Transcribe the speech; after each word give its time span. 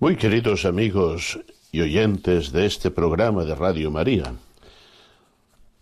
Muy 0.00 0.16
queridos 0.16 0.64
amigos 0.64 1.38
y 1.72 1.82
oyentes 1.82 2.52
de 2.52 2.64
este 2.64 2.90
programa 2.90 3.44
de 3.44 3.54
Radio 3.54 3.90
María, 3.90 4.32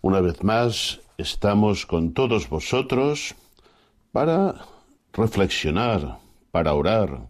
una 0.01 0.19
vez 0.19 0.43
más 0.43 0.99
estamos 1.17 1.85
con 1.85 2.11
todos 2.11 2.49
vosotros 2.49 3.33
para 4.11 4.55
reflexionar, 5.13 6.17
para 6.51 6.73
orar, 6.73 7.29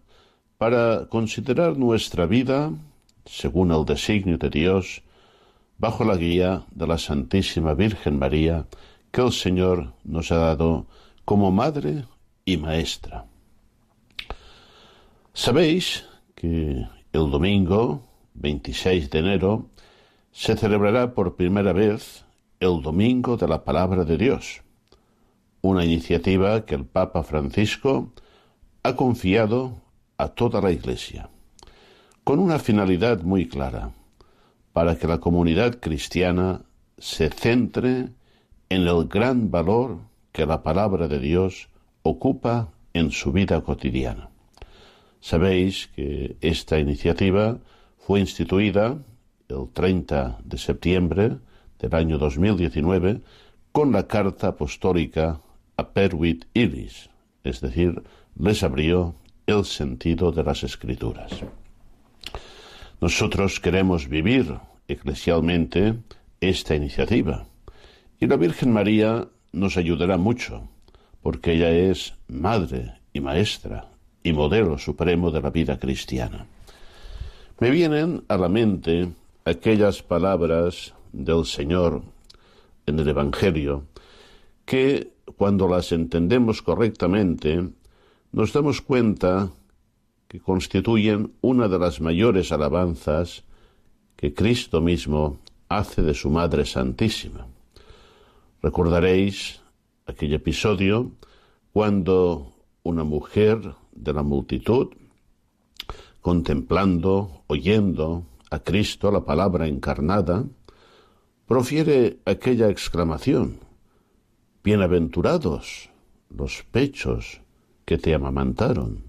para 0.57 1.05
considerar 1.09 1.77
nuestra 1.77 2.25
vida 2.25 2.71
según 3.23 3.71
el 3.71 3.85
designio 3.85 4.39
de 4.39 4.49
Dios, 4.49 5.03
bajo 5.77 6.03
la 6.03 6.15
guía 6.15 6.63
de 6.71 6.87
la 6.87 6.97
Santísima 6.97 7.75
Virgen 7.75 8.17
María, 8.17 8.65
que 9.11 9.21
el 9.21 9.31
Señor 9.31 9.93
nos 10.03 10.31
ha 10.31 10.37
dado 10.37 10.87
como 11.23 11.51
Madre 11.51 12.05
y 12.45 12.57
Maestra. 12.57 13.25
Sabéis 15.35 16.09
que 16.39 16.87
el 17.11 17.31
domingo 17.31 18.01
26 18.35 19.09
de 19.09 19.19
enero 19.19 19.69
se 20.31 20.55
celebrará 20.55 21.13
por 21.13 21.35
primera 21.35 21.73
vez 21.73 22.23
el 22.61 22.81
Domingo 22.81 23.35
de 23.35 23.45
la 23.45 23.65
Palabra 23.65 24.05
de 24.05 24.17
Dios, 24.17 24.61
una 25.61 25.83
iniciativa 25.83 26.65
que 26.65 26.75
el 26.75 26.85
Papa 26.85 27.23
Francisco 27.23 28.13
ha 28.83 28.95
confiado 28.95 29.81
a 30.17 30.29
toda 30.29 30.61
la 30.61 30.71
Iglesia, 30.71 31.29
con 32.23 32.39
una 32.39 32.57
finalidad 32.57 33.21
muy 33.21 33.49
clara, 33.49 33.91
para 34.71 34.97
que 34.97 35.07
la 35.07 35.17
comunidad 35.17 35.81
cristiana 35.81 36.61
se 36.97 37.29
centre 37.29 38.11
en 38.69 38.87
el 38.87 39.07
gran 39.09 39.51
valor 39.51 39.97
que 40.31 40.45
la 40.45 40.63
palabra 40.63 41.09
de 41.09 41.19
Dios 41.19 41.67
ocupa 42.03 42.69
en 42.93 43.11
su 43.11 43.33
vida 43.33 43.61
cotidiana. 43.61 44.28
Sabéis 45.21 45.87
que 45.95 46.37
esta 46.41 46.79
iniciativa 46.79 47.59
fue 47.97 48.21
instituida 48.21 48.97
el 49.49 49.69
30 49.73 50.39
de 50.43 50.57
septiembre 50.57 51.37
del 51.79 51.95
año 51.95 52.17
2019 52.17 53.21
con 53.71 53.91
la 53.91 54.07
carta 54.07 54.49
apostólica 54.49 55.41
a 55.77 55.89
Perwit 55.89 56.45
Iris, 56.53 57.09
es 57.43 57.61
decir, 57.61 58.03
les 58.37 58.63
abrió 58.63 59.15
el 59.45 59.65
sentido 59.65 60.31
de 60.31 60.43
las 60.43 60.63
escrituras. 60.63 61.31
Nosotros 63.01 63.59
queremos 63.59 64.07
vivir 64.07 64.57
eclesialmente 64.87 65.95
esta 66.41 66.75
iniciativa 66.75 67.45
y 68.19 68.27
la 68.27 68.37
Virgen 68.37 68.71
María 68.71 69.27
nos 69.51 69.77
ayudará 69.77 70.17
mucho 70.17 70.69
porque 71.21 71.53
ella 71.53 71.71
es 71.71 72.15
madre 72.27 72.93
y 73.13 73.19
maestra 73.19 73.88
y 74.23 74.33
modelo 74.33 74.77
supremo 74.77 75.31
de 75.31 75.41
la 75.41 75.49
vida 75.49 75.79
cristiana. 75.79 76.45
Me 77.59 77.71
vienen 77.71 78.23
a 78.27 78.37
la 78.37 78.49
mente 78.49 79.11
aquellas 79.45 80.01
palabras 80.01 80.93
del 81.11 81.45
Señor 81.45 82.03
en 82.85 82.99
el 82.99 83.07
Evangelio 83.07 83.83
que 84.65 85.13
cuando 85.37 85.67
las 85.67 85.91
entendemos 85.91 86.61
correctamente 86.61 87.69
nos 88.31 88.53
damos 88.53 88.81
cuenta 88.81 89.49
que 90.27 90.39
constituyen 90.39 91.33
una 91.41 91.67
de 91.67 91.79
las 91.79 92.01
mayores 92.01 92.51
alabanzas 92.51 93.43
que 94.15 94.33
Cristo 94.33 94.79
mismo 94.79 95.39
hace 95.69 96.01
de 96.01 96.13
su 96.13 96.29
Madre 96.29 96.65
Santísima. 96.65 97.47
Recordaréis 98.61 99.61
aquel 100.05 100.33
episodio 100.33 101.11
cuando 101.73 102.53
una 102.83 103.03
mujer 103.03 103.73
de 103.99 104.13
la 104.13 104.23
multitud, 104.23 104.87
contemplando, 106.21 107.43
oyendo 107.47 108.25
a 108.49 108.59
Cristo, 108.59 109.11
la 109.11 109.23
palabra 109.25 109.67
encarnada, 109.67 110.45
profiere 111.45 112.19
aquella 112.25 112.69
exclamación, 112.69 113.59
Bienaventurados 114.61 115.89
los 116.29 116.63
pechos 116.69 117.41
que 117.85 117.97
te 117.97 118.13
amamantaron, 118.13 119.03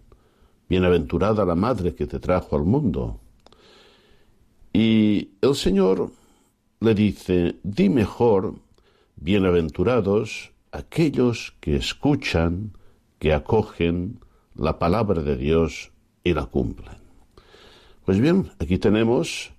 bienaventurada 0.68 1.44
la 1.44 1.54
madre 1.54 1.94
que 1.94 2.06
te 2.06 2.18
trajo 2.18 2.56
al 2.56 2.64
mundo. 2.64 3.20
Y 4.72 5.30
el 5.42 5.54
Señor 5.54 6.12
le 6.80 6.94
dice, 6.94 7.56
di 7.62 7.88
mejor, 7.88 8.54
bienaventurados 9.16 10.52
aquellos 10.72 11.54
que 11.60 11.76
escuchan, 11.76 12.72
que 13.18 13.34
acogen 13.34 14.20
la 14.60 14.78
palabra 14.78 15.22
de 15.22 15.36
Dios 15.36 15.90
y 16.22 16.34
la 16.34 16.44
cumplen. 16.44 16.98
Pues 18.04 18.20
bien, 18.20 18.50
aquí 18.58 18.76
tenemos 18.76 19.52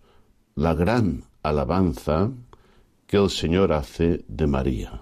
la 0.55 0.75
gran 0.75 1.23
alabanza 1.41 2.29
que 3.07 3.17
el 3.17 3.31
Señor 3.31 3.73
hace 3.73 4.23
de 4.27 4.45
María. 4.45 5.01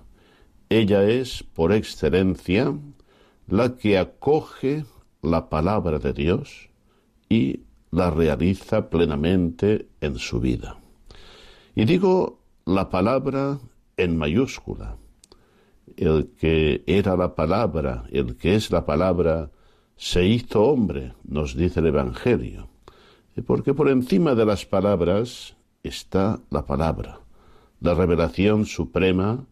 Ella 0.70 1.04
es, 1.04 1.44
por 1.44 1.74
excelencia, 1.74 2.74
la 3.48 3.76
que 3.76 3.98
acoge 3.98 4.86
la 5.22 5.50
palabra 5.50 6.00
de 6.00 6.14
Dios 6.14 6.70
y 7.28 7.64
la 7.92 8.10
realiza 8.10 8.90
plenamente 8.90 9.90
en 10.00 10.18
su 10.18 10.40
vida. 10.40 10.78
Y 11.76 11.84
digo 11.84 12.40
la 12.66 12.90
palabra 12.90 13.60
en 13.98 14.16
mayúscula. 14.16 14.96
El 15.98 16.30
que 16.40 16.84
era 16.88 17.18
la 17.18 17.36
palabra, 17.36 18.06
el 18.12 18.38
que 18.38 18.56
es 18.56 18.72
la 18.72 18.86
palabra, 18.86 19.52
se 20.00 20.26
hizo 20.26 20.64
hombre, 20.64 21.12
nos 21.26 21.58
dice 21.58 21.82
el 21.82 21.88
Evangelio. 21.88 22.70
Porque 23.46 23.74
por 23.74 23.90
encima 23.90 24.34
de 24.34 24.46
las 24.46 24.66
palabras 24.66 25.58
está 25.84 26.40
la 26.50 26.66
palabra, 26.66 27.20
la 27.82 27.94
revelación 27.94 28.66
suprema 28.66 29.46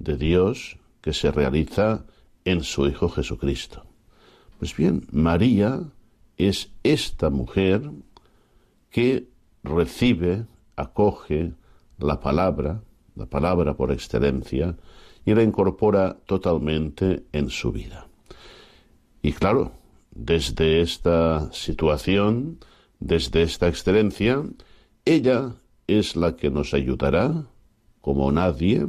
de 0.00 0.16
Dios 0.16 0.78
que 1.00 1.12
se 1.12 1.30
realiza 1.30 2.04
en 2.44 2.64
su 2.64 2.88
Hijo 2.88 3.08
Jesucristo. 3.08 3.84
Pues 4.58 4.76
bien, 4.76 5.06
María 5.12 5.80
es 6.38 6.72
esta 6.82 7.30
mujer 7.30 7.88
que 8.90 9.28
recibe, 9.62 10.44
acoge 10.74 11.52
la 11.98 12.18
palabra, 12.18 12.82
la 13.14 13.26
palabra 13.26 13.74
por 13.74 13.92
excelencia, 13.92 14.76
y 15.24 15.34
la 15.34 15.44
incorpora 15.44 16.16
totalmente 16.26 17.26
en 17.32 17.48
su 17.48 17.70
vida. 17.70 18.08
Y 19.22 19.32
claro, 19.32 19.83
desde 20.14 20.80
esta 20.80 21.52
situación, 21.52 22.58
desde 23.00 23.42
esta 23.42 23.68
excelencia, 23.68 24.42
ella 25.04 25.56
es 25.86 26.16
la 26.16 26.36
que 26.36 26.50
nos 26.50 26.72
ayudará, 26.72 27.46
como 28.00 28.30
nadie, 28.32 28.86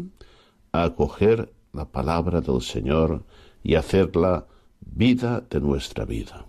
a 0.71 0.83
acoger 0.83 1.51
la 1.73 1.85
palabra 1.85 2.41
del 2.41 2.61
Señor 2.61 3.23
y 3.63 3.75
hacerla 3.75 4.45
vida 4.79 5.41
de 5.49 5.59
nuestra 5.59 6.05
vida. 6.05 6.45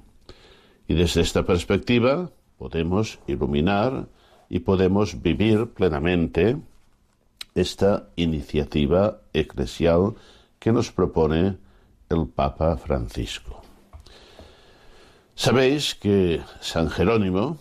Y 0.86 0.94
desde 0.94 1.22
esta 1.22 1.44
perspectiva 1.44 2.30
podemos 2.58 3.18
iluminar 3.26 4.08
y 4.48 4.60
podemos 4.60 5.20
vivir 5.20 5.66
plenamente 5.70 6.58
esta 7.54 8.08
iniciativa 8.16 9.20
eclesial 9.32 10.14
que 10.58 10.72
nos 10.72 10.92
propone 10.92 11.56
el 12.08 12.28
Papa 12.28 12.76
Francisco. 12.76 13.65
Sabéis 15.38 15.94
que 15.94 16.40
San 16.60 16.88
Jerónimo 16.88 17.58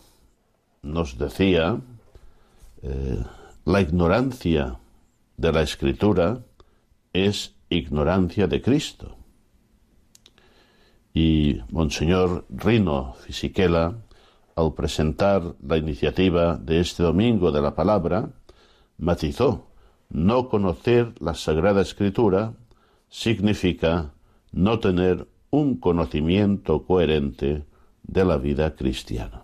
nos 0.82 1.18
decía, 1.18 1.78
eh, 2.82 3.22
La 3.66 3.82
ignorancia 3.82 4.80
de 5.36 5.52
la 5.52 5.62
escritura 5.62 6.40
es 7.12 7.54
ignorancia 7.70 8.48
de 8.48 8.62
Cristo. 8.62 9.18
Y 11.14 11.60
Monseñor 11.70 12.46
Rino 12.50 13.16
Fisichella, 13.20 13.94
al 14.56 14.74
presentar 14.74 15.56
la 15.62 15.76
iniciativa 15.76 16.56
de 16.56 16.80
este 16.80 17.04
domingo 17.04 17.52
de 17.52 17.62
la 17.62 17.76
palabra, 17.76 18.30
matizó, 18.98 19.68
no 20.10 20.48
conocer 20.48 21.14
la 21.20 21.34
Sagrada 21.34 21.82
Escritura 21.82 22.54
significa 23.10 24.14
no 24.54 24.80
tener 24.80 25.28
un 25.56 25.78
conocimiento 25.78 26.84
coherente 26.84 27.64
de 28.04 28.26
la 28.26 28.38
vida 28.38 28.76
cristiana. 28.76 29.44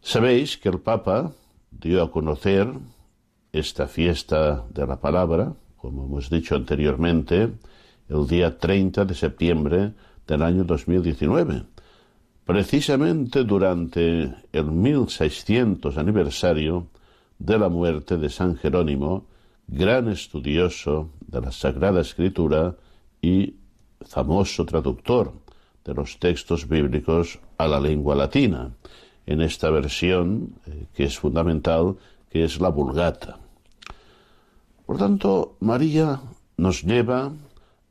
Sabéis 0.00 0.56
que 0.56 0.68
el 0.68 0.80
Papa 0.80 1.32
dio 1.70 2.02
a 2.02 2.10
conocer 2.10 2.68
esta 3.52 3.88
fiesta 3.88 4.64
de 4.72 4.86
la 4.86 5.00
palabra, 5.00 5.52
como 5.76 6.04
hemos 6.06 6.30
dicho 6.30 6.54
anteriormente, 6.54 7.50
el 8.08 8.26
día 8.26 8.58
30 8.58 9.04
de 9.04 9.14
septiembre 9.14 9.92
del 10.26 10.42
año 10.42 10.64
2019, 10.64 11.64
precisamente 12.44 13.44
durante 13.44 14.34
el 14.52 14.64
1600 14.64 15.98
aniversario 15.98 16.86
de 17.38 17.58
la 17.58 17.68
muerte 17.68 18.16
de 18.16 18.30
San 18.30 18.56
Jerónimo, 18.56 19.26
gran 19.66 20.08
estudioso 20.08 21.10
de 21.26 21.40
la 21.40 21.52
Sagrada 21.52 22.00
Escritura 22.00 22.76
y 23.20 23.54
famoso 24.06 24.64
traductor 24.64 25.32
de 25.84 25.94
los 25.94 26.18
textos 26.18 26.68
bíblicos 26.68 27.38
a 27.56 27.66
la 27.66 27.80
lengua 27.80 28.14
latina, 28.14 28.70
en 29.26 29.40
esta 29.40 29.70
versión 29.70 30.54
eh, 30.66 30.86
que 30.94 31.04
es 31.04 31.18
fundamental, 31.18 31.96
que 32.30 32.44
es 32.44 32.60
la 32.60 32.68
Vulgata. 32.68 33.38
Por 34.86 34.96
tanto, 34.98 35.56
María 35.60 36.20
nos 36.56 36.82
lleva 36.82 37.32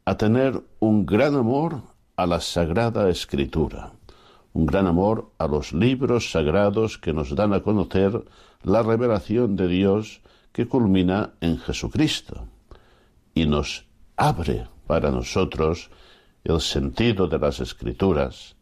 a 0.06 0.18
tener 0.18 0.62
un 0.80 1.06
gran 1.06 1.36
amor 1.36 1.82
a 2.16 2.26
la 2.26 2.42
Sagrada 2.42 3.10
Escritura, 3.10 3.92
un 4.54 4.66
gran 4.66 4.88
amor 4.88 5.30
a 5.38 5.48
los 5.48 5.74
libros 5.74 6.32
sagrados 6.32 6.98
que 6.98 7.14
nos 7.14 7.36
dan 7.36 7.54
a 7.54 7.62
conocer 7.62 8.24
la 8.64 8.82
revelación 8.82 9.56
de 9.56 9.68
Dios 9.68 10.22
que 10.52 10.68
culmina 10.68 11.34
en 11.42 11.60
Jesucristo 11.60 12.48
y 13.36 13.46
nos 13.46 13.86
abre 14.16 14.68
para 14.88 15.12
nosotros 15.12 15.92
el 16.44 16.62
sentido 16.62 17.28
de 17.28 17.38
las 17.38 17.60
escrituras, 17.60 18.56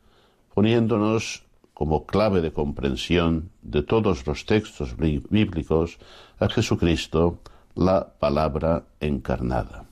poniéndonos 0.54 1.44
como 1.74 2.06
clave 2.06 2.42
de 2.42 2.52
comprensión 2.52 3.52
de 3.62 3.84
todos 3.84 4.26
los 4.26 4.46
textos 4.46 4.96
bíblicos 4.98 6.00
a 6.40 6.50
Jesucristo, 6.50 7.40
la 7.76 8.14
palabra 8.18 8.86
encarnada. 9.00 9.86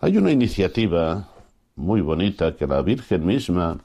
Hay 0.00 0.16
una 0.16 0.30
iniciativa 0.30 1.28
muy 1.74 2.00
bonita 2.00 2.56
que 2.56 2.66
la 2.66 2.82
Virgen 2.82 3.26
misma 3.26 3.78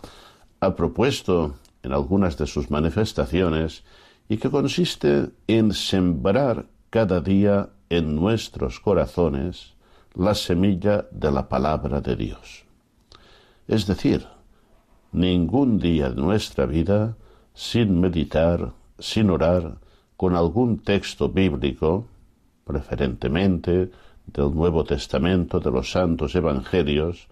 ha 0.59 0.75
propuesto 0.75 1.55
en 1.81 1.91
algunas 1.91 2.37
de 2.37 2.47
sus 2.47 2.69
manifestaciones 2.71 3.83
y 4.29 4.37
que 4.37 4.49
consiste 4.49 5.29
en 5.47 5.73
sembrar 5.73 6.65
cada 6.89 7.19
día 7.19 7.69
en 7.89 8.15
nuestros 8.15 8.79
corazones 8.79 9.73
la 10.15 10.35
semilla 10.35 11.05
de 11.11 11.31
la 11.31 11.47
palabra 11.49 12.01
de 12.01 12.15
Dios. 12.15 12.65
Es 13.67 13.87
decir, 13.87 14.27
ningún 15.11 15.79
día 15.79 16.09
de 16.09 16.21
nuestra 16.21 16.65
vida 16.65 17.15
sin 17.53 17.99
meditar, 17.99 18.73
sin 18.99 19.29
orar, 19.29 19.77
con 20.17 20.35
algún 20.35 20.79
texto 20.79 21.29
bíblico, 21.29 22.07
preferentemente 22.65 23.91
del 24.25 24.53
Nuevo 24.53 24.83
Testamento, 24.83 25.59
de 25.59 25.71
los 25.71 25.91
Santos 25.91 26.35
Evangelios, 26.35 27.27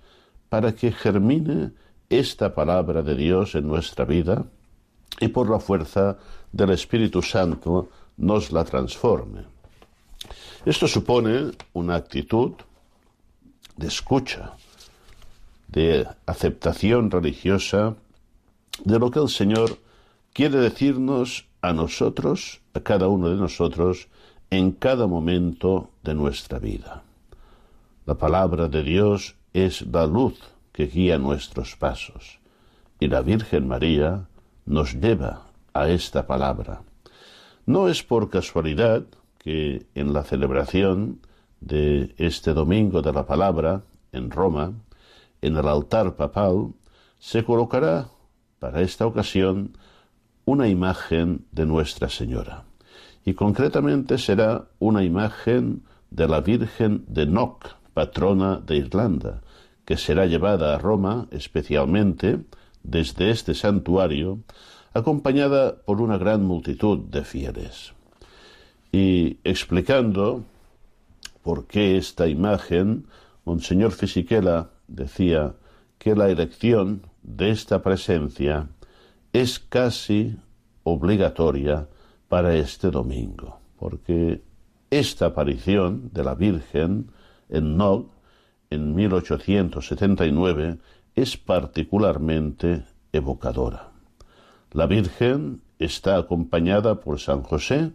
para 0.50 0.74
que 0.74 0.92
germine 0.92 1.72
esta 2.10 2.54
palabra 2.54 3.02
de 3.02 3.16
Dios 3.16 3.56
en 3.56 3.68
nuestra 3.68 4.06
vida 4.06 4.46
y 5.20 5.30
por 5.30 5.50
la 5.50 5.60
fuerza 5.60 6.18
del 6.52 6.72
Espíritu 6.72 7.22
Santo 7.22 7.90
nos 8.18 8.52
la 8.52 8.66
transforme. 8.66 9.46
Esto 10.66 10.88
supone 10.88 11.52
una 11.74 11.96
actitud 11.96 12.54
de 13.82 13.88
escucha, 13.88 14.54
de 15.68 16.08
aceptación 16.26 17.10
religiosa 17.10 17.96
de 18.86 19.00
lo 19.00 19.10
que 19.12 19.20
el 19.20 19.30
Señor 19.30 19.80
quiere 20.34 20.60
decirnos 20.60 21.48
a 21.62 21.74
nosotros, 21.74 22.62
a 22.74 22.80
cada 22.82 23.08
uno 23.08 23.30
de 23.30 23.36
nosotros, 23.36 24.08
en 24.52 24.72
cada 24.72 25.08
momento 25.08 25.90
de 26.04 26.14
nuestra 26.14 26.60
vida. 26.60 27.04
La 28.06 28.16
palabra 28.16 28.68
de 28.68 28.84
Dios 28.84 29.36
es 29.54 29.82
la 29.88 30.06
luz 30.06 30.40
que 30.72 30.86
guía 30.88 31.18
nuestros 31.18 31.76
pasos, 31.76 32.40
y 33.00 33.08
la 33.08 33.22
Virgen 33.22 33.68
María 33.68 34.28
nos 34.66 34.94
lleva 34.94 35.48
a 35.74 35.90
esta 35.90 36.28
palabra. 36.28 36.84
No 37.66 37.88
es 37.88 38.04
por 38.04 38.30
casualidad 38.30 39.04
que 39.40 39.86
en 39.96 40.14
la 40.14 40.24
celebración 40.24 41.20
de 41.62 42.14
este 42.18 42.54
domingo 42.54 43.02
de 43.02 43.14
la 43.14 43.26
palabra 43.26 43.84
en 44.12 44.30
Roma, 44.30 44.74
en 45.42 45.56
el 45.56 45.68
altar 45.68 46.16
papal, 46.16 46.74
se 47.20 47.46
colocará 47.46 48.10
para 48.60 48.82
esta 48.82 49.06
ocasión 49.06 49.78
una 50.46 50.68
imagen 50.68 51.46
de 51.52 51.66
Nuestra 51.66 52.10
Señora. 52.10 52.66
Y 53.24 53.36
concretamente 53.36 54.18
será 54.18 54.66
una 54.80 55.04
imagen 55.04 55.84
de 56.10 56.28
la 56.28 56.42
Virgen 56.42 57.06
de 57.08 57.26
Knock, 57.26 57.70
patrona 57.94 58.58
de 58.58 58.78
Irlanda, 58.78 59.42
que 59.86 59.98
será 59.98 60.26
llevada 60.26 60.76
a 60.76 60.80
Roma 60.80 61.28
especialmente 61.32 62.40
desde 62.84 63.30
este 63.30 63.54
santuario, 63.54 64.40
acompañada 64.94 65.76
por 65.86 66.02
una 66.02 66.18
gran 66.18 66.44
multitud 66.44 67.00
de 67.00 67.24
fieles. 67.24 67.94
Y 68.92 69.38
explicando 69.44 70.44
por 71.42 71.68
qué 71.68 71.98
esta 71.98 72.28
imagen, 72.28 73.08
Monseñor 73.46 73.92
Fisichella 73.92 74.70
decía 74.88 75.56
que 75.98 76.16
la 76.16 76.30
elección 76.30 77.04
de 77.24 77.52
esta 77.52 77.82
presencia 77.82 78.70
es 79.34 79.60
casi 79.60 80.38
obligatoria 80.84 81.88
para 82.28 82.56
este 82.56 82.92
domingo, 82.92 83.60
porque 83.78 84.42
esta 84.90 85.28
aparición 85.28 86.10
de 86.14 86.24
la 86.24 86.36
Virgen 86.36 87.12
en 87.50 87.78
Nog 87.78 88.08
en 88.70 88.96
1879 88.96 90.78
es 91.16 91.38
particularmente 91.38 92.86
evocadora. 93.12 93.92
La 94.72 94.88
Virgen 94.88 95.62
está 95.80 96.18
acompañada 96.18 97.02
por 97.02 97.20
San 97.20 97.44
José 97.44 97.92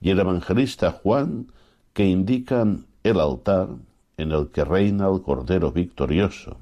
y 0.00 0.10
el 0.10 0.20
evangelista 0.20 0.90
Juan 0.92 1.50
que 1.92 2.06
indican 2.06 2.86
el 3.08 3.20
altar 3.20 3.68
en 4.16 4.32
el 4.32 4.48
que 4.48 4.64
reina 4.64 5.08
el 5.08 5.22
Cordero 5.22 5.72
victorioso, 5.72 6.56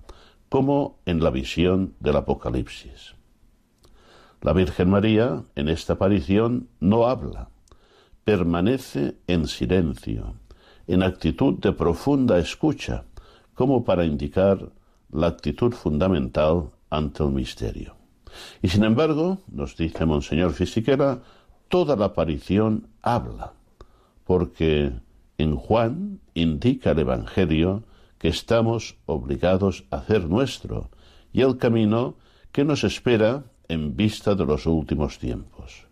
como 0.49 0.99
en 1.07 1.23
la 1.23 1.31
visión 1.31 1.95
del 2.01 2.17
Apocalipsis. 2.17 3.15
La 4.43 4.53
Virgen 4.53 4.91
María, 4.91 5.43
en 5.57 5.69
esta 5.69 5.95
aparición, 5.95 6.69
no 6.81 7.07
habla, 7.07 7.49
permanece 8.25 9.17
en 9.27 9.49
silencio, 9.49 10.35
en 10.87 11.03
actitud 11.03 11.55
de 11.55 11.73
profunda 11.73 12.39
escucha, 12.39 13.05
como 13.55 13.85
para 13.85 14.05
indicar 14.05 14.71
la 15.11 15.29
actitud 15.29 15.73
fundamental 15.73 16.71
ante 16.91 17.23
el 17.23 17.31
misterio. 17.31 17.97
Y 18.63 18.69
sin 18.69 18.85
embargo, 18.85 19.39
nos 19.49 19.77
dice 19.77 20.05
Monseñor 20.05 20.53
Fisiquera, 20.53 21.23
toda 21.69 21.97
la 21.97 22.07
aparición 22.07 22.89
habla, 23.03 23.55
porque 24.25 24.93
en 25.39 25.57
Juan 25.57 26.21
indica 26.35 26.93
el 26.93 27.01
Evangelio 27.01 27.85
que 28.19 28.29
estamos 28.29 28.97
obligados 29.07 29.85
a 29.91 29.97
hacer 29.97 30.29
nuestro 30.29 30.91
y 31.33 31.43
el 31.43 31.59
camino 31.59 32.17
que 32.53 32.65
nos 32.65 32.85
espera 32.85 33.45
en 33.69 33.97
vista 33.97 34.35
de 34.35 34.47
los 34.47 34.67
últimos 34.67 35.19
tiempos. 35.19 35.87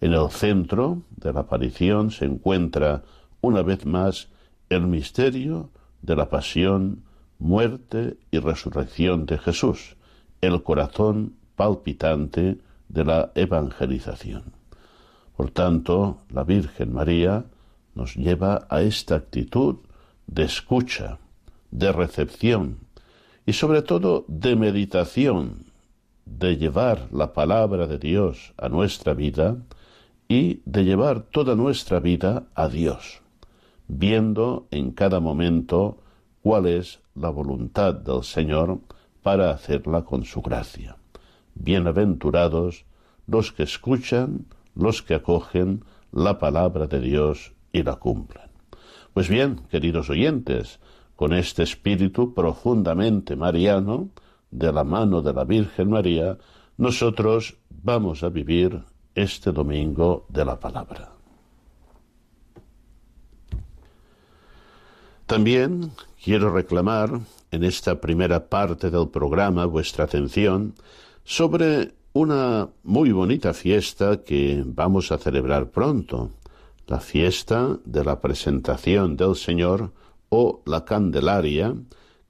En 0.00 0.12
el 0.12 0.30
centro 0.30 1.02
de 1.16 1.32
la 1.32 1.40
aparición 1.40 2.10
se 2.10 2.26
encuentra 2.26 3.02
una 3.40 3.62
vez 3.62 3.84
más 3.84 4.28
el 4.68 4.86
misterio 4.86 5.70
de 6.02 6.14
la 6.14 6.28
pasión, 6.28 7.02
muerte 7.38 8.16
y 8.30 8.38
resurrección 8.38 9.26
de 9.26 9.38
Jesús, 9.38 9.96
el 10.40 10.62
corazón 10.62 11.34
palpitante 11.56 12.58
de 12.88 13.04
la 13.04 13.32
evangelización. 13.34 14.52
Por 15.36 15.50
tanto, 15.50 16.18
la 16.30 16.44
Virgen 16.44 16.92
María 16.92 17.44
nos 17.98 18.14
lleva 18.14 18.68
a 18.70 18.80
esta 18.82 19.16
actitud 19.16 19.78
de 20.28 20.44
escucha, 20.44 21.18
de 21.72 21.90
recepción 21.90 22.78
y 23.44 23.54
sobre 23.54 23.82
todo 23.82 24.24
de 24.28 24.54
meditación, 24.54 25.66
de 26.24 26.56
llevar 26.56 27.08
la 27.10 27.32
palabra 27.32 27.88
de 27.88 27.98
Dios 27.98 28.54
a 28.56 28.68
nuestra 28.68 29.14
vida 29.14 29.56
y 30.28 30.60
de 30.64 30.84
llevar 30.84 31.22
toda 31.22 31.56
nuestra 31.56 31.98
vida 31.98 32.46
a 32.54 32.68
Dios, 32.68 33.20
viendo 33.88 34.68
en 34.70 34.92
cada 34.92 35.18
momento 35.18 35.98
cuál 36.40 36.66
es 36.66 37.00
la 37.16 37.30
voluntad 37.30 37.94
del 37.94 38.22
Señor 38.22 38.78
para 39.24 39.50
hacerla 39.50 40.04
con 40.04 40.24
su 40.24 40.40
gracia. 40.40 40.96
Bienaventurados 41.56 42.84
los 43.26 43.50
que 43.50 43.64
escuchan, 43.64 44.46
los 44.76 45.02
que 45.02 45.14
acogen 45.14 45.82
la 46.12 46.38
palabra 46.38 46.86
de 46.86 47.00
Dios 47.00 47.57
y 47.72 47.82
la 47.82 47.96
cumplen. 47.96 48.48
Pues 49.12 49.28
bien, 49.28 49.62
queridos 49.70 50.10
oyentes, 50.10 50.80
con 51.16 51.32
este 51.32 51.62
espíritu 51.62 52.34
profundamente 52.34 53.36
mariano, 53.36 54.10
de 54.50 54.72
la 54.72 54.84
mano 54.84 55.22
de 55.22 55.32
la 55.32 55.44
Virgen 55.44 55.90
María, 55.90 56.38
nosotros 56.76 57.56
vamos 57.68 58.22
a 58.22 58.28
vivir 58.28 58.82
este 59.14 59.52
domingo 59.52 60.26
de 60.28 60.44
la 60.44 60.58
palabra. 60.58 61.12
También 65.26 65.92
quiero 66.22 66.50
reclamar 66.50 67.20
en 67.50 67.64
esta 67.64 68.00
primera 68.00 68.48
parte 68.48 68.90
del 68.90 69.08
programa 69.08 69.66
vuestra 69.66 70.04
atención 70.04 70.74
sobre 71.24 71.92
una 72.14 72.68
muy 72.82 73.12
bonita 73.12 73.52
fiesta 73.52 74.24
que 74.24 74.62
vamos 74.64 75.12
a 75.12 75.18
celebrar 75.18 75.70
pronto, 75.70 76.30
la 76.88 77.00
fiesta 77.00 77.78
de 77.84 78.02
la 78.02 78.20
presentación 78.20 79.16
del 79.16 79.36
Señor 79.36 79.92
o 80.30 80.62
la 80.66 80.84
Candelaria, 80.84 81.74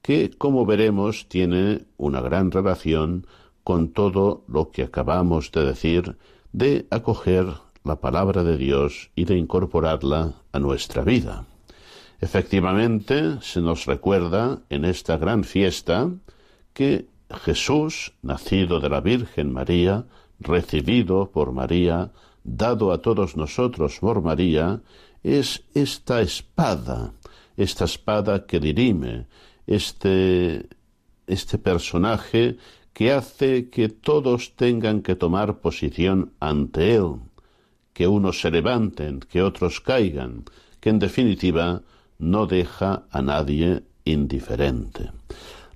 que, 0.01 0.29
como 0.37 0.65
veremos, 0.65 1.27
tiene 1.27 1.85
una 1.97 2.21
gran 2.21 2.51
relación 2.51 3.25
con 3.63 3.89
todo 3.93 4.43
lo 4.47 4.69
que 4.71 4.83
acabamos 4.83 5.51
de 5.51 5.65
decir 5.65 6.17
de 6.51 6.87
acoger 6.91 7.47
la 7.83 8.01
palabra 8.01 8.43
de 8.43 8.57
Dios 8.57 9.11
y 9.15 9.25
de 9.25 9.37
incorporarla 9.37 10.33
a 10.51 10.59
nuestra 10.59 11.03
vida. 11.03 11.45
Efectivamente, 12.19 13.37
se 13.41 13.61
nos 13.61 13.85
recuerda 13.85 14.61
en 14.69 14.83
esta 14.83 15.17
gran 15.17 15.45
fiesta 15.45 16.11
que 16.73 17.07
Jesús, 17.29 18.13
nacido 18.21 18.81
de 18.81 18.89
la 18.89 18.99
Virgen 18.99 19.53
María, 19.53 20.05
recibido 20.39 21.31
por 21.31 21.53
María, 21.53 22.11
dado 22.57 22.91
a 22.91 23.01
todos 23.01 23.35
nosotros 23.35 23.99
por 23.99 24.21
María, 24.21 24.81
es 25.23 25.63
esta 25.73 26.21
espada, 26.21 27.13
esta 27.57 27.85
espada 27.85 28.45
que 28.45 28.59
dirime, 28.59 29.27
este, 29.67 30.67
este 31.27 31.57
personaje 31.57 32.57
que 32.93 33.11
hace 33.13 33.69
que 33.69 33.89
todos 33.89 34.55
tengan 34.55 35.01
que 35.01 35.15
tomar 35.15 35.59
posición 35.59 36.33
ante 36.39 36.95
él, 36.95 37.15
que 37.93 38.07
unos 38.07 38.41
se 38.41 38.51
levanten, 38.51 39.19
que 39.19 39.41
otros 39.41 39.79
caigan, 39.81 40.45
que 40.79 40.89
en 40.89 40.99
definitiva 40.99 41.83
no 42.17 42.45
deja 42.45 43.03
a 43.11 43.21
nadie 43.21 43.83
indiferente. 44.05 45.11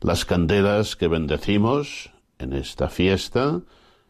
Las 0.01 0.25
candelas 0.25 0.95
que 0.95 1.07
bendecimos 1.07 2.11
en 2.39 2.53
esta 2.53 2.89
fiesta 2.89 3.61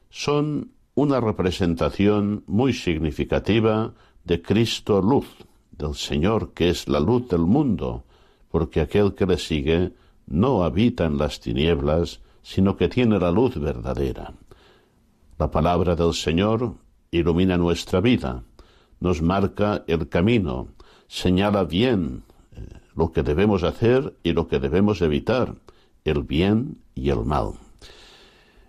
son 0.10 0.73
una 0.96 1.20
representación 1.20 2.44
muy 2.46 2.74
significativa 2.74 3.94
de 4.24 4.42
Cristo 4.42 5.02
luz, 5.02 5.28
del 5.72 5.96
Señor 5.96 6.54
que 6.54 6.70
es 6.70 6.88
la 6.88 7.00
luz 7.00 7.28
del 7.30 7.42
mundo, 7.42 8.04
porque 8.50 8.82
aquel 8.82 9.16
que 9.16 9.26
le 9.26 9.38
sigue 9.38 9.94
no 10.28 10.64
habita 10.64 11.06
en 11.06 11.18
las 11.18 11.40
tinieblas, 11.40 12.22
sino 12.44 12.78
que 12.78 12.90
tiene 12.90 13.20
la 13.20 13.32
luz 13.32 13.60
verdadera. 13.60 14.34
La 15.40 15.50
palabra 15.50 15.96
del 15.96 16.14
Señor 16.14 16.76
ilumina 17.10 17.58
nuestra 17.58 18.00
vida, 18.00 18.44
nos 19.00 19.22
marca 19.22 19.84
el 19.88 20.08
camino, 20.10 20.68
señala 21.08 21.64
bien 21.64 22.24
eh, 22.56 22.68
lo 22.96 23.12
que 23.12 23.24
debemos 23.24 23.64
hacer 23.64 24.16
y 24.24 24.34
lo 24.34 24.48
que 24.48 24.60
debemos 24.60 25.02
evitar, 25.02 25.56
el 26.06 26.22
bien 26.22 26.78
y 26.94 27.10
el 27.10 27.26
mal. 27.26 27.63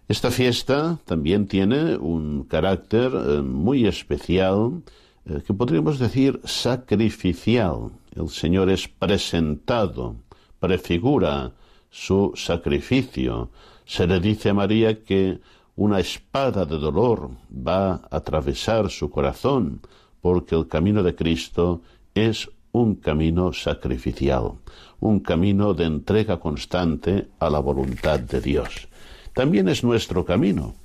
Esta 0.07 0.31
fiesta 0.31 0.99
también 1.07 1.47
tiene 1.47 1.97
un 1.97 2.45
carácter 2.45 3.11
eh, 3.15 3.41
muy 3.41 3.87
especial, 3.87 4.83
eh, 5.25 5.43
que 5.47 5.55
podríamos 5.55 5.99
decir 5.99 6.41
sacrificial. 6.45 7.91
El 8.15 8.29
Señor 8.29 8.69
es 8.69 8.87
presentado, 8.87 10.17
prefigura 10.61 11.53
su 11.89 12.33
sacrificio. 12.37 13.49
Se 13.87 14.07
le 14.07 14.21
dice 14.21 14.51
a 14.51 14.55
María 14.55 15.03
que 15.03 15.41
una 15.75 16.01
espada 16.01 16.67
de 16.67 16.77
dolor 16.77 17.31
va 17.51 17.95
a 17.95 18.17
atravesar 18.19 18.91
su 18.91 19.09
corazón, 19.09 19.81
porque 20.21 20.55
el 20.55 20.69
camino 20.69 21.03
de 21.03 21.15
Cristo 21.15 21.81
es 22.15 22.51
un 22.73 22.97
camino 22.97 23.55
sacrificial, 23.55 24.53
un 25.01 25.21
camino 25.21 25.73
de 25.73 25.85
entrega 25.85 26.39
constante 26.39 27.29
a 27.39 27.49
la 27.49 27.61
voluntad 27.61 28.21
de 28.21 28.43
Dios. 28.43 28.89
También 29.35 29.69
es 29.69 29.83
nuestro 29.83 30.25
camino. 30.25 30.77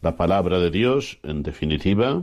La 0.00 0.16
palabra 0.16 0.60
de 0.60 0.70
Dios, 0.70 1.18
en 1.24 1.42
definitiva, 1.42 2.22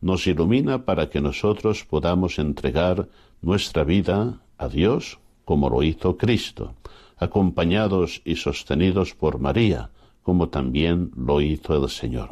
nos 0.00 0.28
ilumina 0.28 0.84
para 0.84 1.10
que 1.10 1.20
nosotros 1.20 1.84
podamos 1.84 2.38
entregar 2.38 3.08
nuestra 3.42 3.82
vida 3.82 4.40
a 4.58 4.68
Dios 4.68 5.18
como 5.44 5.68
lo 5.68 5.82
hizo 5.82 6.16
Cristo, 6.16 6.74
acompañados 7.16 8.22
y 8.24 8.36
sostenidos 8.36 9.14
por 9.14 9.40
María, 9.40 9.90
como 10.22 10.50
también 10.50 11.10
lo 11.16 11.40
hizo 11.40 11.82
el 11.82 11.90
Señor. 11.90 12.30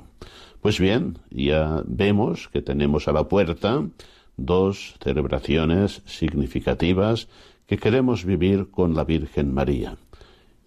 Pues 0.61 0.79
bien, 0.79 1.19
ya 1.29 1.83
vemos 1.85 2.49
que 2.53 2.63
tenemos 2.63 3.09
a 3.09 3.13
la 3.13 3.25
puerta 3.25 3.85
dos 4.37 4.95
celebraciones 5.03 6.03
significativas 6.07 7.27
que 7.67 7.79
queremos 7.79 8.25
vivir 8.25 8.71
con 8.71 8.95
la 8.95 9.03
Virgen 9.03 9.53
María. 9.53 9.97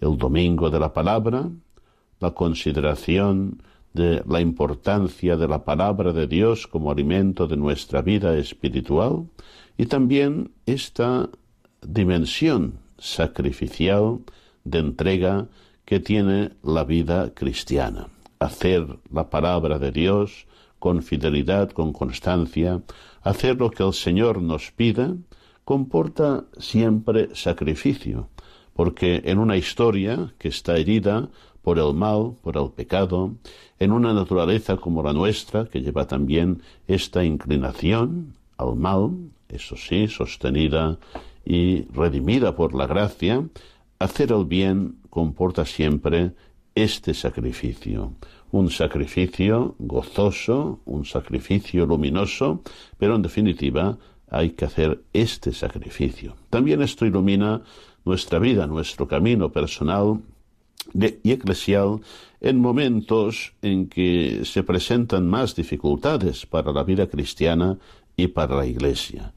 El 0.02 0.18
Domingo 0.18 0.70
de 0.70 0.80
la 0.80 0.92
Palabra, 0.92 1.50
la 2.26 2.32
consideración 2.32 3.62
de 3.94 4.24
la 4.28 4.42
importancia 4.42 5.38
de 5.38 5.48
la 5.48 5.64
palabra 5.64 6.12
de 6.12 6.26
Dios 6.28 6.66
como 6.66 6.90
alimento 6.90 7.46
de 7.46 7.56
nuestra 7.56 8.02
vida 8.02 8.36
espiritual 8.36 9.28
y 9.78 9.86
también 9.86 10.52
esta 10.66 11.30
dimensión 11.82 12.80
sacrificial 12.98 14.20
de 14.64 14.80
entrega 14.80 15.48
que 15.86 16.00
tiene 16.00 16.52
la 16.64 16.84
vida 16.84 17.32
cristiana. 17.36 18.08
Hacer 18.40 18.82
la 19.12 19.30
palabra 19.30 19.78
de 19.78 19.92
Dios 19.92 20.48
con 20.80 21.04
fidelidad, 21.04 21.70
con 21.70 21.94
constancia, 21.94 22.82
hacer 23.22 23.58
lo 23.58 23.70
que 23.70 23.84
el 23.84 23.94
Señor 23.94 24.42
nos 24.42 24.72
pida, 24.72 25.16
comporta 25.64 26.46
siempre 26.58 27.30
sacrificio, 27.36 28.30
porque 28.74 29.22
en 29.26 29.38
una 29.38 29.58
historia 29.58 30.34
que 30.40 30.50
está 30.50 30.76
herida 30.78 31.30
por 31.66 31.80
el 31.80 31.96
mal, 31.96 32.36
por 32.44 32.58
el 32.58 32.70
pecado, 32.70 33.34
en 33.80 33.92
una 33.92 34.14
naturaleza 34.14 34.78
como 34.78 35.02
la 35.02 35.14
nuestra, 35.14 35.66
que 35.66 35.82
lleva 35.82 36.06
también 36.06 36.62
esta 36.88 37.26
inclinación 37.26 38.36
al 38.58 38.76
mal, 38.76 39.10
eso 39.50 39.76
sí, 39.76 40.08
sostenida 40.08 41.00
y 41.44 41.86
redimida 41.92 42.56
por 42.56 42.76
la 42.76 42.86
gracia, 42.86 43.44
hacer 43.98 44.32
el 44.32 44.46
bien 44.46 44.98
comporta 45.10 45.66
siempre 45.66 46.34
este 46.76 47.16
sacrificio, 47.16 48.12
un 48.52 48.70
sacrificio 48.70 49.74
gozoso, 49.80 50.82
un 50.86 51.04
sacrificio 51.04 51.88
luminoso, 51.88 52.62
pero 53.00 53.16
en 53.16 53.24
definitiva 53.24 53.98
hay 54.30 54.52
que 54.52 54.66
hacer 54.66 55.02
este 55.14 55.52
sacrificio. 55.52 56.36
También 56.52 56.84
esto 56.84 57.08
ilumina 57.08 57.64
nuestra 58.06 58.38
vida, 58.38 58.68
nuestro 58.68 59.08
camino 59.08 59.50
personal 59.50 60.20
y 60.94 61.32
eclesial 61.32 62.02
en 62.42 62.60
momentos 62.60 63.54
en 63.62 63.88
que 63.88 64.42
se 64.46 64.64
presentan 64.64 65.28
más 65.28 65.56
dificultades 65.56 66.46
para 66.46 66.72
la 66.72 66.84
vida 66.84 67.08
cristiana 67.08 67.78
y 68.16 68.28
para 68.28 68.56
la 68.56 68.66
Iglesia. 68.66 69.34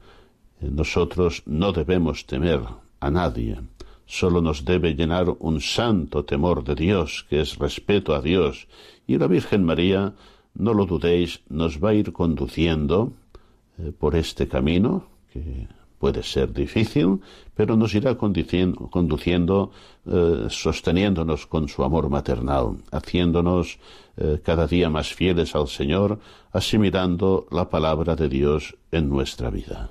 Nosotros 0.61 1.43
no 1.45 1.71
debemos 1.71 2.25
temer 2.25 2.61
a 2.99 3.09
nadie, 3.09 3.57
solo 4.05 4.41
nos 4.41 4.65
debe 4.65 4.93
llenar 4.93 5.35
un 5.39 5.61
santo 5.61 6.25
temor 6.25 6.63
de 6.63 6.75
Dios, 6.75 7.25
que 7.29 7.41
es 7.41 7.57
respeto 7.57 8.13
a 8.13 8.21
Dios, 8.21 8.67
y 9.07 9.17
la 9.17 9.27
Virgen 9.27 9.63
María, 9.63 10.13
no 10.53 10.73
lo 10.73 10.85
dudéis, 10.85 11.41
nos 11.49 11.81
va 11.81 11.89
a 11.89 11.93
ir 11.93 12.11
conduciendo 12.11 13.13
eh, 13.77 13.91
por 13.97 14.15
este 14.15 14.47
camino, 14.47 15.07
que 15.31 15.67
puede 15.99 16.23
ser 16.23 16.53
difícil, 16.53 17.19
pero 17.55 17.75
nos 17.75 17.93
irá 17.93 18.15
conduciendo, 18.15 19.71
eh, 20.05 20.47
sosteniéndonos 20.49 21.45
con 21.45 21.67
su 21.67 21.83
amor 21.83 22.09
maternal, 22.09 22.77
haciéndonos 22.91 23.77
eh, 24.17 24.39
cada 24.43 24.65
día 24.65 24.89
más 24.89 25.13
fieles 25.13 25.55
al 25.55 25.67
Señor, 25.67 26.19
asimilando 26.51 27.45
la 27.51 27.69
palabra 27.69 28.15
de 28.15 28.29
Dios 28.29 28.75
en 28.91 29.09
nuestra 29.09 29.49
vida. 29.49 29.89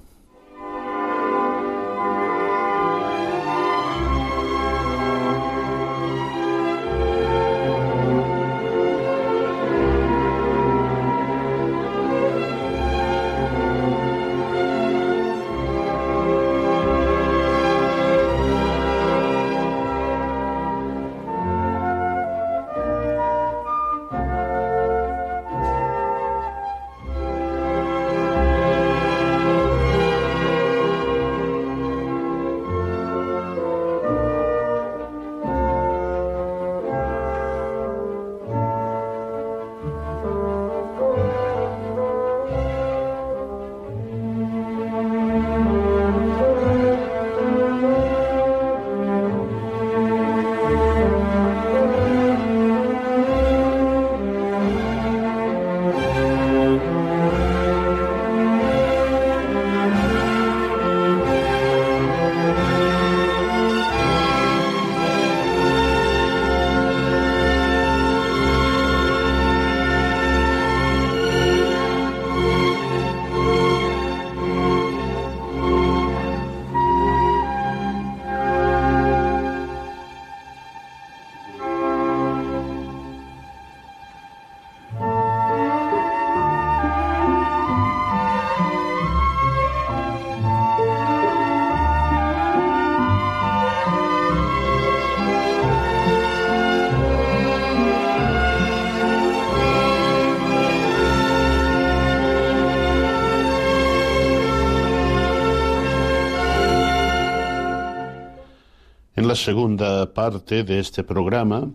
Segunda 109.38 110.12
parte 110.12 110.64
de 110.64 110.80
este 110.80 111.04
programa 111.04 111.70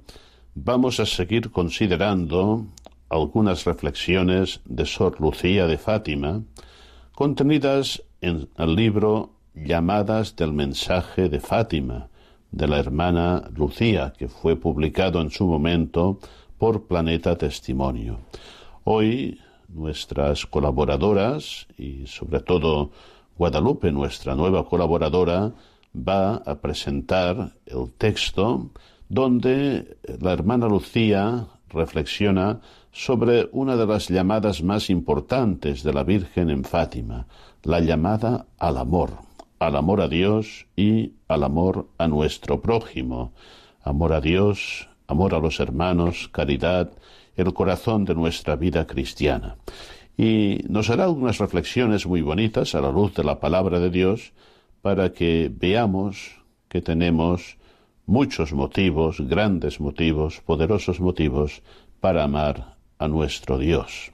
vamos 0.54 1.00
a 1.00 1.06
seguir 1.06 1.50
considerando 1.50 2.66
algunas 3.08 3.64
reflexiones 3.64 4.60
de 4.66 4.86
Sor 4.86 5.22
Lucía 5.22 5.66
de 5.66 5.78
Fátima 5.78 6.44
contenidas 7.16 8.04
en 8.20 8.50
el 8.58 8.76
libro 8.76 9.30
Llamadas 9.56 10.36
del 10.36 10.52
mensaje 10.52 11.30
de 11.30 11.40
Fátima 11.40 12.10
de 12.52 12.68
la 12.68 12.80
hermana 12.80 13.50
Lucía, 13.56 14.12
que 14.18 14.28
fue 14.28 14.58
publicado 14.58 15.22
en 15.22 15.32
su 15.32 15.48
momento 15.48 16.20
por 16.58 16.86
Planeta 16.86 17.38
Testimonio. 17.38 18.20
Hoy 18.84 19.40
nuestras 19.70 20.46
colaboradoras 20.46 21.68
y 21.78 22.08
sobre 22.08 22.42
todo 22.42 22.92
Guadalupe, 23.38 23.90
nuestra 23.94 24.36
nueva 24.36 24.66
colaboradora, 24.66 25.54
va 25.96 26.36
a 26.38 26.56
presentar 26.56 27.54
el 27.66 27.92
texto 27.98 28.70
donde 29.10 29.98
la 30.20 30.34
hermana 30.34 30.68
Lucía 30.68 31.48
reflexiona 31.70 32.62
sobre 32.92 33.50
una 33.52 33.76
de 33.76 33.86
las 33.86 34.08
llamadas 34.08 34.64
más 34.64 34.90
importantes 34.90 35.84
de 35.84 35.94
la 35.94 36.04
Virgen 36.04 36.50
en 36.50 36.64
Fátima, 36.64 37.28
la 37.64 37.80
llamada 37.80 38.46
al 38.60 38.78
amor, 38.78 39.12
al 39.60 39.76
amor 39.76 40.02
a 40.02 40.08
Dios 40.08 40.68
y 40.76 41.14
al 41.28 41.44
amor 41.44 41.88
a 41.98 42.08
nuestro 42.08 42.62
prójimo, 42.62 43.34
amor 43.84 44.14
a 44.14 44.22
Dios, 44.22 44.90
amor 45.08 45.34
a 45.34 45.40
los 45.40 45.60
hermanos, 45.60 46.30
caridad, 46.32 46.92
el 47.36 47.54
corazón 47.54 48.06
de 48.06 48.16
nuestra 48.16 48.56
vida 48.56 48.86
cristiana. 48.86 49.58
Y 50.16 50.60
nos 50.70 50.92
hará 50.92 51.06
algunas 51.06 51.40
reflexiones 51.40 52.06
muy 52.06 52.22
bonitas 52.22 52.76
a 52.76 52.82
la 52.82 52.92
luz 52.92 53.16
de 53.16 53.24
la 53.24 53.40
palabra 53.40 53.80
de 53.80 53.90
Dios 53.90 54.34
para 54.84 55.14
que 55.14 55.50
veamos 55.50 56.44
que 56.68 56.82
tenemos 56.82 57.56
muchos 58.06 58.52
motivos, 58.52 59.22
grandes 59.22 59.80
motivos, 59.80 60.42
poderosos 60.42 61.00
motivos 61.00 61.64
para 62.02 62.26
amar 62.26 62.76
a 63.00 63.08
nuestro 63.08 63.58
Dios. 63.58 64.12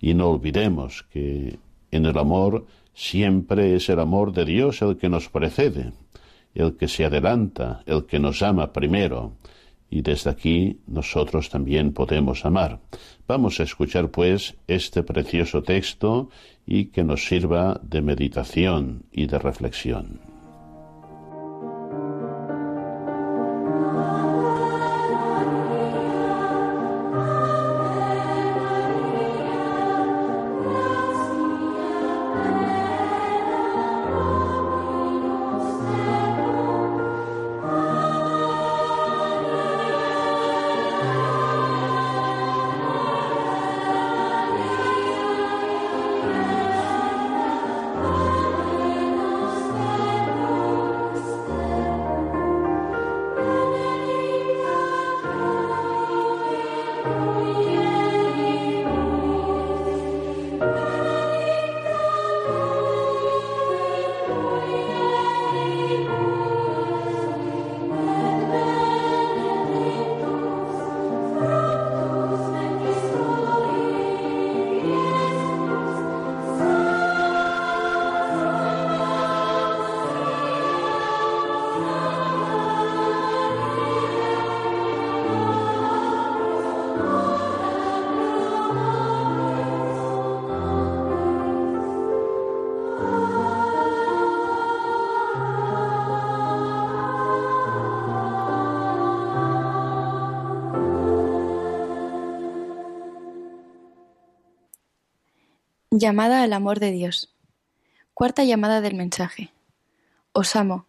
Y 0.00 0.14
no 0.14 0.30
olvidemos 0.30 1.02
que 1.12 1.58
en 1.90 2.06
el 2.06 2.16
amor 2.16 2.64
siempre 2.94 3.74
es 3.74 3.88
el 3.88 3.98
amor 3.98 4.32
de 4.32 4.44
Dios 4.44 4.82
el 4.82 4.96
que 4.98 5.08
nos 5.08 5.28
precede, 5.28 5.92
el 6.54 6.76
que 6.76 6.86
se 6.86 7.04
adelanta, 7.04 7.82
el 7.84 8.06
que 8.06 8.20
nos 8.20 8.40
ama 8.40 8.72
primero, 8.72 9.32
y 9.90 10.02
desde 10.02 10.30
aquí 10.30 10.80
nosotros 10.86 11.50
también 11.50 11.92
podemos 11.92 12.44
amar. 12.44 12.80
Vamos 13.26 13.60
a 13.60 13.62
escuchar 13.62 14.10
pues 14.10 14.56
este 14.66 15.02
precioso 15.02 15.62
texto 15.62 16.30
y 16.66 16.86
que 16.86 17.04
nos 17.04 17.26
sirva 17.26 17.80
de 17.82 18.02
meditación 18.02 19.04
y 19.12 19.26
de 19.26 19.38
reflexión. 19.38 20.33
Llamada 105.96 106.42
al 106.42 106.52
amor 106.52 106.80
de 106.80 106.90
Dios. 106.90 107.32
Cuarta 108.14 108.42
llamada 108.42 108.80
del 108.80 108.96
mensaje. 108.96 109.52
Os 110.32 110.56
amo. 110.56 110.86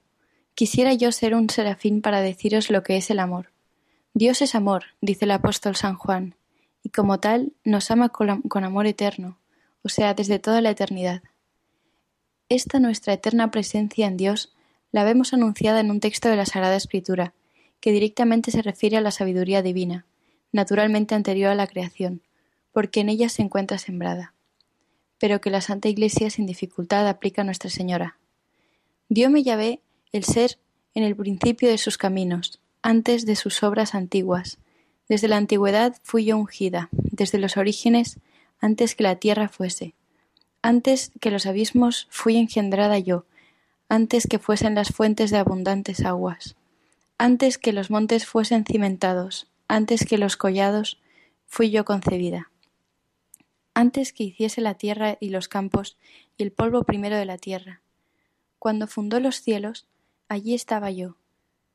Quisiera 0.56 0.96
yo 0.96 1.12
ser 1.12 1.36
un 1.36 1.48
serafín 1.48 2.02
para 2.02 2.22
deciros 2.22 2.72
lo 2.72 2.82
que 2.82 2.98
es 2.98 3.12
el 3.12 3.20
amor. 3.20 3.52
Dios 4.16 4.42
es 4.42 4.56
amor, 4.56 4.86
dice 5.02 5.26
el 5.26 5.32
apóstol 5.32 5.76
San 5.76 5.94
Juan, 5.94 6.34
y 6.82 6.90
como 6.90 7.20
tal 7.20 7.54
nos 7.64 7.92
ama 7.92 8.10
con 8.10 8.64
amor 8.64 8.88
eterno, 8.88 9.38
o 9.84 9.90
sea, 9.90 10.16
desde 10.16 10.40
toda 10.40 10.60
la 10.62 10.72
eternidad. 10.72 11.22
Esta 12.50 12.80
nuestra 12.80 13.14
eterna 13.14 13.52
presencia 13.52 14.08
en 14.08 14.18
Dios 14.18 14.56
la 14.92 15.04
vemos 15.04 15.34
anunciada 15.34 15.82
en 15.82 15.92
un 15.92 16.00
texto 16.00 16.30
de 16.30 16.36
la 16.36 16.48
Sagrada 16.48 16.78
Escritura, 16.78 17.36
que 17.80 17.92
directamente 17.92 18.50
se 18.50 18.64
refiere 18.64 18.98
a 18.98 19.02
la 19.02 19.12
sabiduría 19.12 19.62
divina, 19.62 20.08
naturalmente 20.52 21.14
anterior 21.14 21.52
a 21.52 21.56
la 21.56 21.68
creación, 21.68 22.24
porque 22.72 23.02
en 23.02 23.10
ella 23.10 23.30
se 23.30 23.44
encuentra 23.44 23.78
sembrada 23.78 24.35
pero 25.26 25.42
que 25.42 25.50
la 25.50 25.62
Santa 25.62 25.90
Iglesia 25.90 26.30
sin 26.30 26.46
dificultad 26.46 27.08
aplica 27.08 27.42
a 27.42 27.46
Nuestra 27.46 27.72
Señora. 27.72 28.20
Dióme 29.10 29.42
Yahvé 29.42 29.82
el 30.12 30.24
ser 30.24 30.60
en 30.94 31.02
el 31.02 31.16
principio 31.16 31.68
de 31.68 31.80
sus 31.80 31.98
caminos, 31.98 32.60
antes 32.84 33.26
de 33.26 33.36
sus 33.36 33.64
obras 33.64 33.96
antiguas. 33.96 34.60
Desde 35.10 35.28
la 35.28 35.38
antigüedad 35.38 35.96
fui 36.04 36.26
yo 36.26 36.38
ungida, 36.38 36.90
desde 36.92 37.40
los 37.40 37.58
orígenes, 37.58 38.20
antes 38.60 38.94
que 38.94 39.02
la 39.02 39.16
tierra 39.16 39.50
fuese. 39.50 39.96
Antes 40.62 41.12
que 41.20 41.32
los 41.32 41.48
abismos 41.48 42.06
fui 42.12 42.38
engendrada 42.38 43.00
yo, 43.00 43.26
antes 43.90 44.28
que 44.28 44.38
fuesen 44.38 44.76
las 44.76 44.90
fuentes 44.90 45.32
de 45.32 45.38
abundantes 45.38 46.06
aguas. 46.06 46.56
Antes 47.18 47.58
que 47.58 47.74
los 47.74 47.90
montes 47.90 48.28
fuesen 48.28 48.64
cimentados, 48.64 49.48
antes 49.68 50.06
que 50.06 50.20
los 50.20 50.38
collados, 50.38 51.00
fui 51.48 51.72
yo 51.72 51.84
concebida 51.84 52.52
antes 53.76 54.14
que 54.14 54.24
hiciese 54.24 54.62
la 54.62 54.76
tierra 54.76 55.18
y 55.20 55.30
los 55.30 55.50
campos 55.50 55.98
y 56.38 56.44
el 56.44 56.52
polvo 56.54 56.84
primero 56.84 57.18
de 57.18 57.26
la 57.26 57.38
tierra. 57.38 57.82
Cuando 58.58 58.88
fundó 58.88 59.20
los 59.20 59.42
cielos, 59.42 59.86
allí 60.30 60.56
estaba 60.56 60.90
yo. 60.92 61.18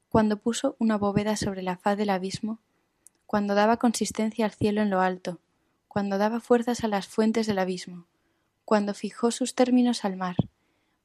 Cuando 0.09 0.39
puso 0.39 0.75
una 0.79 0.97
bóveda 0.97 1.37
sobre 1.37 1.63
la 1.63 1.77
faz 1.77 1.99
del 1.99 2.11
abismo, 2.11 2.59
cuando 3.27 3.55
daba 3.55 3.77
consistencia 3.77 4.47
al 4.47 4.51
cielo 4.51 4.81
en 4.81 4.89
lo 4.89 5.03
alto, 5.03 5.41
cuando 5.89 6.17
daba 6.17 6.41
fuerzas 6.41 6.83
a 6.85 6.89
las 6.89 7.07
fuentes 7.07 7.47
del 7.47 7.59
abismo, 7.59 8.07
cuando 8.65 8.95
fijó 8.95 9.31
sus 9.31 9.55
términos 9.55 10.05
al 10.05 10.17
mar, 10.17 10.37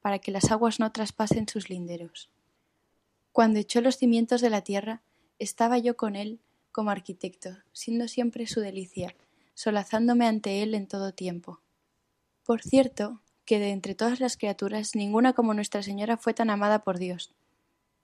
para 0.00 0.18
que 0.18 0.30
las 0.30 0.50
aguas 0.50 0.80
no 0.80 0.90
traspasen 0.92 1.46
sus 1.46 1.68
linderos. 1.68 2.30
Cuando 3.32 3.58
echó 3.58 3.82
los 3.82 3.98
cimientos 3.98 4.40
de 4.40 4.48
la 4.48 4.62
tierra, 4.62 5.02
estaba 5.38 5.76
yo 5.76 5.94
con 5.94 6.16
él 6.16 6.40
como 6.72 6.90
arquitecto, 6.90 7.50
siendo 7.72 8.08
siempre 8.08 8.46
su 8.46 8.60
delicia, 8.60 9.14
solazándome 9.56 10.26
ante 10.26 10.62
él 10.62 10.74
en 10.74 10.86
todo 10.86 11.14
tiempo. 11.14 11.60
Por 12.44 12.62
cierto, 12.62 13.22
que 13.46 13.58
de 13.58 13.70
entre 13.70 13.94
todas 13.94 14.20
las 14.20 14.36
criaturas 14.36 14.94
ninguna 14.94 15.32
como 15.32 15.54
Nuestra 15.54 15.82
Señora 15.82 16.18
fue 16.18 16.34
tan 16.34 16.50
amada 16.50 16.80
por 16.80 16.98
Dios. 16.98 17.32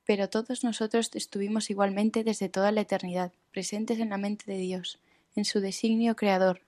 Pero 0.07 0.31
todos 0.31 0.65
nosotros 0.65 1.11
estuvimos 1.12 1.69
igualmente 1.69 2.25
desde 2.25 2.49
toda 2.49 2.73
la 2.73 2.81
eternidad, 2.81 3.33
presentes 3.51 4.01
en 4.01 4.09
la 4.09 4.17
mente 4.17 4.51
de 4.51 4.57
Dios, 4.57 4.99
en 5.37 5.45
su 5.45 5.61
designio 5.61 6.17
creador. 6.17 6.62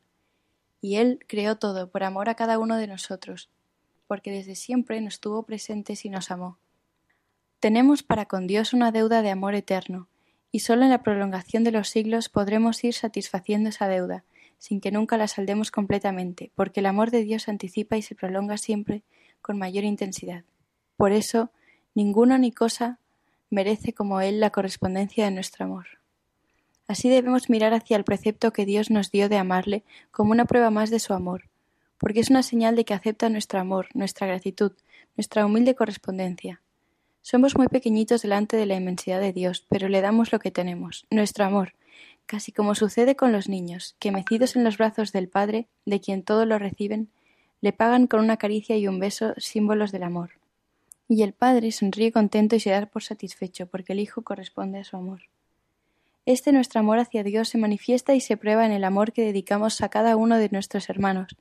Y 0.82 0.96
Él 0.96 1.18
creó 1.26 1.56
todo 1.56 1.88
por 1.88 2.04
amor 2.04 2.28
a 2.28 2.34
cada 2.34 2.58
uno 2.58 2.76
de 2.76 2.86
nosotros, 2.86 3.48
porque 4.06 4.30
desde 4.30 4.54
siempre 4.54 5.00
nos 5.00 5.18
tuvo 5.18 5.44
presentes 5.44 6.04
y 6.04 6.10
nos 6.10 6.30
amó. 6.30 6.58
Tenemos 7.58 8.02
para 8.02 8.26
con 8.26 8.46
Dios 8.46 8.74
una 8.74 8.92
deuda 8.92 9.22
de 9.22 9.30
amor 9.30 9.54
eterno, 9.54 10.08
y 10.52 10.60
sólo 10.60 10.82
en 10.82 10.90
la 10.90 11.02
prolongación 11.02 11.64
de 11.64 11.72
los 11.72 11.88
siglos 11.88 12.28
podremos 12.28 12.84
ir 12.84 12.92
satisfaciendo 12.92 13.70
esa 13.70 13.88
deuda, 13.88 14.24
sin 14.64 14.80
que 14.80 14.90
nunca 14.90 15.18
la 15.18 15.28
saldemos 15.28 15.70
completamente, 15.70 16.50
porque 16.54 16.80
el 16.80 16.86
amor 16.86 17.10
de 17.10 17.22
Dios 17.22 17.50
anticipa 17.50 17.98
y 17.98 18.02
se 18.02 18.14
prolonga 18.14 18.56
siempre 18.56 19.02
con 19.42 19.58
mayor 19.58 19.84
intensidad. 19.84 20.44
Por 20.96 21.12
eso, 21.12 21.50
ninguno 21.94 22.38
ni 22.38 22.50
cosa 22.50 22.98
merece 23.50 23.92
como 23.92 24.22
Él 24.22 24.40
la 24.40 24.48
correspondencia 24.48 25.26
de 25.26 25.32
nuestro 25.32 25.66
amor. 25.66 25.84
Así 26.88 27.10
debemos 27.10 27.50
mirar 27.50 27.74
hacia 27.74 27.98
el 27.98 28.04
precepto 28.04 28.54
que 28.54 28.64
Dios 28.64 28.90
nos 28.90 29.10
dio 29.10 29.28
de 29.28 29.36
amarle 29.36 29.84
como 30.10 30.30
una 30.30 30.46
prueba 30.46 30.70
más 30.70 30.88
de 30.88 30.98
su 30.98 31.12
amor, 31.12 31.50
porque 31.98 32.20
es 32.20 32.30
una 32.30 32.42
señal 32.42 32.74
de 32.74 32.86
que 32.86 32.94
acepta 32.94 33.28
nuestro 33.28 33.60
amor, 33.60 33.88
nuestra 33.92 34.26
gratitud, 34.26 34.72
nuestra 35.14 35.44
humilde 35.44 35.74
correspondencia. 35.74 36.62
Somos 37.20 37.54
muy 37.54 37.68
pequeñitos 37.68 38.22
delante 38.22 38.56
de 38.56 38.64
la 38.64 38.76
inmensidad 38.76 39.20
de 39.20 39.34
Dios, 39.34 39.66
pero 39.68 39.88
le 39.88 40.00
damos 40.00 40.32
lo 40.32 40.38
que 40.38 40.50
tenemos, 40.50 41.04
nuestro 41.10 41.44
amor, 41.44 41.74
casi 42.26 42.52
como 42.52 42.74
sucede 42.74 43.16
con 43.16 43.32
los 43.32 43.48
niños, 43.48 43.96
que 43.98 44.12
mecidos 44.12 44.56
en 44.56 44.64
los 44.64 44.78
brazos 44.78 45.12
del 45.12 45.28
Padre, 45.28 45.68
de 45.84 46.00
quien 46.00 46.22
todo 46.22 46.46
lo 46.46 46.58
reciben, 46.58 47.10
le 47.60 47.72
pagan 47.72 48.06
con 48.06 48.20
una 48.20 48.36
caricia 48.36 48.76
y 48.76 48.88
un 48.88 48.98
beso 48.98 49.34
símbolos 49.36 49.92
del 49.92 50.02
amor. 50.02 50.32
Y 51.08 51.22
el 51.22 51.32
Padre 51.32 51.72
sonríe 51.72 52.12
contento 52.12 52.56
y 52.56 52.60
se 52.60 52.70
da 52.70 52.86
por 52.86 53.02
satisfecho, 53.02 53.66
porque 53.66 53.92
el 53.92 54.00
Hijo 54.00 54.22
corresponde 54.22 54.78
a 54.78 54.84
su 54.84 54.96
amor. 54.96 55.22
Este 56.26 56.52
nuestro 56.52 56.80
amor 56.80 56.98
hacia 56.98 57.22
Dios 57.22 57.50
se 57.50 57.58
manifiesta 57.58 58.14
y 58.14 58.20
se 58.20 58.38
prueba 58.38 58.64
en 58.64 58.72
el 58.72 58.84
amor 58.84 59.12
que 59.12 59.22
dedicamos 59.22 59.82
a 59.82 59.90
cada 59.90 60.16
uno 60.16 60.38
de 60.38 60.48
nuestros 60.48 60.88
hermanos, 60.88 61.36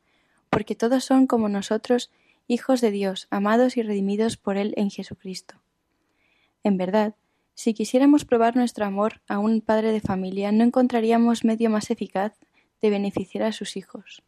porque 0.50 0.76
todos 0.76 1.06
son 1.06 1.26
como 1.26 1.48
nosotros 1.48 2.12
hijos 2.48 2.82
de 2.82 2.92
Dios, 2.92 3.28
amados 3.30 3.78
y 3.78 3.84
redimidos 3.84 4.36
por 4.36 4.58
Él 4.58 4.74
en 4.76 4.90
Jesucristo. 4.90 5.56
En 6.64 6.78
verdad, 6.78 7.16
si 7.54 7.74
quisiéramos 7.74 8.26
probar 8.26 8.56
nuestro 8.56 8.86
amor 8.86 9.22
a 9.28 9.40
un 9.40 9.62
padre 9.62 9.92
de 9.92 10.02
familia, 10.02 10.52
no 10.52 10.64
encontraríamos 10.64 11.44
medio 11.44 11.70
más 11.70 11.92
eficaz 11.92 12.34
de 12.82 12.90
beneficiar 12.90 13.44
a 13.44 13.52
sus 13.52 13.78
hijos. 13.78 14.24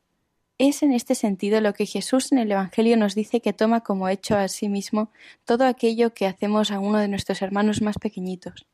Es 0.58 0.84
en 0.84 0.94
este 0.94 1.16
sentido 1.16 1.60
lo 1.60 1.74
que 1.74 1.86
Jesús 1.86 2.32
en 2.32 2.38
el 2.38 2.52
Evangelio 2.52 2.96
nos 2.96 3.16
dice 3.16 3.42
que 3.42 3.52
toma 3.52 3.82
como 3.82 4.08
hecho 4.08 4.38
a 4.38 4.48
sí 4.48 4.70
mismo 4.70 5.12
todo 5.44 5.66
aquello 5.66 6.14
que 6.14 6.28
hacemos 6.28 6.72
a 6.72 6.80
uno 6.80 6.98
de 7.00 7.10
nuestros 7.10 7.42
hermanos 7.42 7.82
más 7.82 7.98
pequeñitos, 7.98 8.66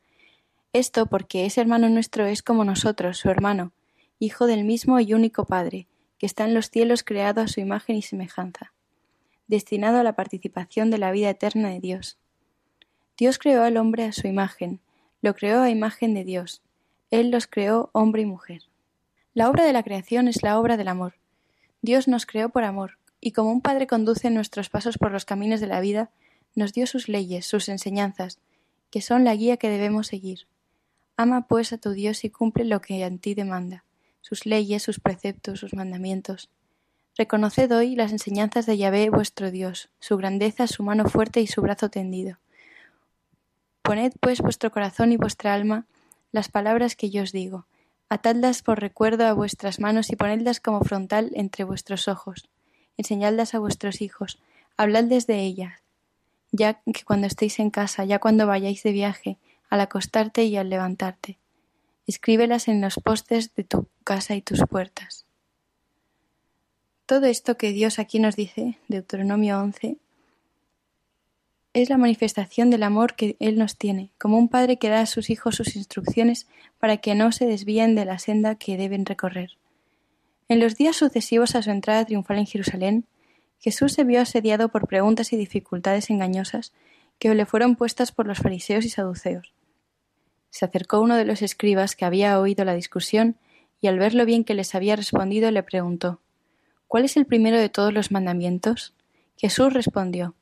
esto 0.74 1.06
porque 1.08 1.46
ese 1.46 1.60
hermano 1.60 1.90
nuestro 1.90 2.26
es 2.26 2.42
como 2.42 2.64
nosotros, 2.64 3.18
su 3.18 3.30
hermano, 3.30 3.74
hijo 4.20 4.46
del 4.46 4.64
mismo 4.64 5.02
y 5.02 5.14
único 5.14 5.46
Padre, 5.46 5.88
que 6.18 6.26
está 6.26 6.46
en 6.46 6.54
los 6.54 6.70
cielos 6.70 7.04
creado 7.04 7.42
a 7.42 7.50
su 7.50 7.60
imagen 7.60 7.98
y 7.98 8.02
semejanza, 8.02 8.74
destinado 9.48 10.00
a 10.00 10.04
la 10.04 10.16
participación 10.16 10.90
de 10.90 10.98
la 10.98 11.12
vida 11.12 11.30
eterna 11.30 11.70
de 11.70 11.82
Dios. 11.82 12.20
Dios 13.22 13.38
creó 13.38 13.62
al 13.62 13.78
hombre 13.78 14.06
a 14.06 14.14
su 14.14 14.26
imagen, 14.26 14.80
lo 15.22 15.36
creó 15.36 15.62
a 15.62 15.70
imagen 15.70 16.16
de 16.16 16.24
Dios. 16.24 16.64
Él 17.12 17.30
los 17.30 17.46
creó 17.46 17.92
hombre 17.94 18.24
y 18.24 18.26
mujer. 18.26 18.64
La 19.36 19.48
obra 19.48 19.64
de 19.64 19.74
la 19.74 19.84
creación 19.84 20.28
es 20.28 20.42
la 20.42 20.60
obra 20.60 20.76
del 20.76 20.88
amor. 20.88 21.14
Dios 21.84 22.08
nos 22.08 22.26
creó 22.26 22.50
por 22.50 22.64
amor, 22.64 22.98
y 23.20 23.34
como 23.34 23.52
un 23.52 23.62
Padre 23.62 23.86
conduce 23.86 24.32
nuestros 24.32 24.72
pasos 24.72 24.98
por 24.98 25.12
los 25.12 25.26
caminos 25.26 25.60
de 25.60 25.68
la 25.68 25.82
vida, 25.82 26.10
nos 26.56 26.74
dio 26.74 26.88
sus 26.88 27.10
leyes, 27.10 27.46
sus 27.46 27.70
enseñanzas, 27.70 28.40
que 28.90 29.04
son 29.04 29.24
la 29.24 29.36
guía 29.36 29.58
que 29.58 29.70
debemos 29.70 30.08
seguir. 30.08 30.48
Ama 31.16 31.46
pues 31.48 31.74
a 31.74 31.78
tu 31.78 31.92
Dios 31.92 32.24
y 32.24 32.32
cumple 32.32 32.66
lo 32.66 32.82
que 32.82 33.06
en 33.06 33.20
ti 33.20 33.36
demanda, 33.36 33.84
sus 34.22 34.48
leyes, 34.48 34.82
sus 34.82 35.00
preceptos, 35.00 35.60
sus 35.60 35.76
mandamientos. 35.76 36.50
Reconoced 37.20 37.72
hoy 37.72 37.96
las 37.96 38.14
enseñanzas 38.14 38.66
de 38.66 38.80
Yahvé 38.80 39.12
vuestro 39.12 39.52
Dios, 39.52 39.92
su 40.00 40.18
grandeza, 40.18 40.66
su 40.66 40.82
mano 40.82 41.06
fuerte 41.06 41.40
y 41.40 41.46
su 41.46 41.62
brazo 41.62 41.92
tendido. 41.92 42.41
Poned 43.92 44.14
pues 44.22 44.40
vuestro 44.40 44.72
corazón 44.72 45.12
y 45.12 45.18
vuestra 45.18 45.54
alma 45.54 45.86
las 46.32 46.48
palabras 46.48 46.96
que 46.96 47.10
yo 47.10 47.24
os 47.24 47.34
digo, 47.34 47.66
atadlas 48.08 48.62
por 48.62 48.80
recuerdo 48.80 49.28
a 49.28 49.34
vuestras 49.34 49.82
manos 49.82 50.12
y 50.12 50.16
ponedlas 50.16 50.62
como 50.62 50.80
frontal 50.80 51.30
entre 51.34 51.66
vuestros 51.66 52.08
ojos, 52.08 52.48
enseñadlas 52.96 53.54
a 53.54 53.60
vuestros 53.60 54.00
hijos, 54.02 54.40
habladles 54.78 55.28
de 55.28 55.42
ellas, 55.42 55.82
ya 56.54 56.76
que 56.76 57.04
cuando 57.04 57.28
estéis 57.28 57.60
en 57.60 57.70
casa, 57.70 58.06
ya 58.06 58.20
cuando 58.20 58.48
vayáis 58.48 58.82
de 58.82 58.94
viaje, 58.94 59.38
al 59.70 59.82
acostarte 59.82 60.46
y 60.46 60.56
al 60.56 60.70
levantarte. 60.70 61.38
Escríbelas 62.08 62.70
en 62.70 62.80
los 62.80 62.96
postes 62.96 63.54
de 63.56 63.66
tu 63.66 63.90
casa 64.06 64.36
y 64.36 64.42
tus 64.42 64.62
puertas. 64.70 65.26
Todo 67.06 67.26
esto 67.26 67.58
que 67.58 67.74
Dios 67.74 68.00
aquí 68.00 68.20
nos 68.20 68.38
dice, 68.38 68.78
Deuteronomio 68.88 69.60
11, 69.60 69.98
es 71.74 71.90
la 71.90 71.98
manifestación 71.98 72.70
del 72.70 72.84
amor 72.84 73.16
que 73.16 73.38
Él 73.40 73.58
nos 73.58 73.78
tiene, 73.78 74.12
como 74.18 74.38
un 74.38 74.50
padre 74.50 74.78
que 74.78 74.90
da 74.90 75.02
a 75.02 75.06
sus 75.06 75.30
hijos 75.30 75.56
sus 75.56 75.76
instrucciones 75.76 76.48
para 76.80 76.98
que 76.98 77.16
no 77.16 77.32
se 77.32 77.46
desvíen 77.46 77.96
de 77.96 78.06
la 78.06 78.20
senda 78.20 78.56
que 78.56 78.78
deben 78.78 79.06
recorrer. 79.06 79.52
En 80.50 80.60
los 80.60 80.76
días 80.76 80.98
sucesivos 80.98 81.56
a 81.56 81.62
su 81.62 81.72
entrada 81.72 82.04
triunfal 82.06 82.40
en 82.40 82.46
Jerusalén, 82.46 83.06
Jesús 83.60 83.94
se 83.94 84.04
vio 84.04 84.22
asediado 84.22 84.70
por 84.70 84.88
preguntas 84.88 85.32
y 85.32 85.38
dificultades 85.38 86.10
engañosas 86.10 86.74
que 87.20 87.34
le 87.34 87.46
fueron 87.46 87.76
puestas 87.76 88.12
por 88.12 88.28
los 88.28 88.40
fariseos 88.40 88.84
y 88.84 88.90
saduceos. 88.90 89.54
Se 90.50 90.66
acercó 90.66 91.00
uno 91.00 91.16
de 91.16 91.24
los 91.24 91.42
escribas 91.42 91.96
que 91.96 92.04
había 92.04 92.38
oído 92.40 92.66
la 92.66 92.74
discusión 92.74 93.38
y 93.80 93.88
al 93.88 93.98
ver 93.98 94.14
lo 94.14 94.26
bien 94.26 94.44
que 94.44 94.56
les 94.56 94.76
había 94.76 94.96
respondido 94.96 95.50
le 95.52 95.64
preguntó 95.64 96.20
¿Cuál 96.88 97.06
es 97.06 97.16
el 97.16 97.26
primero 97.26 97.58
de 97.58 97.70
todos 97.70 97.94
los 97.94 98.12
mandamientos? 98.12 98.94
Jesús 99.38 99.72
respondió 99.72 100.36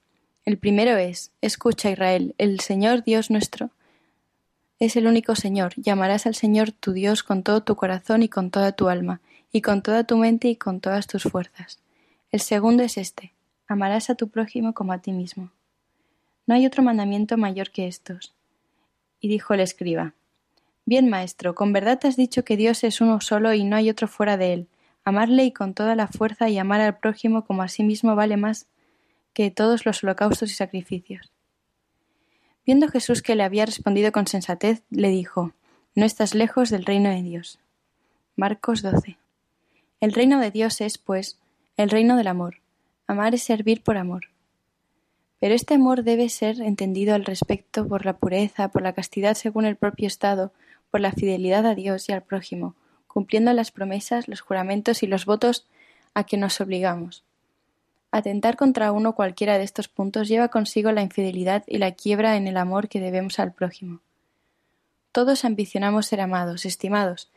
El 0.49 0.57
primero 0.57 0.97
es 0.97 1.31
Escucha 1.41 1.91
Israel, 1.91 2.33
el 2.39 2.59
Señor 2.59 3.03
Dios 3.03 3.29
nuestro 3.29 3.69
es 4.79 4.95
el 4.95 5.05
único 5.05 5.35
Señor. 5.35 5.73
Llamarás 5.75 6.25
al 6.25 6.33
Señor 6.33 6.71
tu 6.71 6.91
Dios 6.91 7.21
con 7.21 7.43
todo 7.43 7.61
tu 7.61 7.75
corazón 7.75 8.23
y 8.23 8.29
con 8.29 8.49
toda 8.49 8.71
tu 8.71 8.89
alma, 8.89 9.21
y 9.51 9.61
con 9.61 9.83
toda 9.83 10.05
tu 10.05 10.17
mente 10.17 10.47
y 10.47 10.55
con 10.55 10.79
todas 10.79 11.05
tus 11.05 11.21
fuerzas. 11.21 11.77
El 12.31 12.39
segundo 12.39 12.81
es 12.81 12.97
este 12.97 13.31
amarás 13.67 14.09
a 14.09 14.15
tu 14.15 14.29
prójimo 14.29 14.73
como 14.73 14.91
a 14.91 14.97
ti 14.97 15.11
mismo. 15.11 15.51
No 16.47 16.55
hay 16.55 16.65
otro 16.65 16.81
mandamiento 16.81 17.37
mayor 17.37 17.69
que 17.69 17.85
estos. 17.85 18.33
Y 19.19 19.27
dijo 19.27 19.53
el 19.53 19.59
escriba 19.59 20.15
Bien, 20.83 21.11
maestro, 21.11 21.53
con 21.53 21.73
verdad 21.73 21.99
has 22.05 22.15
dicho 22.15 22.43
que 22.43 22.57
Dios 22.57 22.83
es 22.83 23.01
uno 23.01 23.21
solo 23.21 23.53
y 23.53 23.65
no 23.65 23.75
hay 23.75 23.91
otro 23.91 24.07
fuera 24.07 24.35
de 24.35 24.53
él. 24.53 24.67
Amarle 25.05 25.43
y 25.43 25.51
con 25.51 25.75
toda 25.75 25.93
la 25.93 26.07
fuerza 26.07 26.49
y 26.49 26.57
amar 26.57 26.81
al 26.81 26.97
prójimo 26.97 27.45
como 27.45 27.61
a 27.61 27.67
sí 27.67 27.83
mismo 27.83 28.15
vale 28.15 28.35
más 28.35 28.65
que 29.33 29.51
todos 29.51 29.85
los 29.85 30.03
holocaustos 30.03 30.51
y 30.51 30.55
sacrificios. 30.55 31.31
Viendo 32.65 32.87
Jesús 32.87 33.21
que 33.21 33.35
le 33.35 33.43
había 33.43 33.65
respondido 33.65 34.11
con 34.11 34.27
sensatez, 34.27 34.83
le 34.89 35.09
dijo 35.09 35.53
No 35.95 36.05
estás 36.05 36.35
lejos 36.35 36.69
del 36.69 36.85
reino 36.85 37.09
de 37.09 37.23
Dios. 37.23 37.59
Marcos 38.35 38.81
12. 38.81 39.17
El 40.01 40.13
reino 40.13 40.39
de 40.39 40.51
Dios 40.51 40.79
es, 40.81 40.97
pues, 40.97 41.39
el 41.77 41.89
reino 41.89 42.15
del 42.15 42.27
amor. 42.27 42.57
Amar 43.07 43.33
es 43.33 43.43
servir 43.43 43.81
por 43.81 43.97
amor. 43.97 44.25
Pero 45.39 45.55
este 45.55 45.73
amor 45.73 46.03
debe 46.03 46.29
ser 46.29 46.61
entendido 46.61 47.15
al 47.15 47.25
respecto 47.25 47.87
por 47.87 48.05
la 48.05 48.17
pureza, 48.17 48.69
por 48.69 48.81
la 48.81 48.93
castidad 48.93 49.35
según 49.35 49.65
el 49.65 49.77
propio 49.77 50.07
estado, 50.07 50.53
por 50.91 50.99
la 50.99 51.11
fidelidad 51.11 51.65
a 51.65 51.75
Dios 51.75 52.07
y 52.09 52.11
al 52.11 52.23
prójimo, 52.23 52.75
cumpliendo 53.07 53.51
las 53.53 53.71
promesas, 53.71 54.27
los 54.27 54.41
juramentos 54.41 55.01
y 55.03 55.07
los 55.07 55.25
votos 55.25 55.65
a 56.13 56.23
que 56.23 56.37
nos 56.37 56.59
obligamos. 56.61 57.23
Atentar 58.11 58.55
contra 58.55 58.91
uno 58.91 59.13
cualquiera 59.13 59.57
de 59.57 59.63
estos 59.63 59.87
puntos 59.87 60.27
lleva 60.27 60.47
consigo 60.47 60.91
la 60.91 61.03
infidelidad 61.03 61.63
y 61.67 61.77
la 61.77 61.91
quiebra 61.91 62.37
en 62.37 62.47
el 62.47 62.57
amor 62.57 62.89
que 62.89 62.99
debemos 62.99 63.39
al 63.39 63.53
prójimo. 63.53 64.01
Todos 65.11 65.45
ambicionamos 65.45 66.07
ser 66.07 66.21
amados, 66.21 66.65
estimados, 66.65 67.31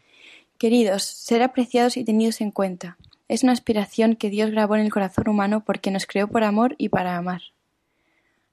queridos, 0.58 1.02
ser 1.02 1.42
apreciados 1.42 1.96
y 1.96 2.04
tenidos 2.04 2.40
en 2.40 2.50
cuenta. 2.50 2.96
Es 3.28 3.42
una 3.42 3.52
aspiración 3.52 4.16
que 4.16 4.30
Dios 4.30 4.50
grabó 4.50 4.76
en 4.76 4.82
el 4.82 4.92
corazón 4.92 5.28
humano 5.28 5.62
porque 5.64 5.90
nos 5.90 6.06
creó 6.06 6.28
por 6.28 6.44
amor 6.44 6.74
y 6.78 6.88
para 6.88 7.16
amar. 7.16 7.42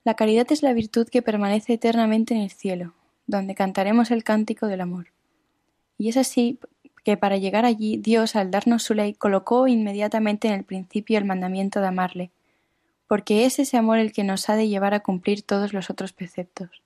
La 0.04 0.16
caridad 0.16 0.48
es 0.52 0.64
la 0.64 0.74
virtud 0.74 1.08
que 1.08 1.22
permanece 1.22 1.74
eternamente 1.74 2.34
en 2.34 2.42
el 2.42 2.52
cielo, 2.52 2.94
donde 3.28 3.56
cantaremos 3.56 4.12
el 4.12 4.24
cántico 4.24 4.68
del 4.68 4.82
amor. 4.82 5.08
Y 5.98 6.10
es 6.10 6.18
así 6.18 6.60
que 7.10 7.18
para 7.18 7.38
llegar 7.38 7.66
allí 7.66 7.98
Dios, 7.98 8.36
al 8.36 8.52
darnos 8.52 8.84
su 8.84 8.94
ley, 8.94 9.16
colocó 9.16 9.68
inmediatamente 9.68 10.48
en 10.48 10.54
el 10.54 10.64
principio 10.64 11.18
el 11.18 11.26
mandamiento 11.26 11.82
de 11.82 11.88
amarle, 11.88 12.30
porque 13.08 13.48
es 13.48 13.58
ese 13.58 13.78
amor 13.78 13.98
el 13.98 14.14
que 14.14 14.24
nos 14.24 14.48
ha 14.48 14.56
de 14.56 14.68
llevar 14.68 14.94
a 14.94 15.00
cumplir 15.00 15.42
todos 15.42 15.74
los 15.74 15.90
otros 15.90 16.14
preceptos. 16.14 16.84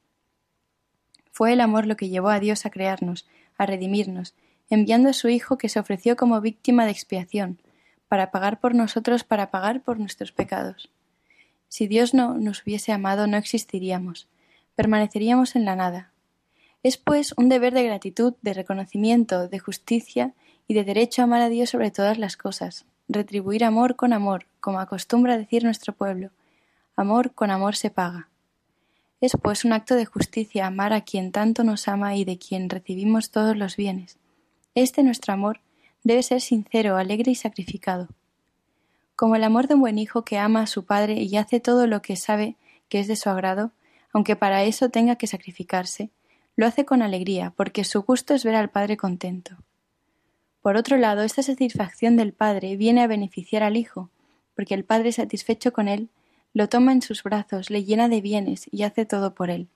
Fue 1.34 1.52
el 1.52 1.60
amor 1.60 1.88
lo 1.88 1.98
que 1.98 2.08
llevó 2.08 2.30
a 2.30 2.40
Dios 2.40 2.66
a 2.66 2.70
crearnos, 2.70 3.28
a 3.58 3.66
redimirnos, 3.66 4.34
enviando 4.70 5.10
a 5.10 5.14
su 5.14 5.28
Hijo 5.28 5.58
que 5.58 5.68
se 5.68 5.82
ofreció 5.82 6.16
como 6.16 6.40
víctima 6.40 6.86
de 6.86 6.92
expiación, 6.92 7.60
para 8.08 8.32
pagar 8.32 8.62
por 8.62 8.76
nosotros, 8.76 9.26
para 9.26 9.52
pagar 9.52 9.82
por 9.82 10.00
nuestros 10.00 10.32
pecados. 10.32 10.90
Si 11.68 11.86
Dios 11.88 12.14
no 12.14 12.36
nos 12.36 12.62
hubiese 12.62 12.94
amado, 12.94 13.28
no 13.28 13.36
existiríamos, 13.36 14.30
permaneceríamos 14.76 15.58
en 15.58 15.66
la 15.66 15.76
nada. 15.76 16.13
Es 16.84 16.98
pues 16.98 17.34
un 17.38 17.50
deber 17.50 17.74
de 17.74 17.84
gratitud, 17.84 18.36
de 18.42 18.54
reconocimiento, 18.54 19.48
de 19.48 19.60
justicia 19.60 20.34
y 20.68 20.74
de 20.74 20.84
derecho 20.84 21.22
a 21.22 21.26
amar 21.26 21.42
a 21.42 21.50
Dios 21.50 21.70
sobre 21.70 21.92
todas 21.92 22.18
las 22.18 22.38
cosas, 22.38 22.86
retribuir 23.08 23.64
amor 23.64 23.96
con 23.96 24.14
amor, 24.14 24.46
como 24.60 24.80
acostumbra 24.80 25.38
decir 25.38 25.64
nuestro 25.64 25.94
pueblo. 25.94 26.30
Amor 26.96 27.34
con 27.34 27.50
amor 27.50 27.76
se 27.76 27.90
paga. 27.90 28.30
Es 29.22 29.32
pues 29.42 29.66
un 29.66 29.74
acto 29.74 29.96
de 29.96 30.06
justicia 30.06 30.68
amar 30.68 30.94
a 30.94 31.02
quien 31.02 31.32
tanto 31.32 31.64
nos 31.64 31.88
ama 31.88 32.16
y 32.16 32.26
de 32.26 32.38
quien 32.38 32.70
recibimos 32.70 33.32
todos 33.32 33.58
los 33.58 33.78
bienes. 33.78 34.18
Este 34.76 35.02
nuestro 35.02 35.34
amor 35.34 35.62
debe 36.04 36.22
ser 36.22 36.42
sincero, 36.42 36.98
alegre 36.98 37.32
y 37.32 37.36
sacrificado 37.36 38.10
como 39.16 39.36
el 39.36 39.44
amor 39.44 39.68
de 39.68 39.76
un 39.76 39.82
buen 39.82 40.00
hijo 40.00 40.24
que 40.26 40.38
ama 40.38 40.62
a 40.62 40.68
su 40.68 40.86
padre 40.86 41.22
y 41.22 41.38
hace 41.38 41.60
todo 41.60 41.88
lo 41.88 42.02
que 42.02 42.16
sabe 42.16 42.56
que 42.90 43.00
es 43.00 43.08
de 43.08 43.16
su 43.16 43.30
agrado, 43.30 43.72
aunque 44.12 44.36
para 44.36 44.64
eso 44.64 44.90
tenga 44.90 45.16
que 45.16 45.28
sacrificarse, 45.28 46.10
lo 46.56 46.66
hace 46.66 46.86
con 46.86 47.02
alegría, 47.02 47.54
porque 47.56 47.84
su 47.84 48.04
gusto 48.04 48.34
es 48.34 48.44
ver 48.44 48.56
al 48.56 48.70
Padre 48.70 48.98
contento. 48.98 49.58
Por 50.62 50.78
otro 50.78 50.98
lado, 50.98 51.24
esta 51.24 51.44
satisfacción 51.44 52.16
del 52.16 52.34
Padre 52.34 52.78
viene 52.78 53.02
a 53.02 53.08
beneficiar 53.08 53.64
al 53.64 53.76
Hijo, 53.76 54.10
porque 54.56 54.74
el 54.74 54.86
Padre 54.86 55.12
satisfecho 55.12 55.74
con 55.74 55.88
él, 55.88 56.10
lo 56.54 56.70
toma 56.70 56.92
en 56.92 57.02
sus 57.02 57.24
brazos, 57.24 57.70
le 57.70 57.84
llena 57.84 58.08
de 58.08 58.22
bienes 58.22 58.68
y 58.72 58.84
hace 58.84 59.06
todo 59.06 59.34
por 59.34 59.50
él. 59.50 59.68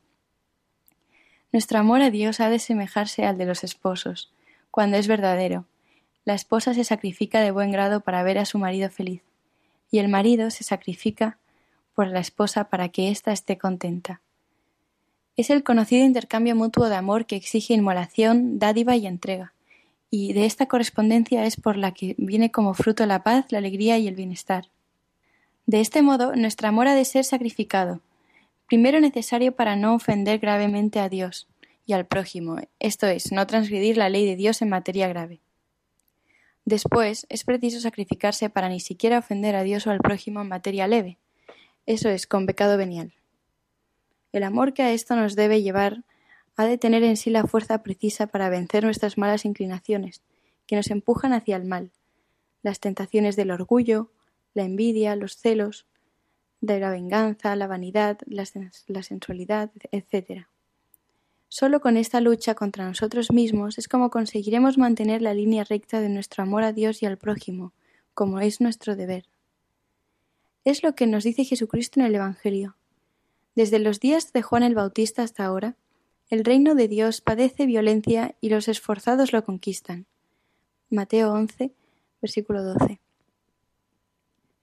Nuestro 1.51 1.79
amor 1.79 2.01
a 2.01 2.11
Dios 2.11 2.39
ha 2.39 2.49
de 2.49 2.59
semejarse 2.59 3.25
al 3.25 3.37
de 3.37 3.45
los 3.45 3.63
esposos, 3.63 4.31
cuando 4.69 4.97
es 4.97 5.07
verdadero. 5.07 5.65
La 6.23 6.35
esposa 6.35 6.73
se 6.73 6.83
sacrifica 6.83 7.41
de 7.41 7.51
buen 7.51 7.71
grado 7.71 8.01
para 8.01 8.21
ver 8.21 8.37
a 8.37 8.45
su 8.45 8.59
marido 8.59 8.89
feliz, 8.89 9.23
y 9.89 9.99
el 9.99 10.09
marido 10.09 10.51
se 10.51 10.63
sacrifica 10.63 11.37
por 11.95 12.07
la 12.07 12.19
esposa 12.19 12.65
para 12.65 12.89
que 12.89 13.09
ésta 13.09 13.31
esté 13.31 13.57
contenta. 13.57 14.21
Es 15.37 15.51
el 15.51 15.63
conocido 15.63 16.03
intercambio 16.03 16.55
mutuo 16.55 16.89
de 16.89 16.95
amor 16.95 17.27
que 17.27 17.35
exige 17.35 17.75
inmolación, 17.75 18.57
dádiva 18.57 18.95
y 18.95 19.05
entrega, 19.05 19.53
y 20.09 20.33
de 20.33 20.47
esta 20.47 20.65
correspondencia 20.65 21.45
es 21.45 21.57
por 21.57 21.77
la 21.77 21.93
que 21.93 22.15
viene 22.17 22.49
como 22.49 22.73
fruto 22.73 23.05
la 23.05 23.21
paz, 23.21 23.45
la 23.51 23.59
alegría 23.59 23.99
y 23.99 24.07
el 24.07 24.15
bienestar. 24.15 24.65
De 25.67 25.79
este 25.79 26.01
modo, 26.01 26.35
nuestro 26.35 26.67
amor 26.67 26.87
ha 26.87 26.95
de 26.95 27.05
ser 27.05 27.23
sacrificado, 27.23 28.01
primero 28.67 28.99
necesario 28.99 29.51
para 29.51 29.75
no 29.75 29.93
ofender 29.93 30.39
gravemente 30.39 30.99
a 30.99 31.07
Dios 31.07 31.47
y 31.85 31.93
al 31.93 32.07
prójimo, 32.07 32.57
esto 32.79 33.05
es, 33.05 33.31
no 33.31 33.45
transgredir 33.45 33.95
la 33.95 34.09
ley 34.09 34.25
de 34.25 34.37
Dios 34.37 34.63
en 34.63 34.69
materia 34.69 35.07
grave. 35.07 35.39
Después, 36.65 37.27
es 37.29 37.43
preciso 37.43 37.79
sacrificarse 37.79 38.49
para 38.49 38.69
ni 38.69 38.79
siquiera 38.79 39.19
ofender 39.19 39.55
a 39.55 39.61
Dios 39.61 39.85
o 39.85 39.91
al 39.91 39.99
prójimo 39.99 40.41
en 40.41 40.47
materia 40.47 40.87
leve, 40.87 41.19
eso 41.85 42.09
es, 42.09 42.25
con 42.25 42.47
pecado 42.47 42.75
venial. 42.75 43.13
El 44.31 44.43
amor 44.43 44.73
que 44.73 44.83
a 44.83 44.91
esto 44.91 45.15
nos 45.15 45.35
debe 45.35 45.61
llevar 45.61 46.03
ha 46.55 46.65
de 46.65 46.77
tener 46.77 47.03
en 47.03 47.17
sí 47.17 47.29
la 47.29 47.45
fuerza 47.45 47.83
precisa 47.83 48.27
para 48.27 48.49
vencer 48.49 48.83
nuestras 48.83 49.17
malas 49.17 49.45
inclinaciones, 49.45 50.21
que 50.65 50.75
nos 50.75 50.89
empujan 50.89 51.33
hacia 51.33 51.55
el 51.55 51.65
mal, 51.65 51.91
las 52.63 52.79
tentaciones 52.79 53.35
del 53.35 53.51
orgullo, 53.51 54.11
la 54.53 54.63
envidia, 54.63 55.15
los 55.15 55.37
celos, 55.37 55.85
de 56.61 56.79
la 56.79 56.89
venganza, 56.89 57.55
la 57.55 57.67
vanidad, 57.67 58.17
la, 58.25 58.45
sensualidad, 59.03 59.71
etc. 59.91 60.47
Solo 61.49 61.79
con 61.79 61.97
esta 61.97 62.19
lucha 62.19 62.55
contra 62.55 62.87
nosotros 62.87 63.31
mismos 63.31 63.77
es 63.77 63.87
como 63.87 64.09
conseguiremos 64.09 64.77
mantener 64.77 65.21
la 65.21 65.33
línea 65.33 65.63
recta 65.63 66.01
de 66.01 66.09
nuestro 66.09 66.43
amor 66.43 66.63
a 66.63 66.73
Dios 66.73 67.03
y 67.03 67.05
al 67.05 67.17
prójimo, 67.17 67.73
como 68.13 68.39
es 68.39 68.59
nuestro 68.59 68.95
deber. 68.95 69.25
Es 70.65 70.83
lo 70.83 70.95
que 70.95 71.07
nos 71.07 71.23
dice 71.23 71.45
Jesucristo 71.45 71.99
en 71.99 72.07
el 72.07 72.15
Evangelio. 72.15 72.76
Desde 73.57 73.79
los 73.79 73.99
días 73.99 74.33
de 74.33 74.43
Juan 74.43 74.61
el 74.61 74.75
Bautista 74.75 75.23
hasta 75.23 75.43
ahora, 75.43 75.77
el 76.29 76.45
reino 76.45 76.75
de 76.75 76.87
Dios 76.87 77.21
padece 77.21 77.65
violencia 77.65 78.35
y 78.39 78.49
los 78.49 78.67
esforzados 78.67 79.33
lo 79.33 79.43
conquistan. 79.43 80.05
Mateo 80.91 81.33
11, 81.33 81.71
versículo 82.21 82.61
12. 82.61 82.99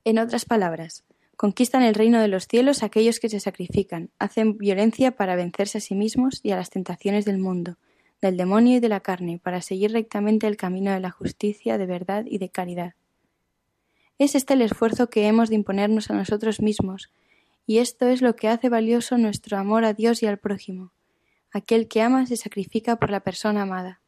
En 0.05 0.19
otras 0.21 0.45
palabras, 0.45 1.03
conquistan 1.37 1.83
el 1.83 1.97
reino 1.97 2.21
de 2.21 2.29
los 2.29 2.47
cielos 2.47 2.85
aquellos 2.85 3.19
que 3.19 3.29
se 3.29 3.41
sacrifican, 3.41 4.11
hacen 4.21 4.59
violencia 4.59 5.11
para 5.11 5.35
vencerse 5.35 5.79
a 5.79 5.81
sí 5.81 5.97
mismos 5.97 6.39
y 6.45 6.53
a 6.53 6.57
las 6.57 6.71
tentaciones 6.71 7.25
del 7.25 7.39
mundo, 7.39 7.79
del 8.23 8.37
demonio 8.37 8.77
y 8.77 8.81
de 8.81 8.91
la 8.91 9.01
carne, 9.01 9.41
para 9.43 9.61
seguir 9.61 9.91
rectamente 9.91 10.47
el 10.47 10.57
camino 10.57 10.93
de 10.93 11.01
la 11.01 11.11
justicia, 11.11 11.79
de 11.79 11.87
verdad 11.87 12.27
y 12.27 12.39
de 12.39 12.49
caridad. 12.49 12.95
Es 14.21 14.37
este 14.37 14.55
el 14.55 14.63
esfuerzo 14.63 15.11
que 15.11 15.27
hemos 15.27 15.49
de 15.49 15.57
imponernos 15.57 16.11
a 16.11 16.15
nosotros 16.15 16.61
mismos, 16.61 17.11
y 17.67 17.79
esto 17.79 18.07
es 18.09 18.21
lo 18.21 18.37
que 18.37 18.49
hace 18.49 18.69
valioso 18.69 19.17
nuestro 19.17 19.57
amor 19.57 19.85
a 19.85 19.95
Dios 19.95 20.23
y 20.23 20.27
al 20.27 20.39
prójimo. 20.39 20.93
Aquel 21.51 21.89
que 21.89 22.03
ama 22.03 22.27
se 22.27 22.37
sacrifica 22.37 22.97
por 22.97 23.11
la 23.11 23.21
persona 23.21 23.63
amada. 23.63 24.01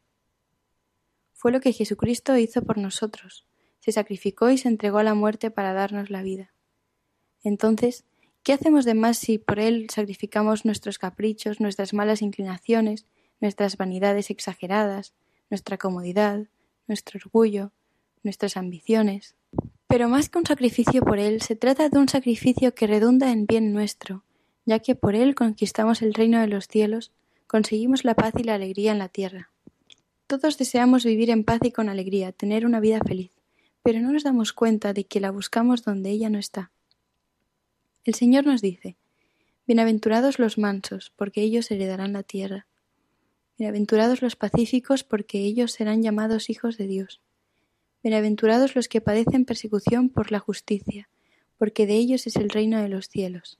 Fue 1.33 1.51
lo 1.51 1.61
que 1.61 1.71
Jesucristo 1.71 2.35
hizo 2.37 2.61
por 2.63 2.77
nosotros, 2.77 3.45
se 3.79 3.91
sacrificó 3.91 4.49
y 4.49 4.57
se 4.57 4.67
entregó 4.67 4.97
a 4.97 5.03
la 5.03 5.13
muerte 5.13 5.49
para 5.49 5.71
darnos 5.71 6.09
la 6.09 6.21
vida. 6.23 6.51
Entonces, 7.43 8.03
¿qué 8.43 8.51
hacemos 8.51 8.83
de 8.83 8.95
más 8.95 9.17
si 9.17 9.37
por 9.37 9.59
Él 9.59 9.87
sacrificamos 9.89 10.65
nuestros 10.65 10.99
caprichos, 10.99 11.61
nuestras 11.61 11.93
malas 11.93 12.21
inclinaciones, 12.21 13.05
nuestras 13.39 13.77
vanidades 13.77 14.29
exageradas, 14.29 15.13
nuestra 15.49 15.77
comodidad, 15.77 16.47
nuestro 16.87 17.19
orgullo, 17.23 17.71
nuestras 18.23 18.57
ambiciones? 18.57 19.36
Pero 19.87 20.09
más 20.09 20.29
que 20.29 20.37
un 20.37 20.45
sacrificio 20.45 21.01
por 21.01 21.17
Él, 21.19 21.41
se 21.41 21.55
trata 21.55 21.89
de 21.89 21.97
un 21.97 22.09
sacrificio 22.09 22.75
que 22.75 22.87
redunda 22.87 23.31
en 23.31 23.45
bien 23.45 23.73
nuestro, 23.73 24.23
ya 24.65 24.79
que 24.79 24.95
por 24.95 25.15
Él 25.15 25.33
conquistamos 25.33 26.01
el 26.01 26.13
reino 26.13 26.41
de 26.41 26.47
los 26.47 26.67
cielos, 26.67 27.11
conseguimos 27.47 28.03
la 28.03 28.13
paz 28.13 28.33
y 28.37 28.43
la 28.43 28.55
alegría 28.55 28.91
en 28.91 28.99
la 28.99 29.07
tierra. 29.07 29.49
Todos 30.27 30.57
deseamos 30.57 31.05
vivir 31.05 31.29
en 31.29 31.45
paz 31.45 31.59
y 31.63 31.71
con 31.71 31.87
alegría, 31.87 32.33
tener 32.33 32.65
una 32.65 32.81
vida 32.81 32.99
feliz, 32.99 33.31
pero 33.81 34.01
no 34.01 34.11
nos 34.11 34.23
damos 34.23 34.51
cuenta 34.51 34.91
de 34.91 35.05
que 35.05 35.21
la 35.21 35.31
buscamos 35.31 35.83
donde 35.83 36.09
ella 36.09 36.29
no 36.29 36.37
está. 36.37 36.71
El 38.03 38.13
Señor 38.13 38.45
nos 38.45 38.61
dice, 38.61 38.97
Bienaventurados 39.67 40.39
los 40.39 40.57
mansos, 40.57 41.11
porque 41.17 41.41
ellos 41.41 41.71
heredarán 41.71 42.13
la 42.13 42.23
tierra. 42.23 42.67
Bienaventurados 43.57 44.21
los 44.21 44.37
pacíficos, 44.37 45.03
porque 45.03 45.39
ellos 45.39 45.73
serán 45.73 46.01
llamados 46.01 46.49
hijos 46.49 46.77
de 46.77 46.87
Dios. 46.87 47.21
Bienaventurados 48.07 48.73
los 48.73 48.87
que 48.87 49.01
padecen 49.01 49.43
persecución 49.43 50.07
por 50.07 50.31
la 50.31 50.39
justicia, 50.39 51.09
porque 51.57 51.85
de 51.85 51.95
ellos 51.95 52.25
es 52.25 52.37
el 52.37 52.49
reino 52.49 52.81
de 52.81 52.87
los 52.87 53.09
cielos. 53.09 53.59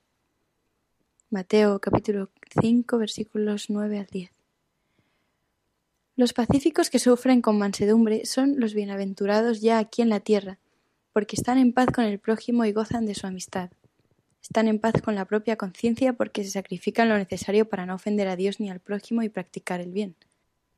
Mateo 1.29 1.81
capítulo 1.81 2.29
5 2.61 2.97
versículos 2.97 3.69
9 3.69 3.99
al 3.99 4.05
10. 4.05 4.31
Los 6.15 6.31
pacíficos 6.31 6.89
que 6.89 6.97
sufren 6.97 7.41
con 7.41 7.57
mansedumbre 7.57 8.25
son 8.25 8.57
los 8.57 8.73
bienaventurados 8.73 9.59
ya 9.59 9.79
aquí 9.79 10.01
en 10.01 10.07
la 10.07 10.21
tierra, 10.21 10.59
porque 11.11 11.35
están 11.35 11.57
en 11.57 11.73
paz 11.73 11.87
con 11.93 12.05
el 12.05 12.17
prójimo 12.17 12.63
y 12.63 12.71
gozan 12.71 13.05
de 13.05 13.15
su 13.15 13.27
amistad. 13.27 13.69
Están 14.41 14.69
en 14.69 14.79
paz 14.79 15.01
con 15.03 15.15
la 15.15 15.25
propia 15.25 15.57
conciencia 15.57 16.13
porque 16.13 16.45
se 16.45 16.51
sacrifican 16.51 17.09
lo 17.09 17.17
necesario 17.17 17.67
para 17.67 17.85
no 17.85 17.95
ofender 17.95 18.29
a 18.29 18.37
Dios 18.37 18.61
ni 18.61 18.69
al 18.69 18.79
prójimo 18.79 19.23
y 19.23 19.27
practicar 19.27 19.81
el 19.81 19.91
bien. 19.91 20.15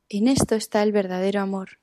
En 0.09 0.27
esto 0.27 0.55
está 0.55 0.81
el 0.81 0.91
verdadero 0.91 1.39
amor, 1.39 1.77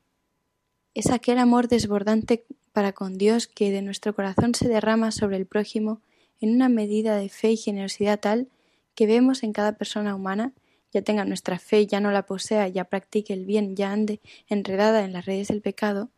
es 0.97 1.11
aquel 1.11 1.37
amor 1.37 1.69
desbordante 1.69 2.47
para 2.73 2.95
con 2.95 3.19
Dios 3.19 3.49
que 3.49 3.71
de 3.71 3.83
nuestro 3.83 4.15
corazón 4.15 4.55
se 4.55 4.67
derrama 4.67 5.13
sobre 5.13 5.37
el 5.37 5.45
prójimo 5.45 6.01
en 6.41 6.55
una 6.55 6.71
medida 6.71 7.19
de 7.19 7.29
fe 7.29 7.53
y 7.53 7.59
generosidad 7.59 8.19
tal 8.19 8.49
que 8.95 9.07
vemos 9.07 9.43
en 9.43 9.53
cada 9.53 9.73
persona 9.73 10.15
humana, 10.15 10.55
ya 10.95 11.03
tenga 11.03 11.27
nuestra 11.27 11.59
fe, 11.59 11.87
ya 11.87 12.01
no 12.01 12.13
la 12.13 12.25
posea, 12.25 12.67
ya 12.69 12.85
practique 12.85 13.35
el 13.35 13.45
bien, 13.45 13.77
ya 13.77 13.93
ande 13.93 14.23
enredada 14.49 15.05
en 15.05 15.13
las 15.13 15.27
redes 15.27 15.49
del 15.49 15.61
pecado, 15.61 16.09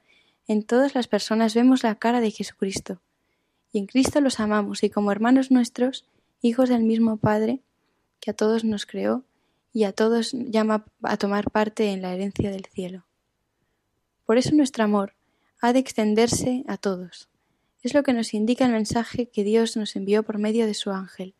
en 0.47 0.63
todas 0.63 0.95
las 0.95 1.09
personas 1.09 1.55
vemos 1.55 1.83
la 1.83 1.97
cara 1.97 2.21
de 2.21 2.31
Jesucristo. 2.31 3.01
Y 3.73 3.79
en 3.79 3.87
Cristo 3.87 4.21
los 4.21 4.39
amamos 4.39 4.85
y 4.85 4.91
como 4.91 5.11
hermanos 5.11 5.51
nuestros, 5.51 6.05
hijos 6.41 6.69
del 6.69 6.85
mismo 6.85 7.17
Padre, 7.17 7.63
que 8.21 8.31
a 8.31 8.35
todos 8.35 8.63
nos 8.63 8.87
creó 8.87 9.25
y 9.73 9.85
a 9.85 9.93
todos 9.93 10.31
llama 10.33 10.85
a 11.03 11.17
tomar 11.17 11.51
parte 11.51 11.91
en 11.91 12.01
la 12.01 12.15
herencia 12.15 12.53
del 12.53 12.67
cielo. 12.67 13.08
Por 14.29 14.37
eso 14.37 14.55
nuestro 14.55 14.85
amor 14.85 15.15
ha 15.59 15.73
de 15.73 15.79
extenderse 15.79 16.63
a 16.69 16.77
todos. 16.77 17.31
Es 17.83 17.95
lo 17.95 18.03
que 18.03 18.13
nos 18.13 18.35
indica 18.35 18.67
el 18.67 18.73
mensaje 18.73 19.31
que 19.31 19.43
Dios 19.43 19.75
nos 19.75 19.97
envió 19.97 20.23
por 20.23 20.37
medio 20.37 20.67
de 20.67 20.75
su 20.75 20.91
ángel. 20.91 21.35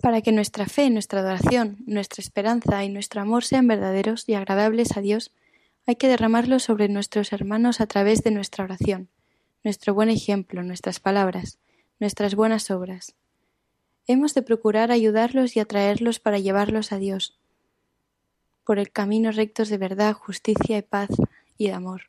Para 0.00 0.20
que 0.20 0.32
nuestra 0.32 0.66
fe, 0.66 0.90
nuestra 0.90 1.20
adoración, 1.20 1.76
nuestra 1.86 2.20
esperanza 2.20 2.82
y 2.82 2.88
nuestro 2.88 3.20
amor 3.20 3.44
sean 3.44 3.68
verdaderos 3.68 4.28
y 4.28 4.34
agradables 4.34 4.96
a 4.96 5.00
Dios, 5.00 5.30
hay 5.86 5.94
que 5.94 6.08
derramarlos 6.08 6.64
sobre 6.64 6.88
nuestros 6.88 7.32
hermanos 7.32 7.80
a 7.80 7.86
través 7.86 8.24
de 8.24 8.32
nuestra 8.32 8.64
oración, 8.64 9.08
nuestro 9.62 9.94
buen 9.94 10.10
ejemplo, 10.10 10.64
nuestras 10.64 10.98
palabras, 10.98 11.60
nuestras 12.00 12.34
buenas 12.34 12.72
obras. 12.72 13.14
Hemos 14.08 14.34
de 14.34 14.42
procurar 14.42 14.90
ayudarlos 14.90 15.54
y 15.54 15.60
atraerlos 15.60 16.18
para 16.18 16.40
llevarlos 16.40 16.90
a 16.90 16.98
Dios, 16.98 17.38
por 18.64 18.80
el 18.80 18.90
camino 18.90 19.30
rectos 19.30 19.68
de 19.68 19.78
verdad, 19.78 20.14
justicia 20.14 20.78
y 20.78 20.82
paz, 20.82 21.10
y 21.58 21.68
de 21.68 21.72
amor. 21.72 22.02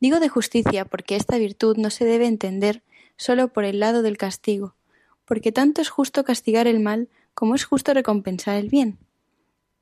Digo 0.00 0.20
de 0.20 0.28
justicia 0.28 0.84
porque 0.84 1.16
esta 1.16 1.38
virtud 1.38 1.76
no 1.76 1.90
se 1.90 2.04
debe 2.04 2.26
entender 2.26 2.82
sólo 3.16 3.48
por 3.52 3.64
el 3.64 3.80
lado 3.80 4.02
del 4.02 4.16
castigo, 4.16 4.74
porque 5.24 5.52
tanto 5.52 5.80
es 5.80 5.88
justo 5.88 6.24
castigar 6.24 6.66
el 6.66 6.80
mal 6.80 7.08
como 7.34 7.54
es 7.54 7.64
justo 7.64 7.94
recompensar 7.94 8.56
el 8.56 8.68
bien. 8.68 8.98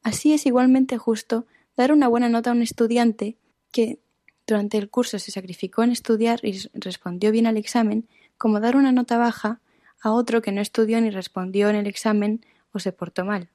Así 0.02 0.32
es 0.32 0.46
igualmente 0.46 0.98
justo 0.98 1.46
dar 1.76 1.92
una 1.92 2.08
buena 2.08 2.28
nota 2.28 2.50
a 2.50 2.52
un 2.52 2.62
estudiante 2.62 3.36
que 3.72 3.98
durante 4.46 4.78
el 4.78 4.88
curso 4.88 5.18
se 5.18 5.32
sacrificó 5.32 5.82
en 5.82 5.90
estudiar 5.90 6.40
y 6.42 6.58
respondió 6.74 7.32
bien 7.32 7.46
al 7.46 7.56
examen, 7.56 8.08
como 8.38 8.60
dar 8.60 8.76
una 8.76 8.92
nota 8.92 9.18
baja 9.18 9.60
a 10.00 10.12
otro 10.12 10.42
que 10.42 10.52
no 10.52 10.60
estudió 10.60 11.00
ni 11.00 11.10
respondió 11.10 11.68
en 11.68 11.76
el 11.76 11.86
examen 11.86 12.44
o 12.72 12.78
se 12.78 12.92
portó 12.92 13.24
mal. 13.24 13.48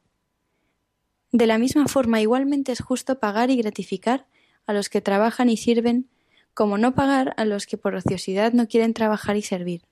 De 1.31 1.47
la 1.47 1.57
misma 1.57 1.87
forma, 1.87 2.19
igualmente 2.19 2.73
es 2.73 2.81
justo 2.81 3.19
pagar 3.19 3.49
y 3.49 3.57
gratificar 3.57 4.25
a 4.71 4.73
los 4.73 4.89
que 4.89 5.01
trabajan 5.01 5.49
y 5.49 5.57
sirven, 5.57 6.09
como 6.53 6.77
no 6.77 6.95
pagar 6.95 7.33
a 7.37 7.45
los 7.45 7.65
que 7.65 7.77
por 7.77 7.95
ociosidad 7.95 8.53
no 8.53 8.67
quieren 8.67 8.93
trabajar 8.93 9.37
y 9.37 9.41
servir. 9.41 9.83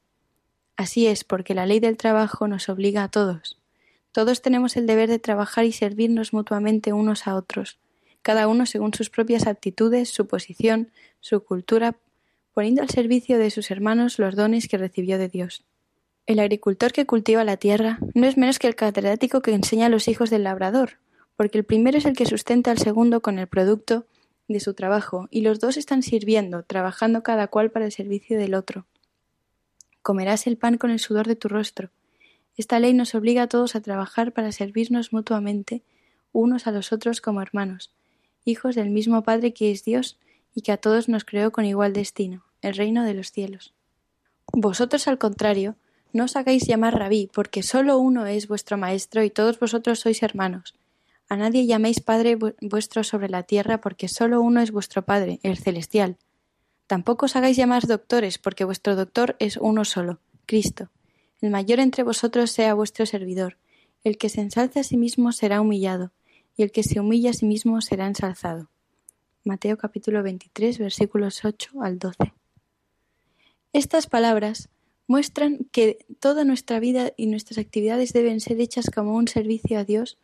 Así 0.75 1.07
es 1.07 1.23
porque 1.23 1.53
la 1.53 1.65
ley 1.65 1.79
del 1.79 1.97
trabajo 1.97 2.47
nos 2.47 2.69
obliga 2.69 3.03
a 3.03 3.09
todos. 3.09 3.57
Todos 4.11 4.41
tenemos 4.41 4.75
el 4.75 4.87
deber 4.87 5.09
de 5.09 5.19
trabajar 5.19 5.65
y 5.65 5.71
servirnos 5.71 6.33
mutuamente 6.33 6.93
unos 6.93 7.27
a 7.27 7.35
otros, 7.35 7.77
cada 8.21 8.47
uno 8.47 8.65
según 8.65 8.93
sus 8.93 9.09
propias 9.09 9.47
aptitudes, 9.47 10.09
su 10.09 10.27
posición, 10.27 10.91
su 11.19 11.43
cultura, 11.43 11.95
poniendo 12.53 12.81
al 12.81 12.89
servicio 12.89 13.37
de 13.37 13.51
sus 13.51 13.71
hermanos 13.71 14.19
los 14.19 14.35
dones 14.35 14.67
que 14.67 14.77
recibió 14.77 15.17
de 15.17 15.29
Dios. 15.29 15.63
El 16.25 16.39
agricultor 16.39 16.91
que 16.91 17.05
cultiva 17.05 17.43
la 17.43 17.57
tierra 17.57 17.99
no 18.13 18.27
es 18.27 18.37
menos 18.37 18.59
que 18.59 18.67
el 18.67 18.75
catedrático 18.75 19.41
que 19.41 19.53
enseña 19.53 19.87
a 19.87 19.89
los 19.89 20.07
hijos 20.07 20.29
del 20.29 20.43
labrador, 20.43 20.99
porque 21.35 21.57
el 21.57 21.63
primero 21.63 21.97
es 21.97 22.05
el 22.05 22.15
que 22.15 22.25
sustenta 22.25 22.71
al 22.71 22.77
segundo 22.77 23.21
con 23.21 23.39
el 23.39 23.47
producto 23.47 24.05
de 24.49 24.59
su 24.59 24.73
trabajo, 24.73 25.29
y 25.31 25.41
los 25.41 25.61
dos 25.61 25.77
están 25.77 26.03
sirviendo, 26.03 26.63
trabajando 26.63 27.23
cada 27.23 27.47
cual 27.47 27.71
para 27.71 27.85
el 27.85 27.93
servicio 27.93 28.37
del 28.37 28.53
otro. 28.53 28.85
Comerás 30.01 30.45
el 30.47 30.57
pan 30.57 30.77
con 30.77 30.91
el 30.91 30.99
sudor 30.99 31.27
de 31.27 31.37
tu 31.37 31.47
rostro, 31.47 31.91
esta 32.59 32.77
ley 32.77 32.93
nos 32.93 33.15
obliga 33.15 33.43
a 33.43 33.47
todos 33.47 33.77
a 33.77 33.79
trabajar 33.79 34.33
para 34.33 34.51
servirnos 34.51 35.13
mutuamente 35.13 35.81
unos 36.33 36.67
a 36.67 36.71
los 36.71 36.91
otros 36.91 37.21
como 37.21 37.41
hermanos, 37.41 37.93
hijos 38.43 38.75
del 38.75 38.89
mismo 38.89 39.23
Padre 39.23 39.53
que 39.53 39.71
es 39.71 39.85
Dios 39.85 40.19
y 40.53 40.59
que 40.59 40.73
a 40.73 40.77
todos 40.77 41.07
nos 41.07 41.23
creó 41.23 41.53
con 41.53 41.63
igual 41.63 41.93
destino, 41.93 42.43
el 42.61 42.75
reino 42.75 43.05
de 43.05 43.13
los 43.13 43.31
cielos. 43.31 43.73
Vosotros, 44.51 45.07
al 45.07 45.17
contrario, 45.17 45.77
no 46.11 46.25
os 46.25 46.35
hagáis 46.35 46.67
llamar 46.67 46.99
rabí, 46.99 47.29
porque 47.33 47.63
sólo 47.63 47.97
uno 47.97 48.25
es 48.25 48.49
vuestro 48.49 48.77
maestro 48.77 49.23
y 49.23 49.29
todos 49.29 49.57
vosotros 49.57 50.01
sois 50.01 50.21
hermanos. 50.21 50.75
A 51.29 51.37
nadie 51.37 51.67
llaméis 51.67 52.01
Padre 52.01 52.37
vuestro 52.59 53.03
sobre 53.03 53.29
la 53.29 53.43
tierra, 53.43 53.81
porque 53.81 54.07
sólo 54.07 54.41
uno 54.41 54.61
es 54.61 54.71
vuestro 54.71 55.05
Padre, 55.05 55.39
el 55.43 55.59
celestial. 55.59 56.17
Tampoco 56.87 57.27
os 57.27 57.35
hagáis 57.35 57.55
llamar 57.55 57.85
doctores, 57.85 58.39
porque 58.39 58.65
vuestro 58.65 58.95
doctor 58.95 59.35
es 59.37 59.57
uno 59.57 59.85
solo, 59.85 60.19
Cristo. 60.47 60.89
El 61.39 61.51
mayor 61.51 61.79
entre 61.79 62.01
vosotros 62.01 62.49
sea 62.49 62.73
vuestro 62.73 63.05
servidor. 63.05 63.57
El 64.03 64.17
que 64.17 64.29
se 64.29 64.41
ensalza 64.41 64.79
a 64.79 64.83
sí 64.83 64.97
mismo 64.97 65.31
será 65.31 65.61
humillado, 65.61 66.11
y 66.57 66.63
el 66.63 66.71
que 66.71 66.81
se 66.81 66.99
humilla 66.99 67.29
a 67.29 67.33
sí 67.33 67.45
mismo 67.45 67.79
será 67.81 68.07
ensalzado. 68.07 68.71
Mateo 69.43 69.77
capítulo 69.77 70.23
23 70.23 70.79
versículos 70.79 71.45
8 71.45 71.83
al 71.83 71.99
12. 71.99 72.33
Estas 73.71 74.07
palabras 74.07 74.69
muestran 75.05 75.67
que 75.71 76.05
toda 76.19 76.43
nuestra 76.43 76.79
vida 76.79 77.13
y 77.17 77.27
nuestras 77.27 77.59
actividades 77.59 78.13
deben 78.13 78.39
ser 78.39 78.59
hechas 78.59 78.89
como 78.89 79.13
un 79.13 79.27
servicio 79.27 79.77
a 79.77 79.83
Dios 79.83 80.17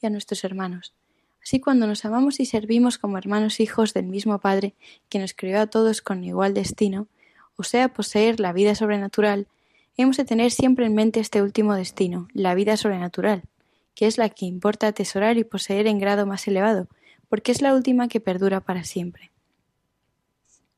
y 0.00 0.06
a 0.06 0.10
nuestros 0.10 0.44
hermanos. 0.44 0.94
Así 1.42 1.60
cuando 1.60 1.86
nos 1.86 2.04
amamos 2.04 2.40
y 2.40 2.46
servimos 2.46 2.98
como 2.98 3.18
hermanos 3.18 3.60
hijos 3.60 3.94
del 3.94 4.06
mismo 4.06 4.38
Padre 4.38 4.74
que 5.08 5.18
nos 5.18 5.34
creó 5.34 5.60
a 5.60 5.66
todos 5.66 6.02
con 6.02 6.24
igual 6.24 6.54
destino, 6.54 7.08
o 7.56 7.62
sea, 7.62 7.88
poseer 7.88 8.38
la 8.38 8.52
vida 8.52 8.74
sobrenatural, 8.74 9.48
hemos 9.96 10.16
de 10.16 10.24
tener 10.24 10.50
siempre 10.50 10.86
en 10.86 10.94
mente 10.94 11.20
este 11.20 11.42
último 11.42 11.74
destino, 11.74 12.28
la 12.32 12.54
vida 12.54 12.76
sobrenatural, 12.76 13.42
que 13.94 14.06
es 14.06 14.18
la 14.18 14.28
que 14.28 14.46
importa 14.46 14.86
atesorar 14.86 15.38
y 15.38 15.44
poseer 15.44 15.86
en 15.86 15.98
grado 15.98 16.26
más 16.26 16.46
elevado, 16.46 16.86
porque 17.28 17.50
es 17.52 17.62
la 17.62 17.74
última 17.74 18.08
que 18.08 18.20
perdura 18.20 18.60
para 18.60 18.84
siempre. 18.84 19.32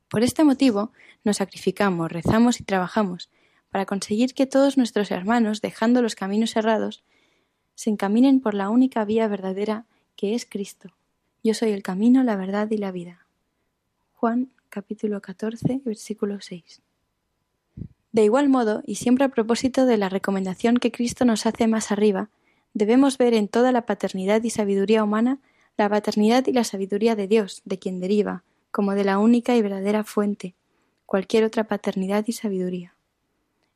Por 0.09 0.23
este 0.23 0.43
motivo, 0.43 0.91
nos 1.23 1.37
sacrificamos, 1.37 2.11
rezamos 2.11 2.59
y 2.59 2.63
trabajamos, 2.63 3.29
para 3.69 3.85
conseguir 3.85 4.33
que 4.33 4.45
todos 4.45 4.77
nuestros 4.77 5.11
hermanos, 5.11 5.61
dejando 5.61 6.01
los 6.01 6.15
caminos 6.15 6.55
errados, 6.55 7.03
se 7.75 7.89
encaminen 7.89 8.39
por 8.39 8.53
la 8.53 8.69
única 8.69 9.05
vía 9.05 9.27
verdadera 9.27 9.85
que 10.15 10.35
es 10.35 10.45
Cristo. 10.45 10.89
Yo 11.43 11.53
soy 11.53 11.71
el 11.71 11.83
camino, 11.83 12.23
la 12.23 12.35
verdad 12.35 12.69
y 12.69 12.77
la 12.77 12.91
vida. 12.91 13.25
Juan 14.13 14.49
capítulo 14.69 15.21
14, 15.21 15.81
versículo 15.83 16.39
6. 16.41 16.81
De 18.11 18.23
igual 18.23 18.49
modo, 18.49 18.83
y 18.85 18.95
siempre 18.95 19.25
a 19.25 19.29
propósito 19.29 19.85
de 19.85 19.97
la 19.97 20.09
recomendación 20.09 20.77
que 20.77 20.91
Cristo 20.91 21.25
nos 21.25 21.45
hace 21.45 21.67
más 21.67 21.91
arriba, 21.91 22.29
debemos 22.73 23.17
ver 23.17 23.33
en 23.33 23.47
toda 23.47 23.71
la 23.71 23.85
paternidad 23.85 24.43
y 24.43 24.49
sabiduría 24.49 25.03
humana 25.03 25.39
la 25.77 25.89
paternidad 25.89 26.45
y 26.45 26.53
la 26.53 26.63
sabiduría 26.63 27.15
de 27.15 27.27
Dios, 27.27 27.61
de 27.65 27.79
quien 27.79 27.99
deriva, 27.99 28.43
como 28.69 28.93
de 28.93 29.03
la 29.03 29.17
única 29.17 29.55
y 29.55 29.61
verdadera 29.61 30.03
fuente, 30.03 30.53
cualquier 31.05 31.43
otra 31.43 31.63
paternidad 31.63 32.25
y 32.27 32.33
sabiduría. 32.33 32.93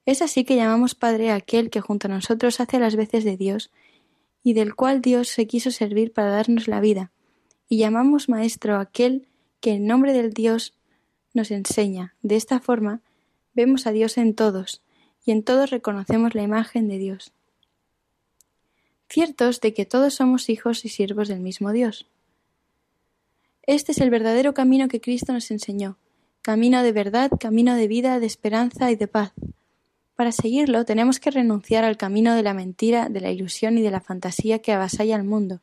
Es 0.05 0.21
así 0.21 0.43
que 0.43 0.55
llamamos 0.55 0.95
Padre 0.95 1.31
a 1.31 1.35
aquel 1.35 1.69
que 1.69 1.81
junto 1.81 2.07
a 2.07 2.11
nosotros 2.11 2.59
hace 2.59 2.79
las 2.79 2.95
veces 2.95 3.23
de 3.23 3.37
Dios 3.37 3.71
y 4.43 4.53
del 4.53 4.75
cual 4.75 5.01
Dios 5.01 5.29
se 5.29 5.47
quiso 5.47 5.71
servir 5.71 6.13
para 6.13 6.29
darnos 6.29 6.67
la 6.67 6.79
vida, 6.79 7.11
y 7.67 7.79
llamamos 7.79 8.29
Maestro 8.29 8.75
a 8.75 8.81
aquel 8.81 9.27
que 9.59 9.71
en 9.71 9.87
nombre 9.87 10.13
del 10.13 10.33
Dios 10.33 10.73
nos 11.33 11.49
enseña. 11.49 12.13
De 12.21 12.35
esta 12.35 12.59
forma, 12.59 13.01
Vemos 13.55 13.87
a 13.87 13.93
Dios 13.93 14.17
en 14.17 14.35
todos, 14.35 14.81
y 15.25 15.31
en 15.31 15.41
todos 15.41 15.69
reconocemos 15.69 16.35
la 16.35 16.43
imagen 16.43 16.89
de 16.89 16.97
Dios. 16.97 17.31
Ciertos 19.09 19.61
de 19.61 19.73
que 19.73 19.85
todos 19.85 20.15
somos 20.15 20.49
hijos 20.49 20.83
y 20.83 20.89
siervos 20.89 21.29
del 21.29 21.39
mismo 21.39 21.71
Dios. 21.71 22.05
Este 23.63 23.93
es 23.93 23.99
el 23.99 24.09
verdadero 24.09 24.53
camino 24.53 24.89
que 24.89 24.99
Cristo 24.99 25.31
nos 25.31 25.49
enseñó, 25.51 25.97
camino 26.41 26.83
de 26.83 26.91
verdad, 26.91 27.31
camino 27.39 27.75
de 27.75 27.87
vida, 27.87 28.19
de 28.19 28.25
esperanza 28.25 28.91
y 28.91 28.97
de 28.97 29.07
paz. 29.07 29.31
Para 30.15 30.31
seguirlo 30.31 30.85
tenemos 30.85 31.19
que 31.19 31.31
renunciar 31.31 31.83
al 31.83 31.97
camino 31.97 32.35
de 32.35 32.43
la 32.43 32.53
mentira, 32.53 33.09
de 33.09 33.21
la 33.21 33.31
ilusión 33.31 33.77
y 33.77 33.81
de 33.81 33.91
la 33.91 34.01
fantasía 34.01 34.59
que 34.59 34.71
avasalla 34.71 35.15
al 35.15 35.23
mundo. 35.23 35.61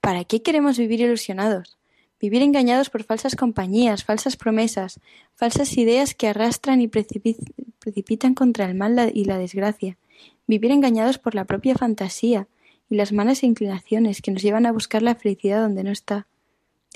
¿Para 0.00 0.24
qué 0.24 0.42
queremos 0.42 0.78
vivir 0.78 1.00
ilusionados? 1.00 1.78
vivir 2.22 2.40
engañados 2.42 2.88
por 2.88 3.02
falsas 3.02 3.34
compañías, 3.34 4.04
falsas 4.04 4.36
promesas, 4.36 5.00
falsas 5.34 5.76
ideas 5.76 6.14
que 6.14 6.28
arrastran 6.28 6.80
y 6.80 6.86
precipitan 6.86 8.34
contra 8.34 8.64
el 8.64 8.76
mal 8.76 9.10
y 9.12 9.24
la 9.24 9.38
desgracia, 9.38 9.98
vivir 10.46 10.70
engañados 10.70 11.18
por 11.18 11.34
la 11.34 11.44
propia 11.46 11.74
fantasía 11.74 12.46
y 12.88 12.94
las 12.94 13.12
malas 13.12 13.42
inclinaciones 13.42 14.22
que 14.22 14.30
nos 14.30 14.40
llevan 14.40 14.66
a 14.66 14.72
buscar 14.72 15.02
la 15.02 15.16
felicidad 15.16 15.62
donde 15.62 15.82
no 15.82 15.90
está, 15.90 16.28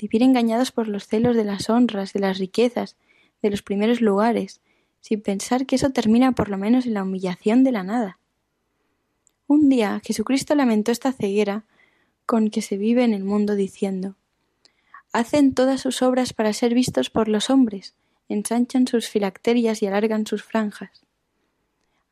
vivir 0.01 0.23
engañados 0.23 0.71
por 0.71 0.87
los 0.87 1.07
celos 1.07 1.35
de 1.35 1.43
las 1.43 1.69
honras, 1.69 2.13
de 2.13 2.21
las 2.21 2.37
riquezas, 2.37 2.95
de 3.41 3.49
los 3.49 3.61
primeros 3.61 3.99
lugares, 3.99 4.61
sin 5.07 5.21
pensar 5.21 5.65
que 5.65 5.77
eso 5.77 5.91
termina 5.91 6.33
por 6.33 6.49
lo 6.49 6.57
menos 6.57 6.85
en 6.85 6.93
la 6.93 7.03
humillación 7.03 7.63
de 7.63 7.71
la 7.71 7.83
nada. 7.83 8.19
Un 9.47 9.69
día 9.69 10.01
Jesucristo 10.03 10.53
lamentó 10.53 10.91
esta 10.91 11.13
ceguera 11.13 11.63
con 12.25 12.49
que 12.49 12.61
se 12.61 12.75
vive 12.75 13.05
en 13.05 13.13
el 13.13 13.23
mundo 13.23 13.55
diciendo 13.55 14.15
hacen 15.13 15.53
todas 15.53 15.79
sus 15.79 16.01
obras 16.01 16.33
para 16.33 16.51
ser 16.51 16.73
vistos 16.73 17.09
por 17.09 17.29
los 17.29 17.49
hombres, 17.49 17.95
ensanchan 18.27 18.85
sus 18.85 19.07
filacterias 19.07 19.81
y 19.81 19.87
alargan 19.87 20.27
sus 20.27 20.43
franjas. 20.43 21.05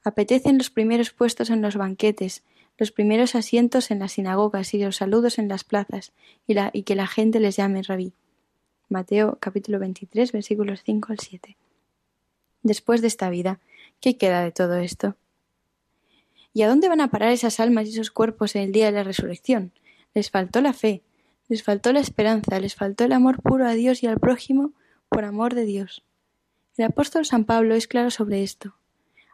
Apetecen 0.05 0.57
los 0.57 0.69
primeros 0.69 1.11
puestos 1.11 1.49
en 1.49 1.61
los 1.61 1.75
banquetes, 1.75 2.43
los 2.77 2.93
primeros 2.93 3.35
asientos 3.35 3.91
en 3.91 3.99
las 3.99 4.13
sinagogas 4.13 4.73
y 4.73 4.79
los 4.79 4.95
saludos 4.95 5.37
en 5.37 5.49
las 5.49 5.65
plazas, 5.65 6.13
y, 6.47 6.83
que 6.83 6.95
la 6.95 7.07
gente 7.07 7.41
les 7.41 7.57
llame 7.57 7.83
rabí. 7.83 8.13
Mateo 8.87 9.37
capítulo 9.41 9.79
23 9.79 10.31
versículos 10.31 10.81
5 10.85 11.11
al 11.11 11.19
7. 11.19 11.57
Después 12.65 13.01
de 13.01 13.07
esta 13.07 13.29
vida, 13.29 13.59
¿qué 14.01 14.17
queda 14.17 14.41
de 14.41 14.51
todo 14.51 14.77
esto? 14.77 15.15
¿Y 16.51 16.63
a 16.63 16.67
dónde 16.67 16.89
van 16.89 16.99
a 16.99 17.11
parar 17.11 17.31
esas 17.31 17.59
almas 17.59 17.85
y 17.85 17.91
esos 17.91 18.09
cuerpos 18.09 18.55
en 18.55 18.63
el 18.63 18.71
día 18.71 18.87
de 18.87 18.91
la 18.91 19.03
resurrección? 19.03 19.71
Les 20.15 20.31
faltó 20.31 20.61
la 20.61 20.73
fe, 20.73 21.03
les 21.47 21.61
faltó 21.61 21.93
la 21.93 21.99
esperanza, 21.99 22.59
les 22.59 22.73
faltó 22.73 23.03
el 23.03 23.11
amor 23.11 23.39
puro 23.39 23.67
a 23.67 23.73
Dios 23.73 24.01
y 24.01 24.07
al 24.07 24.19
prójimo 24.19 24.71
por 25.09 25.25
amor 25.25 25.53
de 25.53 25.65
Dios. 25.65 26.01
El 26.75 26.85
apóstol 26.85 27.23
San 27.27 27.45
Pablo 27.45 27.75
es 27.75 27.87
claro 27.87 28.09
sobre 28.09 28.41
esto. 28.41 28.73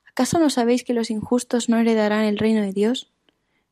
¿Acaso 0.06 0.38
no 0.38 0.50
sabéis 0.50 0.84
que 0.84 0.94
los 0.94 1.10
injustos 1.10 1.70
no 1.70 1.78
heredarán 1.78 2.26
el 2.26 2.38
reino 2.38 2.62
de 2.62 2.74
Dios? 2.74 3.14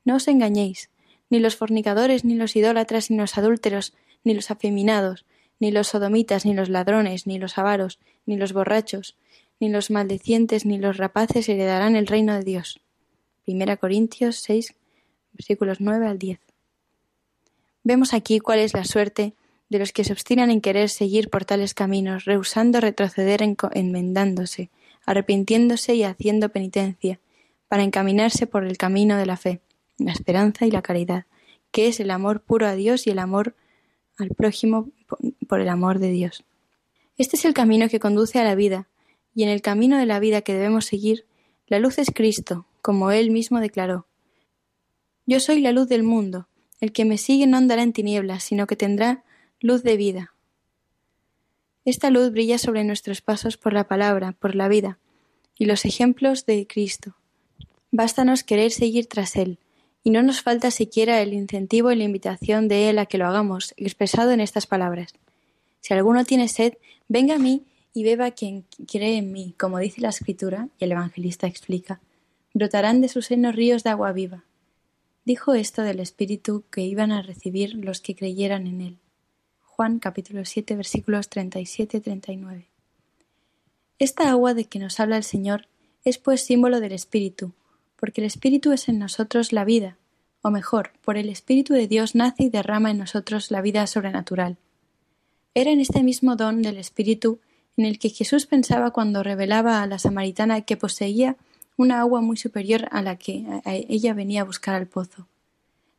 No 0.06 0.16
os 0.16 0.30
engañéis, 0.30 0.90
ni 1.30 1.40
los 1.40 1.58
fornicadores, 1.58 2.24
ni 2.24 2.36
los 2.36 2.56
idólatras, 2.56 3.12
ni 3.12 3.18
los 3.18 3.38
adúlteros, 3.38 3.94
ni 4.24 4.34
los 4.34 4.52
afeminados, 4.52 5.26
ni 5.60 5.72
los 5.72 5.90
sodomitas, 5.90 6.46
ni 6.46 6.54
los 6.54 6.70
ladrones, 6.70 7.28
ni 7.28 7.40
los 7.40 7.58
avaros, 7.58 8.00
ni 8.26 8.38
los 8.38 8.54
borrachos, 8.54 9.18
ni 9.60 9.70
los 9.70 9.92
maldecientes, 9.92 10.66
ni 10.66 10.78
los 10.78 10.98
rapaces 10.98 11.50
heredarán 11.50 11.96
el 11.96 12.08
reino 12.08 12.34
de 12.34 12.44
Dios. 12.44 12.80
Primera 13.46 13.78
Corintios 13.78 14.38
6, 14.38 14.74
versículos 15.34 15.82
9 15.82 16.08
al 16.08 16.20
10. 16.20 16.40
Vemos 17.84 18.14
aquí 18.14 18.40
cuál 18.40 18.60
es 18.60 18.74
la 18.74 18.86
suerte 18.86 19.34
de 19.70 19.80
los 19.80 19.92
que 19.92 20.04
se 20.04 20.14
obstinan 20.14 20.52
en 20.52 20.62
querer 20.62 20.90
seguir 20.90 21.30
por 21.30 21.46
tales 21.46 21.74
caminos, 21.74 22.26
rehusando 22.26 22.80
retroceder 22.82 23.42
enmendándose, 23.42 24.70
arrepintiéndose 25.06 25.96
y 25.96 26.04
haciendo 26.04 26.50
penitencia, 26.50 27.20
para 27.68 27.84
encaminarse 27.84 28.48
por 28.48 28.66
el 28.66 28.78
camino 28.78 29.16
de 29.18 29.26
la 29.26 29.38
fe, 29.38 29.62
la 29.98 30.12
esperanza 30.12 30.66
y 30.66 30.72
la 30.72 30.82
caridad, 30.82 31.26
que 31.72 31.88
es 31.88 32.00
el 32.00 32.12
amor 32.12 32.42
puro 32.42 32.68
a 32.68 32.74
Dios 32.74 33.06
y 33.06 33.12
el 33.12 33.20
amor 33.20 33.56
al 34.18 34.30
prójimo 34.30 34.90
por 35.48 35.62
el 35.62 35.70
amor 35.70 36.00
de 36.00 36.12
Dios. 36.12 36.44
Este 37.18 37.38
es 37.38 37.46
el 37.46 37.54
camino 37.54 37.90
que 37.90 38.00
conduce 38.00 38.40
a 38.40 38.44
la 38.44 38.56
vida, 38.56 38.88
y 39.34 39.44
en 39.44 39.50
el 39.50 39.62
camino 39.62 39.98
de 39.98 40.06
la 40.06 40.20
vida 40.20 40.42
que 40.42 40.54
debemos 40.54 40.86
seguir, 40.86 41.26
la 41.68 41.80
luz 41.80 41.98
es 41.98 42.12
Cristo, 42.14 42.66
como 42.82 43.12
Él 43.12 43.32
mismo 43.32 43.60
declaró. 43.60 44.08
Yo 45.26 45.40
soy 45.40 45.62
la 45.62 45.72
luz 45.72 45.88
del 45.88 46.04
mundo, 46.04 46.48
el 46.82 46.92
que 46.92 47.06
me 47.06 47.18
sigue 47.18 47.46
no 47.46 47.58
andará 47.58 47.84
en 47.84 47.94
tinieblas, 47.94 48.44
sino 48.44 48.66
que 48.68 48.76
tendrá 48.76 49.24
luz 49.60 49.84
de 49.84 49.98
vida. 49.98 50.34
Esta 51.86 52.10
luz 52.10 52.32
brilla 52.32 52.58
sobre 52.58 52.84
nuestros 52.84 53.22
pasos 53.22 53.58
por 53.58 53.74
la 53.74 53.88
palabra, 53.88 54.34
por 54.34 54.56
la 54.56 54.68
vida, 54.68 55.00
y 55.58 55.66
los 55.66 55.86
ejemplos 55.86 56.46
de 56.46 56.66
Cristo. 56.68 57.16
Bástanos 57.92 58.44
querer 58.44 58.72
seguir 58.72 59.08
tras 59.08 59.36
Él, 59.36 59.60
y 60.04 60.10
no 60.12 60.24
nos 60.24 60.42
falta 60.42 60.72
siquiera 60.72 61.22
el 61.22 61.34
incentivo 61.34 61.92
y 61.92 61.96
la 61.96 62.04
invitación 62.06 62.68
de 62.68 62.90
Él 62.90 63.00
a 63.00 63.06
que 63.06 63.18
lo 63.18 63.28
hagamos, 63.28 63.74
expresado 63.78 64.32
en 64.32 64.40
estas 64.40 64.66
palabras. 64.66 65.14
Si 65.82 65.94
alguno 65.94 66.26
tiene 66.26 66.48
sed, 66.48 66.74
venga 67.08 67.36
a 67.36 67.40
mí 67.40 67.64
y 67.94 68.04
beba 68.04 68.32
quien 68.32 68.66
cree 68.88 69.18
en 69.18 69.32
mí, 69.32 69.56
como 69.58 69.80
dice 69.80 70.02
la 70.02 70.10
Escritura, 70.10 70.70
y 70.80 70.86
el 70.86 70.92
evangelista 70.92 71.48
explica, 71.48 72.00
brotarán 72.54 73.02
de 73.02 73.10
sus 73.10 73.28
senos 73.28 73.56
ríos 73.56 73.84
de 73.84 73.90
agua 73.90 74.12
viva. 74.12 74.44
Dijo 75.26 75.54
esto 75.54 75.82
del 75.82 76.00
Espíritu 76.00 76.64
que 76.72 76.82
iban 76.82 77.12
a 77.12 77.22
recibir 77.22 77.76
los 77.76 78.02
que 78.02 78.16
creyeran 78.16 78.68
en 78.68 78.82
Él. 78.82 78.98
Juan 79.62 80.00
capítulo 80.00 80.46
7 80.46 80.76
versículos 80.76 81.30
37-39. 81.30 82.66
Esta 84.00 84.30
agua 84.30 84.54
de 84.54 84.66
que 84.66 84.80
nos 84.80 85.00
habla 85.00 85.18
el 85.18 85.24
Señor 85.24 85.68
es 86.04 86.18
pues 86.18 86.42
símbolo 86.42 86.80
del 86.80 86.94
Espíritu, 86.94 87.54
porque 87.98 88.22
el 88.22 88.28
Espíritu 88.28 88.72
es 88.72 88.88
en 88.88 88.98
nosotros 88.98 89.52
la 89.52 89.66
vida, 89.66 89.98
o 90.42 90.52
mejor, 90.52 90.92
por 91.04 91.18
el 91.18 91.30
Espíritu 91.30 91.74
de 91.74 91.88
Dios 91.88 92.16
nace 92.16 92.44
y 92.44 92.50
derrama 92.50 92.92
en 92.92 92.98
nosotros 92.98 93.52
la 93.52 93.62
vida 93.62 93.86
sobrenatural. 93.88 94.58
Era 95.54 95.72
en 95.72 95.82
este 95.82 96.04
mismo 96.04 96.36
don 96.36 96.62
del 96.62 96.78
Espíritu 96.78 97.40
en 97.80 97.86
el 97.86 97.98
que 97.98 98.10
Jesús 98.10 98.46
pensaba 98.46 98.92
cuando 98.92 99.24
revelaba 99.24 99.82
a 99.82 99.88
la 99.88 100.00
samaritana 100.00 100.60
que 100.62 100.76
poseía 100.76 101.38
una 101.78 102.02
agua 102.02 102.20
muy 102.20 102.36
superior 102.36 102.90
a 102.92 103.02
la 103.02 103.16
que 103.16 103.46
ella 103.64 104.14
venía 104.14 104.42
a 104.42 104.44
buscar 104.44 104.76
al 104.76 104.86
pozo. 104.86 105.28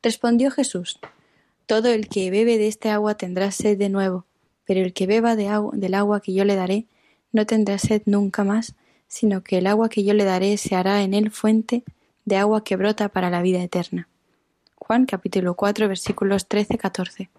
Respondió 0.03 0.51
Jesús, 0.51 0.99
Todo 1.64 1.89
el 1.89 2.09
que 2.09 2.31
bebe 2.31 2.59
de 2.59 2.68
este 2.68 2.91
agua 2.91 3.14
tendrá 3.14 3.51
sed 3.51 3.78
de 3.78 3.89
nuevo, 3.89 4.26
pero 4.66 4.81
el 4.81 4.93
que 4.93 5.07
beba 5.07 5.37
de 5.37 5.49
del 5.72 5.95
agua 5.95 6.20
que 6.20 6.35
yo 6.35 6.45
le 6.45 6.55
daré 6.55 6.85
no 7.33 7.47
tendrá 7.47 7.78
sed 7.78 8.03
nunca 8.05 8.45
más, 8.45 8.74
sino 9.09 9.43
que 9.43 9.57
el 9.57 9.66
agua 9.66 9.89
que 9.89 10.05
yo 10.05 10.12
le 10.12 10.24
daré 10.24 10.59
se 10.59 10.76
hará 10.76 11.03
en 11.03 11.14
él 11.14 11.31
fuente 11.31 11.83
de 12.26 12.37
agua 12.37 12.62
que 12.62 12.76
brota 12.76 13.09
para 13.09 13.31
la 13.31 13.41
vida 13.41 13.62
eterna. 13.62 14.07
Juan 14.74 15.07
capítulo 15.07 15.55
4 15.55 15.89
versículos 15.89 16.47
13-14. 16.47 17.31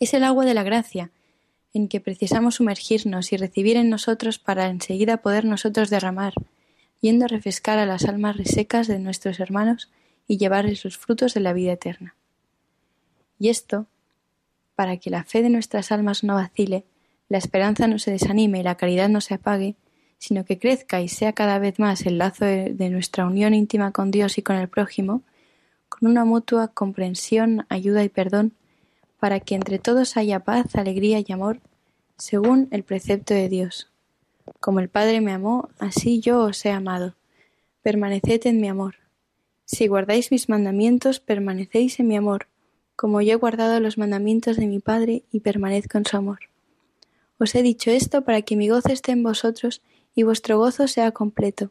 Es 0.00 0.14
el 0.14 0.24
agua 0.24 0.46
de 0.46 0.54
la 0.54 0.62
gracia, 0.62 1.10
en 1.74 1.88
que 1.88 2.00
precisamos 2.00 2.56
sumergirnos 2.56 3.32
y 3.32 3.36
recibir 3.36 3.76
en 3.76 3.88
nosotros 3.88 4.38
para 4.38 4.68
enseguida 4.68 5.18
poder 5.18 5.44
nosotros 5.44 5.90
derramar, 5.90 6.34
yendo 7.00 7.24
a 7.24 7.28
refrescar 7.28 7.78
a 7.78 7.86
las 7.86 8.04
almas 8.04 8.36
resecas 8.36 8.86
de 8.86 8.98
nuestros 8.98 9.40
hermanos 9.40 9.90
y 10.28 10.38
llevarles 10.38 10.84
los 10.84 10.98
frutos 10.98 11.34
de 11.34 11.40
la 11.40 11.52
vida 11.52 11.72
eterna. 11.72 12.14
Y 13.38 13.48
esto, 13.48 13.86
para 14.74 14.98
que 14.98 15.10
la 15.10 15.24
fe 15.24 15.42
de 15.42 15.50
nuestras 15.50 15.92
almas 15.92 16.24
no 16.24 16.34
vacile, 16.34 16.84
la 17.28 17.38
esperanza 17.38 17.86
no 17.86 17.98
se 17.98 18.10
desanime 18.10 18.60
y 18.60 18.62
la 18.62 18.76
caridad 18.76 19.08
no 19.08 19.20
se 19.20 19.34
apague, 19.34 19.74
sino 20.18 20.44
que 20.44 20.58
crezca 20.58 21.00
y 21.00 21.08
sea 21.08 21.32
cada 21.32 21.58
vez 21.58 21.80
más 21.80 22.06
el 22.06 22.18
lazo 22.18 22.44
de, 22.44 22.90
nuestra 22.90 23.26
unión 23.26 23.54
íntima 23.54 23.90
con 23.90 24.12
Dios 24.12 24.38
y 24.38 24.42
con 24.42 24.54
el 24.54 24.68
prójimo, 24.68 25.22
con 25.88 26.08
una 26.08 26.24
mutua 26.24 26.68
comprensión, 26.68 27.66
ayuda 27.68 28.04
y 28.04 28.08
perdón, 28.08 28.52
para 29.22 29.38
que 29.38 29.54
entre 29.54 29.78
todos 29.78 30.16
haya 30.16 30.40
paz, 30.40 30.74
alegría 30.74 31.22
y 31.24 31.32
amor, 31.32 31.60
según 32.18 32.66
el 32.72 32.82
precepto 32.82 33.34
de 33.34 33.48
Dios. 33.48 33.88
Como 34.58 34.80
el 34.80 34.88
Padre 34.88 35.20
me 35.20 35.30
amó, 35.30 35.68
así 35.78 36.18
yo 36.18 36.40
os 36.40 36.66
he 36.66 36.72
amado. 36.72 37.14
Permaneced 37.82 38.48
en 38.48 38.60
mi 38.60 38.66
amor. 38.66 38.96
Si 39.64 39.86
guardáis 39.86 40.32
mis 40.32 40.48
mandamientos, 40.48 41.20
permanecéis 41.20 42.00
en 42.00 42.08
mi 42.08 42.16
amor, 42.16 42.48
como 42.96 43.22
yo 43.22 43.34
he 43.34 43.36
guardado 43.36 43.78
los 43.78 43.96
mandamientos 43.96 44.56
de 44.56 44.66
mi 44.66 44.80
Padre 44.80 45.22
y 45.30 45.38
permanezco 45.38 45.98
en 45.98 46.04
su 46.04 46.16
amor. 46.16 46.40
Os 47.38 47.54
he 47.54 47.62
dicho 47.62 47.92
esto 47.92 48.22
para 48.22 48.42
que 48.42 48.56
mi 48.56 48.70
gozo 48.70 48.88
esté 48.88 49.12
en 49.12 49.22
vosotros 49.22 49.82
y 50.16 50.24
vuestro 50.24 50.58
gozo 50.58 50.88
sea 50.88 51.12
completo. 51.12 51.70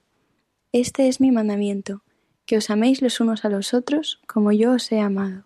Este 0.71 1.09
es 1.09 1.19
mi 1.19 1.31
mandamiento, 1.31 2.01
que 2.45 2.55
os 2.55 2.69
améis 2.69 3.01
los 3.01 3.19
unos 3.19 3.43
a 3.43 3.49
los 3.49 3.73
otros 3.73 4.21
como 4.25 4.53
yo 4.53 4.71
os 4.71 4.89
he 4.93 5.01
amado. 5.01 5.43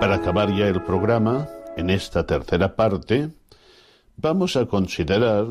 Para 0.00 0.16
acabar 0.16 0.54
ya 0.54 0.68
el 0.68 0.82
programa, 0.82 1.48
en 1.76 1.90
esta 1.90 2.26
tercera 2.26 2.76
parte, 2.76 3.30
vamos 4.16 4.56
a 4.56 4.66
considerar 4.66 5.46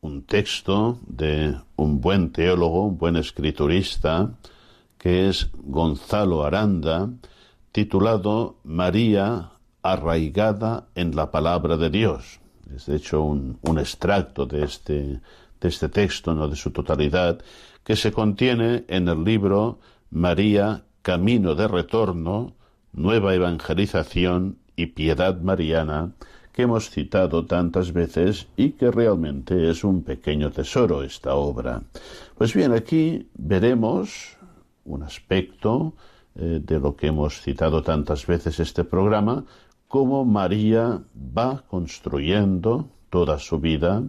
un 0.00 0.22
texto 0.24 0.98
de 1.06 1.56
un 1.76 2.00
buen 2.00 2.30
teólogo, 2.30 2.84
un 2.86 2.98
buen 2.98 3.16
escriturista, 3.16 4.30
que 4.98 5.28
es 5.28 5.50
Gonzalo 5.54 6.44
Aranda, 6.44 7.08
titulado 7.72 8.56
María 8.64 9.52
arraigada 9.82 10.88
en 10.94 11.14
la 11.14 11.30
palabra 11.30 11.76
de 11.76 11.90
Dios. 11.90 12.40
Es 12.74 12.86
de 12.86 12.96
hecho 12.96 13.22
un, 13.22 13.78
extracto 13.78 14.46
de 14.46 14.64
este, 14.64 15.20
de 15.60 15.68
este 15.68 15.88
texto, 15.88 16.34
no 16.34 16.48
de 16.48 16.56
su 16.56 16.70
totalidad, 16.70 17.40
que 17.84 17.96
se 17.96 18.12
contiene 18.12 18.84
en 18.88 19.08
el 19.08 19.24
libro 19.24 19.78
María, 20.10 20.84
Camino 21.02 21.54
de 21.54 21.68
Retorno, 21.68 22.56
nueva 22.96 23.34
evangelización 23.34 24.58
y 24.74 24.86
piedad 24.86 25.40
mariana 25.40 26.12
que 26.52 26.62
hemos 26.62 26.88
citado 26.90 27.44
tantas 27.44 27.92
veces 27.92 28.48
y 28.56 28.70
que 28.70 28.90
realmente 28.90 29.70
es 29.70 29.84
un 29.84 30.02
pequeño 30.02 30.50
tesoro 30.50 31.02
esta 31.02 31.34
obra. 31.34 31.82
Pues 32.36 32.54
bien, 32.54 32.72
aquí 32.72 33.28
veremos 33.34 34.38
un 34.86 35.02
aspecto 35.02 35.92
eh, 36.34 36.60
de 36.64 36.80
lo 36.80 36.96
que 36.96 37.08
hemos 37.08 37.42
citado 37.42 37.82
tantas 37.82 38.26
veces 38.26 38.58
este 38.58 38.84
programa, 38.84 39.44
cómo 39.86 40.24
María 40.24 41.02
va 41.16 41.62
construyendo 41.68 42.88
toda 43.10 43.38
su 43.38 43.60
vida 43.60 44.02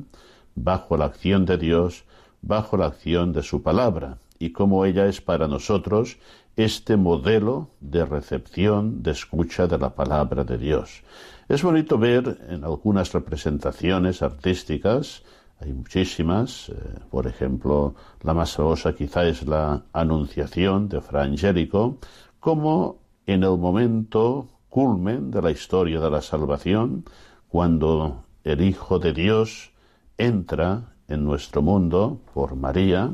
bajo 0.55 0.95
la 0.95 1.05
acción 1.05 1.45
de 1.45 1.57
Dios, 1.57 2.05
bajo 2.41 2.77
la 2.77 2.87
acción 2.87 3.33
de 3.33 3.43
su 3.43 3.61
palabra, 3.61 4.19
y 4.39 4.51
cómo 4.51 4.85
ella 4.85 5.07
es 5.07 5.19
para 5.21 5.47
nosotros 5.47 6.17
este 6.57 6.97
modelo 6.97 7.69
de 7.79 8.03
recepción, 8.03 9.03
de 9.03 9.11
escucha 9.11 9.67
de 9.67 9.77
la 9.77 9.93
palabra 9.93 10.43
de 10.43 10.57
Dios. 10.57 11.03
Es 11.47 11.61
bonito 11.61 11.97
ver 11.99 12.39
en 12.49 12.63
algunas 12.63 13.13
representaciones 13.13 14.23
artísticas, 14.23 15.23
hay 15.59 15.71
muchísimas, 15.71 16.69
eh, 16.69 16.73
por 17.09 17.25
ejemplo, 17.27 17.95
la 18.21 18.33
más 18.33 18.55
famosa 18.55 18.93
quizá 18.93 19.25
es 19.25 19.45
la 19.47 19.83
Anunciación 19.93 20.89
de 20.89 20.99
Fra 21.01 21.23
Angelico, 21.23 21.97
como 22.39 22.99
en 23.25 23.43
el 23.43 23.57
momento 23.57 24.47
culmen 24.69 25.31
de 25.31 25.41
la 25.41 25.51
historia 25.51 25.99
de 25.99 26.09
la 26.09 26.21
salvación, 26.21 27.05
cuando 27.49 28.25
el 28.43 28.61
Hijo 28.61 28.99
de 28.99 29.13
Dios 29.13 29.71
entra 30.17 30.95
en 31.07 31.23
nuestro 31.23 31.61
mundo 31.61 32.19
por 32.33 32.55
María, 32.55 33.11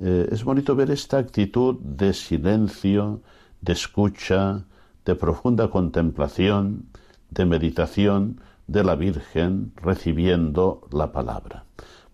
eh, 0.00 0.28
es 0.32 0.44
bonito 0.44 0.74
ver 0.74 0.90
esta 0.90 1.18
actitud 1.18 1.76
de 1.80 2.14
silencio, 2.14 3.20
de 3.60 3.72
escucha, 3.74 4.64
de 5.04 5.14
profunda 5.14 5.68
contemplación, 5.68 6.86
de 7.30 7.44
meditación 7.44 8.40
de 8.66 8.82
la 8.82 8.94
Virgen 8.94 9.72
recibiendo 9.76 10.86
la 10.90 11.12
palabra. 11.12 11.64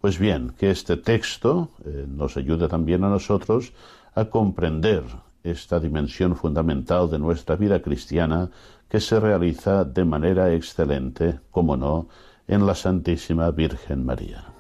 Pues 0.01 0.19
bien, 0.19 0.53
que 0.59 0.71
este 0.71 0.97
texto 0.97 1.71
eh, 1.85 2.07
nos 2.09 2.37
ayude 2.37 2.69
también 2.69 3.05
a 3.05 3.09
nosotros 3.09 3.73
a 4.15 4.25
comprender 4.25 5.05
esta 5.45 5.79
dimensión 5.79 6.35
fundamental 6.35 7.09
de 7.09 7.19
nuestra 7.19 7.55
vida 7.55 7.81
cristiana 7.81 8.51
que 8.89 9.01
se 9.01 9.21
realiza 9.21 9.85
de 9.85 10.05
manera 10.05 10.53
excelente, 10.53 11.41
como 11.51 11.77
no, 11.77 12.09
en 12.49 12.67
la 12.67 12.75
Santísima 12.75 13.51
Virgen 13.51 14.05
María. 14.05 14.56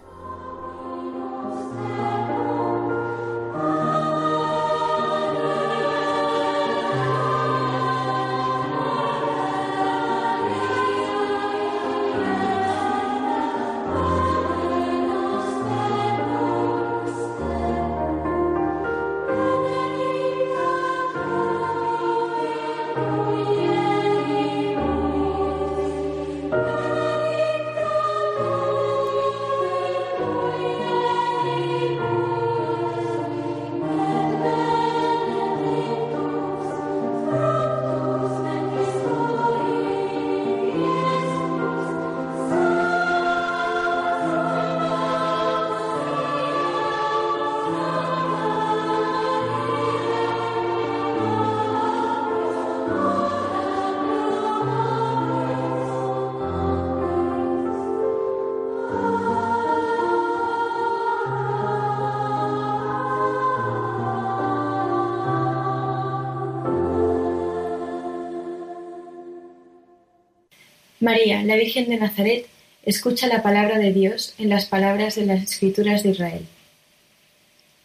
La 71.47 71.57
Virgen 71.57 71.89
de 71.89 71.97
Nazaret, 71.97 72.47
escucha 72.85 73.27
la 73.27 73.43
palabra 73.43 73.79
de 73.79 73.93
Dios 73.93 74.35
en 74.39 74.49
las 74.49 74.67
palabras 74.67 75.17
de 75.17 75.27
las 75.27 75.43
Escrituras 75.43 76.03
de 76.03 76.11
Israel. 76.11 76.47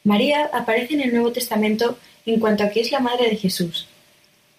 María 0.03 0.49
aparece 0.53 0.93
en 0.93 1.01
el 1.01 1.13
Nuevo 1.13 1.31
Testamento 1.31 1.97
en 2.25 2.39
cuanto 2.39 2.63
a 2.63 2.69
que 2.69 2.81
es 2.81 2.91
la 2.91 2.99
madre 2.99 3.29
de 3.29 3.37
Jesús. 3.37 3.87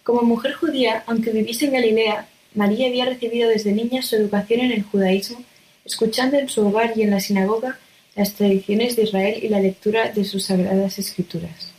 Como 0.03 0.21
mujer 0.21 0.53
judía, 0.53 1.03
aunque 1.07 1.31
viviese 1.31 1.65
en 1.65 1.73
Galilea, 1.73 2.27
María 2.55 2.87
había 2.87 3.05
recibido 3.05 3.49
desde 3.49 3.71
niña 3.71 4.01
su 4.01 4.15
educación 4.15 4.61
en 4.61 4.71
el 4.71 4.83
judaísmo, 4.83 5.43
escuchando 5.85 6.37
en 6.37 6.49
su 6.49 6.65
hogar 6.65 6.93
y 6.95 7.01
en 7.01 7.11
la 7.11 7.19
sinagoga 7.19 7.79
las 8.15 8.33
tradiciones 8.33 8.95
de 8.95 9.03
Israel 9.03 9.39
y 9.41 9.49
la 9.49 9.59
lectura 9.59 10.09
de 10.09 10.23
sus 10.23 10.45
sagradas 10.45 10.99
escrituras. 10.99 11.72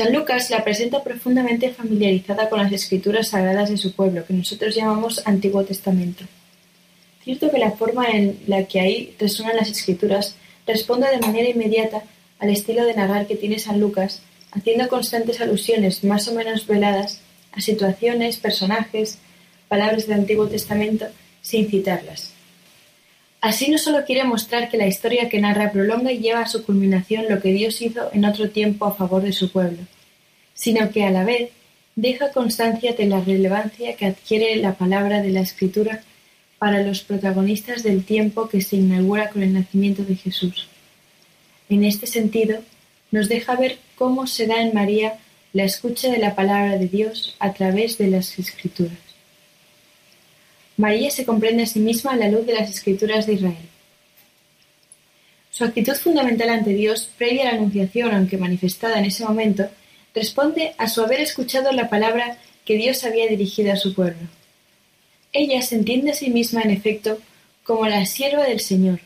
San 0.00 0.14
Lucas 0.14 0.48
la 0.48 0.64
presenta 0.64 1.04
profundamente 1.04 1.68
familiarizada 1.74 2.48
con 2.48 2.58
las 2.58 2.72
escrituras 2.72 3.28
sagradas 3.28 3.68
de 3.68 3.76
su 3.76 3.92
pueblo, 3.92 4.24
que 4.24 4.32
nosotros 4.32 4.74
llamamos 4.74 5.20
Antiguo 5.26 5.62
Testamento. 5.62 6.24
Cierto 7.22 7.50
que 7.50 7.58
la 7.58 7.72
forma 7.72 8.06
en 8.06 8.38
la 8.46 8.64
que 8.64 8.80
ahí 8.80 9.14
resuenan 9.18 9.56
las 9.56 9.68
escrituras 9.68 10.36
responde 10.66 11.06
de 11.10 11.18
manera 11.18 11.50
inmediata 11.50 12.02
al 12.38 12.48
estilo 12.48 12.86
de 12.86 12.94
narrar 12.94 13.26
que 13.26 13.36
tiene 13.36 13.58
San 13.58 13.78
Lucas, 13.78 14.22
haciendo 14.52 14.88
constantes 14.88 15.38
alusiones 15.42 16.02
más 16.02 16.26
o 16.28 16.32
menos 16.32 16.66
veladas 16.66 17.20
a 17.52 17.60
situaciones, 17.60 18.38
personajes, 18.38 19.18
palabras 19.68 20.06
del 20.06 20.20
Antiguo 20.20 20.48
Testamento, 20.48 21.08
sin 21.42 21.68
citarlas. 21.68 22.32
Así 23.40 23.70
no 23.70 23.78
solo 23.78 24.04
quiere 24.04 24.24
mostrar 24.24 24.68
que 24.68 24.76
la 24.76 24.86
historia 24.86 25.28
que 25.30 25.40
narra 25.40 25.72
prolonga 25.72 26.12
y 26.12 26.18
lleva 26.18 26.40
a 26.40 26.48
su 26.48 26.64
culminación 26.64 27.26
lo 27.28 27.40
que 27.40 27.52
Dios 27.52 27.80
hizo 27.80 28.10
en 28.12 28.26
otro 28.26 28.50
tiempo 28.50 28.84
a 28.84 28.94
favor 28.94 29.22
de 29.22 29.32
su 29.32 29.50
pueblo, 29.50 29.78
sino 30.52 30.90
que 30.90 31.04
a 31.04 31.10
la 31.10 31.24
vez 31.24 31.50
deja 31.96 32.32
constancia 32.32 32.92
de 32.92 33.06
la 33.06 33.20
relevancia 33.20 33.96
que 33.96 34.06
adquiere 34.06 34.56
la 34.56 34.74
palabra 34.74 35.22
de 35.22 35.30
la 35.30 35.40
Escritura 35.40 36.02
para 36.58 36.82
los 36.82 37.02
protagonistas 37.02 37.82
del 37.82 38.04
tiempo 38.04 38.48
que 38.48 38.60
se 38.60 38.76
inaugura 38.76 39.30
con 39.30 39.42
el 39.42 39.54
nacimiento 39.54 40.04
de 40.04 40.16
Jesús. 40.16 40.68
En 41.70 41.84
este 41.84 42.06
sentido, 42.06 42.60
nos 43.10 43.28
deja 43.30 43.56
ver 43.56 43.78
cómo 43.94 44.26
se 44.26 44.46
da 44.46 44.60
en 44.60 44.74
María 44.74 45.14
la 45.54 45.64
escucha 45.64 46.10
de 46.10 46.18
la 46.18 46.34
palabra 46.34 46.76
de 46.76 46.88
Dios 46.88 47.34
a 47.38 47.54
través 47.54 47.96
de 47.96 48.08
las 48.08 48.38
Escrituras. 48.38 49.09
María 50.80 51.10
se 51.10 51.26
comprende 51.26 51.64
a 51.64 51.66
sí 51.66 51.78
misma 51.78 52.12
a 52.12 52.16
la 52.16 52.28
luz 52.28 52.46
de 52.46 52.54
las 52.54 52.70
escrituras 52.70 53.26
de 53.26 53.34
Israel. 53.34 53.68
Su 55.50 55.64
actitud 55.64 55.94
fundamental 55.94 56.48
ante 56.48 56.70
Dios, 56.70 57.10
previa 57.18 57.42
a 57.42 57.52
la 57.52 57.58
Anunciación, 57.58 58.14
aunque 58.14 58.38
manifestada 58.38 58.98
en 58.98 59.04
ese 59.04 59.22
momento, 59.24 59.68
responde 60.14 60.74
a 60.78 60.88
su 60.88 61.02
haber 61.02 61.20
escuchado 61.20 61.70
la 61.72 61.90
palabra 61.90 62.38
que 62.64 62.76
Dios 62.76 63.04
había 63.04 63.28
dirigido 63.28 63.74
a 63.74 63.76
su 63.76 63.94
pueblo. 63.94 64.26
Ella 65.34 65.60
se 65.60 65.74
entiende 65.74 66.12
a 66.12 66.14
sí 66.14 66.30
misma, 66.30 66.62
en 66.62 66.70
efecto, 66.70 67.20
como 67.62 67.86
la 67.86 68.06
sierva 68.06 68.44
del 68.44 68.60
Señor. 68.60 69.00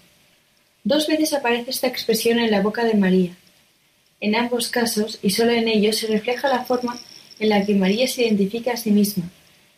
Dos 0.84 1.08
veces 1.08 1.32
aparece 1.32 1.72
esta 1.72 1.88
expresión 1.88 2.38
en 2.38 2.52
la 2.52 2.62
boca 2.62 2.84
de 2.84 2.94
María. 2.94 3.32
En 4.20 4.36
ambos 4.36 4.68
casos, 4.68 5.18
y 5.22 5.30
solo 5.30 5.50
en 5.50 5.66
ellos, 5.66 5.96
se 5.96 6.06
refleja 6.06 6.48
la 6.48 6.64
forma 6.64 6.96
en 7.40 7.48
la 7.48 7.66
que 7.66 7.74
María 7.74 8.06
se 8.06 8.22
identifica 8.22 8.74
a 8.74 8.76
sí 8.76 8.92
misma, 8.92 9.28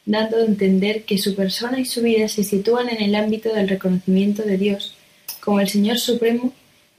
dando 0.06 0.38
a 0.38 0.44
entender 0.44 1.02
que 1.02 1.18
su 1.18 1.34
persona 1.34 1.80
y 1.80 1.84
su 1.84 2.00
vida 2.00 2.28
se 2.28 2.44
sitúan 2.44 2.88
en 2.88 3.02
el 3.02 3.14
ámbito 3.16 3.52
del 3.52 3.68
reconocimiento 3.68 4.42
de 4.44 4.56
Dios 4.56 4.94
como 5.40 5.60
el 5.60 5.68
Señor 5.68 5.98
Supremo 5.98 6.52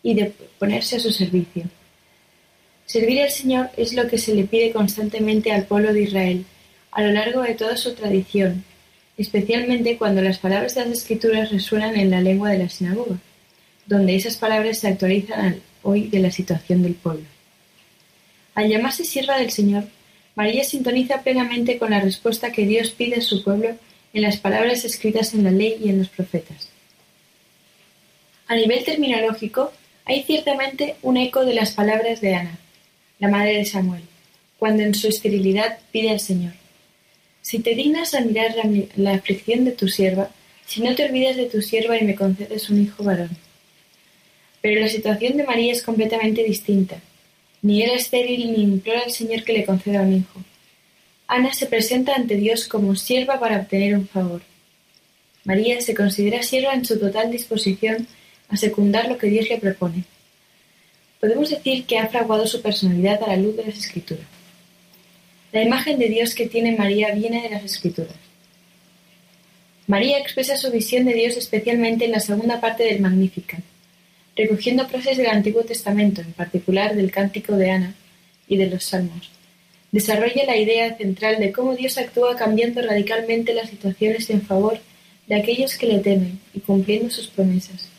y 0.03 0.14
de 0.14 0.34
ponerse 0.60 0.97
a 0.97 0.99
su 0.99 1.12
servicio. 1.12 1.64
Servir 2.86 3.22
al 3.22 3.32
Señor 3.32 3.70
es 3.78 3.93
lo 3.93 4.08
que 4.08 4.18
se 4.18 4.36
le 4.36 4.43
pide 4.43 4.72
constantemente 4.72 5.51
al 5.51 5.66
pueblo 5.66 5.93
de 5.93 6.03
Israel 6.03 6.45
a 6.91 7.01
lo 7.01 7.12
largo 7.12 7.41
de 7.41 7.53
toda 7.53 7.78
su 7.78 7.93
tradición, 7.93 8.64
especialmente 9.18 9.97
cuando 9.97 10.22
las 10.22 10.38
palabras 10.38 10.76
de 10.76 10.86
las 10.86 10.99
Escrituras 10.99 11.51
resuenan 11.51 11.95
en 11.97 12.12
la 12.12 12.22
lengua 12.22 12.51
de 12.51 12.60
la 12.60 12.70
sinagoga, 12.70 13.18
donde 13.86 14.16
esas 14.16 14.38
palabras 14.38 14.80
se 14.80 14.88
actualizan 14.88 15.60
hoy 15.84 16.08
de 16.08 16.20
la 16.20 16.32
situación 16.32 16.84
del 16.84 16.93
pueblo. 16.93 17.26
Al 18.55 18.70
llamarse 18.70 19.05
sierva 19.05 19.38
del 19.38 19.51
Señor, 19.51 19.86
María 20.38 20.64
sintoniza 20.64 21.24
plenamente 21.24 21.80
con 21.80 21.90
la 21.90 22.00
respuesta 22.00 22.52
que 22.52 22.68
Dios 22.68 22.92
pide 22.92 23.16
a 23.16 23.22
su 23.22 23.44
pueblo 23.44 23.76
en 24.14 24.22
las 24.22 24.38
palabras 24.38 24.86
escritas 24.86 25.34
en 25.34 25.44
la 25.44 25.50
ley 25.50 25.78
y 25.84 25.90
en 25.90 25.98
los 25.98 26.10
profetas. 26.10 26.70
A 28.48 28.56
nivel 28.56 28.86
terminológico, 28.86 29.74
hay 30.06 30.22
ciertamente 30.22 30.96
un 31.02 31.18
eco 31.18 31.44
de 31.44 31.56
las 31.56 31.72
palabras 31.72 32.22
de 32.22 32.36
Ana, 32.36 32.60
la 33.18 33.30
madre 33.30 33.58
de 33.58 33.66
Samuel, 33.66 34.04
cuando 34.60 34.84
en 34.84 34.94
su 34.94 35.08
esterilidad 35.08 35.80
pide 35.92 36.12
al 36.12 36.20
Señor, 36.20 36.54
Si 37.42 37.58
te 37.58 37.74
dignas 37.74 38.14
a 38.14 38.22
mirar 38.22 38.54
la, 38.96 39.14
aflicción 39.14 39.66
de 39.66 39.72
tu 39.72 39.88
sierva, 39.88 40.30
si 40.68 40.82
no 40.82 40.94
te 40.94 41.06
olvidas 41.06 41.36
de 41.36 41.48
tu 41.48 41.64
sierva 41.64 41.98
y 41.98 42.06
me 42.06 42.14
concedes 42.14 42.70
un 42.70 42.84
hijo 42.84 43.04
varón. 43.04 43.32
Pero 44.62 44.82
la 44.82 44.88
situación 44.88 45.36
de 45.36 45.46
María 45.46 45.72
es 45.72 45.82
completamente 45.82 46.44
distinta. 46.44 47.02
Ni 47.62 47.82
era 47.82 47.93
estéril 47.93 48.51
ni 48.51 48.64
implora 48.64 49.01
al 49.01 49.12
Señor 49.12 49.43
que 49.43 49.53
le 49.53 49.66
conceda 49.66 50.01
un 50.01 50.14
hijo. 50.14 50.41
Ana 51.28 51.53
se 51.53 51.66
presenta 51.66 52.16
ante 52.16 52.36
Dios 52.36 52.68
como 52.68 52.95
sierva 52.95 53.39
para 53.39 53.58
obtener 53.58 53.95
un 53.95 54.08
favor. 54.08 54.41
María 55.43 55.82
se 55.82 55.95
considera 55.95 56.43
sierva 56.43 56.74
en 56.74 56.86
su 56.86 56.99
total 56.99 57.32
disposición 57.32 58.08
a 58.49 58.58
secundar 58.58 59.10
lo 59.10 59.18
que 59.18 59.28
Dios 59.28 59.49
le 59.49 59.58
propone. 59.58 60.03
Podemos 61.20 61.49
decir 61.49 61.86
que 61.86 61.97
ha 61.97 62.08
fraguado 62.08 62.45
su 62.45 62.62
personalidad 62.62 63.24
a 63.24 63.28
la 63.28 63.38
luz 63.38 63.58
de 63.58 63.66
las 63.66 63.78
Escrituras. 63.78 64.26
La 65.51 65.64
imagen 65.64 65.97
de 65.97 66.10
Dios 66.10 66.36
que 66.36 66.47
tiene 66.47 66.78
María 66.78 67.14
viene 67.14 67.41
de 67.41 67.49
las 67.49 67.64
Escrituras. 67.64 68.16
María 69.88 70.20
expresa 70.20 70.58
su 70.58 70.70
visión 70.70 71.05
de 71.05 71.14
Dios 71.14 71.38
especialmente 71.38 72.05
en 72.05 72.12
la 72.12 72.20
segunda 72.20 72.60
parte 72.62 72.84
del 72.84 72.99
Magnificat 72.99 73.64
recogiendo 74.38 74.88
frases 74.88 75.18
del 75.18 75.28
Antiguo 75.28 75.64
Testamento, 75.64 76.22
en 76.22 76.32
particular 76.32 76.96
del 76.96 77.12
Cántico 77.12 77.58
de 77.58 77.72
Ana 77.72 77.96
y 78.48 78.56
de 78.56 78.68
los 78.68 78.86
Salmos. 78.86 79.30
Desarrolla 79.92 80.46
la 80.46 80.56
idea 80.56 80.96
central 80.96 81.40
de 81.40 81.52
cómo 81.52 81.76
Dios 81.76 81.98
actúa 81.98 82.38
cambiando 82.38 82.82
radicalmente 82.82 83.54
las 83.54 83.70
situaciones 83.70 84.30
en 84.30 84.42
favor 84.42 84.80
de 85.28 85.36
aquellos 85.36 85.78
que 85.78 85.88
le 85.88 86.00
temen 86.00 86.40
y 86.54 86.60
cumpliendo 86.60 87.10
sus 87.10 87.28
promesas. 87.28 87.90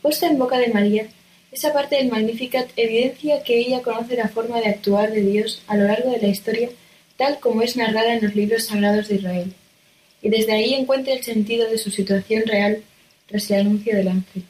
Puesta 0.00 0.26
en 0.26 0.38
boca 0.38 0.58
de 0.58 0.68
María, 0.68 1.08
esa 1.50 1.72
parte 1.72 1.96
del 1.96 2.08
Magnificat 2.08 2.68
evidencia 2.76 3.42
que 3.42 3.58
ella 3.58 3.82
conoce 3.82 4.16
la 4.16 4.28
forma 4.28 4.60
de 4.60 4.68
actuar 4.68 5.12
de 5.12 5.22
Dios 5.22 5.62
a 5.66 5.76
lo 5.76 5.84
largo 5.84 6.10
de 6.10 6.20
la 6.20 6.28
historia 6.28 6.70
tal 7.16 7.38
como 7.38 7.62
es 7.62 7.76
narrada 7.76 8.14
en 8.14 8.24
los 8.24 8.34
libros 8.34 8.64
sagrados 8.64 9.08
de 9.08 9.16
Israel, 9.16 9.54
y 10.20 10.30
desde 10.30 10.52
ahí 10.52 10.74
encuentra 10.74 11.12
el 11.12 11.22
sentido 11.22 11.68
de 11.70 11.78
su 11.78 11.90
situación 11.90 12.42
real 12.46 12.82
tras 13.26 13.50
el 13.50 13.60
anuncio 13.60 13.94
del 13.94 14.08
ángel. 14.08 14.44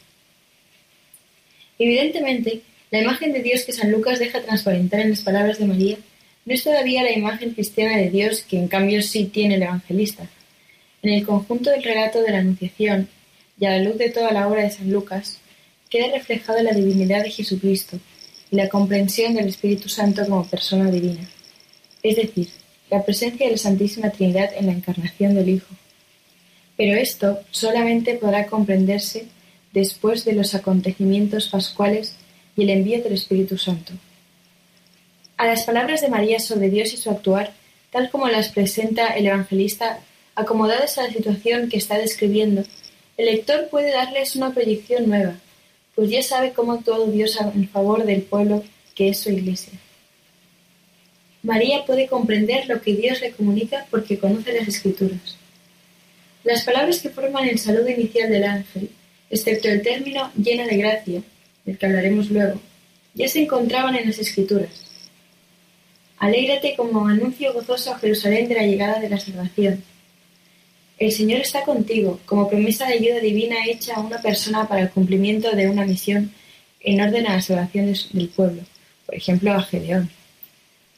Evidentemente, 1.78 2.62
La 2.94 3.00
imagen 3.00 3.32
de 3.32 3.42
Dios 3.42 3.64
que 3.64 3.72
San 3.72 3.90
Lucas 3.90 4.20
deja 4.20 4.40
transparentar 4.40 5.00
en 5.00 5.10
las 5.10 5.22
palabras 5.22 5.58
de 5.58 5.64
María 5.64 5.96
no 6.44 6.54
es 6.54 6.62
todavía 6.62 7.02
la 7.02 7.10
imagen 7.10 7.50
cristiana 7.50 7.96
de 7.96 8.08
Dios 8.08 8.42
que 8.42 8.56
en 8.56 8.68
cambio 8.68 9.02
sí 9.02 9.24
tiene 9.24 9.56
el 9.56 9.64
evangelista. 9.64 10.28
En 11.02 11.12
el 11.12 11.26
conjunto 11.26 11.70
del 11.70 11.82
relato 11.82 12.22
de 12.22 12.30
la 12.30 12.38
Anunciación 12.38 13.08
y 13.58 13.64
a 13.66 13.70
la 13.70 13.82
luz 13.82 13.98
de 13.98 14.10
toda 14.10 14.30
la 14.30 14.46
obra 14.46 14.62
de 14.62 14.70
San 14.70 14.92
Lucas, 14.92 15.38
queda 15.90 16.12
reflejada 16.12 16.62
la 16.62 16.72
divinidad 16.72 17.24
de 17.24 17.32
Jesucristo 17.32 17.98
y 18.52 18.54
la 18.54 18.68
comprensión 18.68 19.34
del 19.34 19.48
Espíritu 19.48 19.88
Santo 19.88 20.24
como 20.24 20.46
persona 20.46 20.88
divina, 20.88 21.28
es 22.00 22.14
decir, 22.14 22.48
la 22.90 23.04
presencia 23.04 23.46
de 23.46 23.52
la 23.52 23.58
Santísima 23.58 24.10
Trinidad 24.10 24.50
en 24.56 24.66
la 24.66 24.72
encarnación 24.72 25.34
del 25.34 25.48
Hijo. 25.48 25.74
Pero 26.76 26.94
esto 26.94 27.40
solamente 27.50 28.14
podrá 28.14 28.46
comprenderse 28.46 29.26
después 29.74 30.24
de 30.24 30.32
los 30.32 30.54
acontecimientos 30.54 31.48
pascuales 31.48 32.14
y 32.56 32.62
el 32.62 32.70
envío 32.70 33.02
del 33.02 33.14
Espíritu 33.14 33.58
Santo. 33.58 33.92
A 35.36 35.46
las 35.46 35.64
palabras 35.64 36.00
de 36.00 36.08
María 36.08 36.38
sobre 36.38 36.70
Dios 36.70 36.94
y 36.94 36.96
su 36.96 37.10
actuar, 37.10 37.52
tal 37.90 38.08
como 38.08 38.28
las 38.28 38.50
presenta 38.50 39.08
el 39.08 39.26
evangelista, 39.26 39.98
acomodadas 40.36 40.96
a 40.96 41.02
la 41.02 41.12
situación 41.12 41.68
que 41.68 41.76
está 41.76 41.98
describiendo, 41.98 42.64
el 43.16 43.26
lector 43.26 43.68
puede 43.68 43.92
darles 43.92 44.36
una 44.36 44.54
proyección 44.54 45.08
nueva, 45.08 45.34
pues 45.96 46.08
ya 46.08 46.22
sabe 46.22 46.52
cómo 46.52 46.72
ha 46.72 46.76
actuado 46.76 47.06
Dios 47.08 47.36
en 47.40 47.68
favor 47.68 48.04
del 48.04 48.22
pueblo 48.22 48.62
que 48.94 49.08
es 49.08 49.18
su 49.18 49.30
iglesia. 49.30 49.72
María 51.42 51.84
puede 51.84 52.06
comprender 52.06 52.68
lo 52.68 52.80
que 52.80 52.94
Dios 52.94 53.20
le 53.20 53.32
comunica 53.32 53.86
porque 53.90 54.18
conoce 54.18 54.52
las 54.52 54.68
escrituras. 54.68 55.36
Las 56.44 56.62
palabras 56.62 57.00
que 57.00 57.10
forman 57.10 57.48
el 57.48 57.58
saludo 57.58 57.88
inicial 57.88 58.30
del 58.30 58.44
ángel, 58.44 58.90
excepto 59.30 59.68
el 59.68 59.82
término 59.82 60.30
llena 60.36 60.66
de 60.66 60.76
gracia, 60.76 61.22
del 61.64 61.78
que 61.78 61.86
hablaremos 61.86 62.30
luego, 62.30 62.60
ya 63.14 63.28
se 63.28 63.42
encontraban 63.42 63.96
en 63.96 64.06
las 64.06 64.18
escrituras. 64.18 64.84
Alégrate 66.18 66.74
como 66.76 67.06
anuncio 67.06 67.52
gozoso 67.52 67.92
a 67.92 67.98
Jerusalén 67.98 68.48
de 68.48 68.54
la 68.54 68.66
llegada 68.66 69.00
de 69.00 69.08
la 69.08 69.18
salvación 69.18 69.82
el 70.96 71.10
Señor 71.10 71.40
está 71.40 71.64
contigo, 71.64 72.20
como 72.24 72.48
promesa 72.48 72.86
de 72.86 72.94
ayuda 72.94 73.18
divina 73.18 73.56
hecha 73.66 73.94
a 73.96 74.00
una 74.00 74.22
persona 74.22 74.68
para 74.68 74.82
el 74.82 74.90
cumplimiento 74.90 75.50
de 75.50 75.68
una 75.68 75.84
misión 75.84 76.32
en 76.80 77.00
orden 77.00 77.26
a 77.26 77.34
la 77.34 77.42
salvación 77.42 77.92
del 78.12 78.28
pueblo, 78.28 78.62
por 79.04 79.16
ejemplo 79.16 79.52
a 79.52 79.62
Gedeón, 79.62 80.08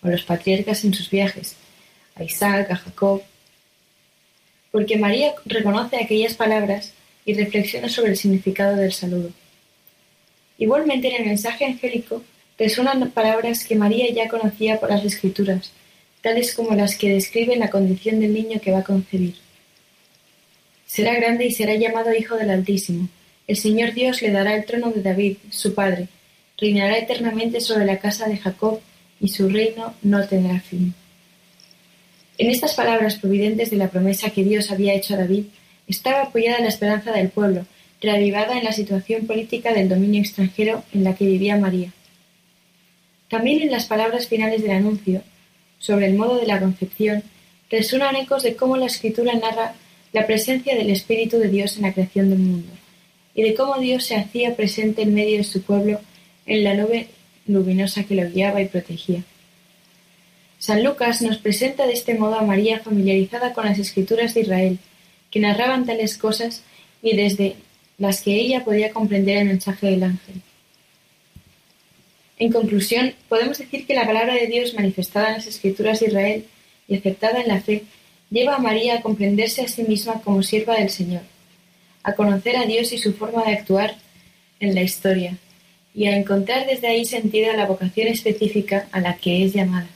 o 0.03 0.09
los 0.09 0.23
patriarcas 0.23 0.85
en 0.85 0.93
sus 0.93 1.09
viajes, 1.09 1.57
a 2.15 2.25
Isaac, 2.25 2.71
a 2.71 2.77
Jacob, 2.77 3.23
porque 4.71 4.99
María 4.99 5.33
reconoce 5.47 5.97
aquellas 5.97 6.35
palabras 6.35 6.93
y 7.27 7.35
reflexiona 7.35 7.91
sobre 7.91 8.13
el 8.13 8.17
significado 8.17 8.77
del 8.77 8.93
saludo. 8.93 9.31
Igualmente 10.57 11.09
en 11.09 11.23
el 11.23 11.27
mensaje 11.27 11.67
angélico 11.67 12.23
resuenan 12.59 13.11
palabras 13.11 13.65
que 13.65 13.77
María 13.77 14.11
ya 14.11 14.29
conocía 14.29 14.81
por 14.81 14.91
las 14.91 15.05
escrituras, 15.05 15.73
tales 16.23 16.55
como 16.55 16.75
las 16.75 16.97
que 16.97 17.13
describen 17.13 17.59
la 17.59 17.69
condición 17.69 18.21
del 18.21 18.33
niño 18.33 18.61
que 18.61 18.71
va 18.71 18.79
a 18.79 18.85
concebir. 18.85 19.35
Será 20.87 21.15
grande 21.15 21.47
y 21.47 21.53
será 21.53 21.75
llamado 21.75 22.15
Hijo 22.15 22.37
del 22.37 22.49
Altísimo. 22.49 23.09
El 23.47 23.57
Señor 23.57 23.93
Dios 23.93 24.23
le 24.23 24.31
dará 24.31 24.55
el 24.55 24.65
trono 24.65 24.91
de 24.93 25.03
David, 25.03 25.37
su 25.51 25.75
padre. 25.75 26.09
Reinará 26.57 26.97
eternamente 26.97 27.61
sobre 27.61 27.85
la 27.85 27.99
casa 27.99 28.27
de 28.29 28.39
Jacob, 28.39 28.81
y 29.21 29.29
su 29.29 29.49
reino 29.49 29.95
no 30.03 30.27
tendrá 30.27 30.61
fin. 30.61 30.95
En 32.39 32.51
estas 32.51 32.75
palabras 32.75 33.17
providentes 33.17 33.71
de 33.71 33.77
la 33.77 33.89
promesa 33.89 34.31
que 34.31 34.45
Dios 34.45 34.71
había 34.71 34.95
hecho 34.95 35.15
a 35.15 35.19
David, 35.19 35.47
estaba 35.89 36.23
apoyada 36.23 36.61
la 36.61 36.69
esperanza 36.69 37.13
del 37.13 37.29
pueblo, 37.29 37.67
reavivada 38.01 38.59
en 38.59 38.65
la 38.65 38.73
situación 38.73 39.27
política 39.27 39.73
del 39.73 39.89
dominio 39.89 40.21
extranjero 40.21 40.85
en 40.93 41.05
la 41.05 41.15
que 41.15 41.27
vivía 41.27 41.57
María. 41.57 41.93
También 43.29 43.63
en 43.63 43.71
las 43.71 43.87
palabras 43.87 44.29
finales 44.29 44.63
del 44.63 44.73
anuncio, 44.73 45.23
sobre 45.79 46.07
el 46.07 46.15
modo 46.15 46.39
de 46.39 46.47
la 46.47 46.61
concepción, 46.61 47.23
resuenan 47.71 48.17
ecos 48.17 48.43
de 48.43 48.55
cómo 48.55 48.77
la 48.77 48.87
escritura 48.87 49.35
narra 49.35 49.75
la 50.13 50.27
presencia 50.27 50.75
del 50.77 50.91
Espíritu 50.91 51.39
de 51.39 51.49
Dios 51.49 51.77
en 51.77 51.83
la 51.83 51.93
creación 51.93 52.31
del 52.31 52.39
mundo, 52.39 52.73
y 53.35 53.43
de 53.43 53.55
cómo 53.55 53.79
Dios 53.79 54.05
se 54.05 54.17
hacía 54.17 54.57
presente 54.57 55.03
en 55.03 55.15
medio 55.15 55.39
de 55.39 55.45
su 55.45 55.63
pueblo 55.63 56.01
en 56.47 56.65
la 56.65 56.75
nube 56.75 57.09
luminosa 57.47 58.05
que 58.05 58.15
lo 58.15 58.29
guiaba 58.31 58.63
y 58.63 58.69
protegía. 58.69 59.25
San 60.59 60.83
Lucas 60.83 61.21
nos 61.23 61.37
presenta 61.39 61.87
de 61.87 61.93
este 61.93 62.15
modo 62.15 62.37
a 62.37 62.43
María 62.43 62.81
familiarizada 62.81 63.53
con 63.53 63.67
las 63.67 63.79
escrituras 63.79 64.35
de 64.35 64.41
Israel, 64.41 64.79
que 65.31 65.41
narraban 65.41 65.87
tales 65.87 66.17
cosas 66.19 66.63
y 67.03 67.17
desde 67.17 67.57
las 67.99 68.21
que 68.23 68.35
ella 68.35 68.65
podía 68.65 68.93
comprender 68.93 69.39
el 69.39 69.47
mensaje 69.47 69.87
del 69.87 70.03
ángel. 70.05 70.43
En 72.39 72.53
conclusión, 72.53 73.15
podemos 73.29 73.59
decir 73.59 73.87
que 73.87 73.95
la 73.95 74.07
palabra 74.07 74.35
de 74.35 74.47
Dios 74.47 74.75
manifestada 74.75 75.29
en 75.29 75.35
las 75.35 75.47
escrituras 75.47 76.01
de 76.01 76.07
Israel 76.07 76.45
y 76.87 76.97
aceptada 76.97 77.41
en 77.41 77.49
la 77.49 77.61
fe 77.61 77.85
lleva 78.31 78.57
a 78.57 78.59
María 78.59 78.97
a 78.97 79.03
comprenderse 79.03 79.63
a 79.63 79.69
sí 79.69 79.85
misma 79.85 80.21
como 80.21 80.43
sierva 80.43 80.77
del 80.77 80.91
Señor, 80.91 81.23
a 82.03 82.13
conocer 82.13 82.57
a 82.57 82.67
Dios 82.67 82.93
y 82.93 82.99
su 82.99 83.15
forma 83.15 83.45
de 83.45 83.53
actuar 83.53 83.97
en 84.61 84.75
la 84.75 84.83
historia, 84.83 85.39
y 85.95 86.07
a 86.07 86.17
encontrar 86.17 86.67
desde 86.67 86.89
ahí 86.89 87.07
sentido 87.07 87.51
a 87.51 87.57
la 87.57 87.67
vocación 87.67 88.09
específica 88.09 88.87
a 88.93 89.01
la 89.01 89.17
que 89.17 89.45
es 89.45 89.55
llamada. 89.55 89.89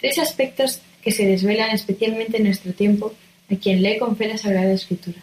Tres 0.00 0.18
aspectos 0.18 0.80
que 1.02 1.10
se 1.10 1.26
desvelan 1.26 1.70
especialmente 1.70 2.36
en 2.36 2.44
nuestro 2.44 2.72
tiempo 2.72 3.12
a 3.50 3.56
quien 3.56 3.82
lee 3.82 3.98
con 3.98 4.16
fe 4.16 4.28
la 4.28 4.38
Sagrada 4.38 4.72
Escritura. 4.72 5.18